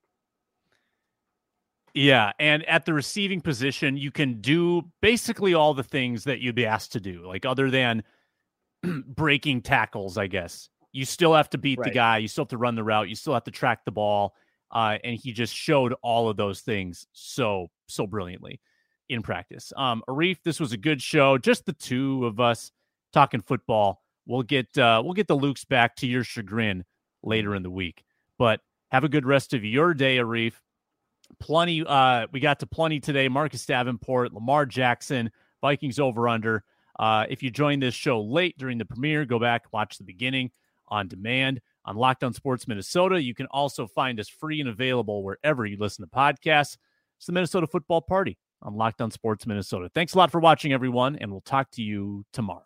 Yeah, 1.94 2.32
and 2.38 2.64
at 2.66 2.84
the 2.84 2.94
receiving 2.94 3.40
position, 3.40 3.96
you 3.96 4.10
can 4.10 4.40
do 4.40 4.82
basically 5.00 5.54
all 5.54 5.74
the 5.74 5.82
things 5.82 6.24
that 6.24 6.40
you'd 6.40 6.54
be 6.54 6.66
asked 6.66 6.92
to 6.92 7.00
do, 7.00 7.26
like 7.26 7.44
other 7.44 7.70
than 7.70 8.02
breaking 9.06 9.62
tackles, 9.62 10.16
I 10.16 10.26
guess. 10.26 10.68
You 10.92 11.04
still 11.04 11.34
have 11.34 11.50
to 11.50 11.58
beat 11.58 11.78
right. 11.78 11.84
the 11.84 11.94
guy. 11.94 12.18
You 12.18 12.28
still 12.28 12.42
have 12.42 12.50
to 12.50 12.58
run 12.58 12.74
the 12.74 12.84
route. 12.84 13.08
You 13.08 13.14
still 13.14 13.34
have 13.34 13.44
to 13.44 13.50
track 13.50 13.84
the 13.84 13.92
ball. 13.92 14.34
Uh, 14.72 14.98
and 15.02 15.16
he 15.16 15.32
just 15.32 15.54
showed 15.54 15.94
all 16.02 16.28
of 16.28 16.36
those 16.36 16.60
things 16.60 17.06
so 17.12 17.68
so 17.88 18.06
brilliantly 18.06 18.60
in 19.08 19.20
practice. 19.20 19.72
Um, 19.76 20.02
Arif, 20.08 20.38
this 20.44 20.60
was 20.60 20.72
a 20.72 20.76
good 20.76 21.02
show. 21.02 21.38
Just 21.38 21.66
the 21.66 21.72
two 21.72 22.24
of 22.24 22.38
us 22.38 22.70
talking 23.12 23.40
football. 23.40 24.02
We'll 24.26 24.44
get 24.44 24.76
uh, 24.78 25.02
we'll 25.04 25.14
get 25.14 25.26
the 25.26 25.36
Lukes 25.36 25.66
back 25.66 25.96
to 25.96 26.06
your 26.06 26.22
chagrin 26.22 26.84
later 27.22 27.54
in 27.54 27.64
the 27.64 27.70
week. 27.70 28.04
But 28.38 28.60
have 28.90 29.04
a 29.04 29.08
good 29.08 29.26
rest 29.26 29.54
of 29.54 29.64
your 29.64 29.92
day, 29.92 30.18
Arif. 30.18 30.54
Plenty. 31.38 31.84
Uh, 31.86 32.26
we 32.32 32.40
got 32.40 32.60
to 32.60 32.66
plenty 32.66 33.00
today. 33.00 33.28
Marcus 33.28 33.64
Davenport, 33.64 34.32
Lamar 34.32 34.66
Jackson, 34.66 35.30
Vikings 35.60 35.98
over 35.98 36.28
under. 36.28 36.64
Uh, 36.98 37.24
if 37.30 37.42
you 37.42 37.50
joined 37.50 37.82
this 37.82 37.94
show 37.94 38.20
late 38.20 38.58
during 38.58 38.78
the 38.78 38.84
premiere, 38.84 39.24
go 39.24 39.38
back 39.38 39.64
watch 39.72 39.96
the 39.96 40.04
beginning 40.04 40.50
on 40.88 41.08
demand 41.08 41.60
on 41.84 41.96
Locked 41.96 42.24
On 42.24 42.34
Sports 42.34 42.68
Minnesota. 42.68 43.22
You 43.22 43.34
can 43.34 43.46
also 43.46 43.86
find 43.86 44.20
us 44.20 44.28
free 44.28 44.60
and 44.60 44.68
available 44.68 45.22
wherever 45.22 45.64
you 45.64 45.76
listen 45.78 46.04
to 46.04 46.10
podcasts. 46.10 46.76
It's 47.16 47.26
the 47.26 47.32
Minnesota 47.32 47.66
Football 47.66 48.02
Party 48.02 48.38
on 48.62 48.74
Locked 48.74 49.00
On 49.00 49.10
Sports 49.10 49.46
Minnesota. 49.46 49.90
Thanks 49.94 50.14
a 50.14 50.18
lot 50.18 50.30
for 50.30 50.40
watching, 50.40 50.72
everyone, 50.72 51.16
and 51.16 51.30
we'll 51.30 51.40
talk 51.40 51.70
to 51.72 51.82
you 51.82 52.24
tomorrow. 52.32 52.64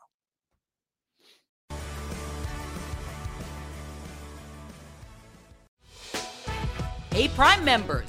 Hey, 7.12 7.28
Prime 7.28 7.64
members, 7.64 8.08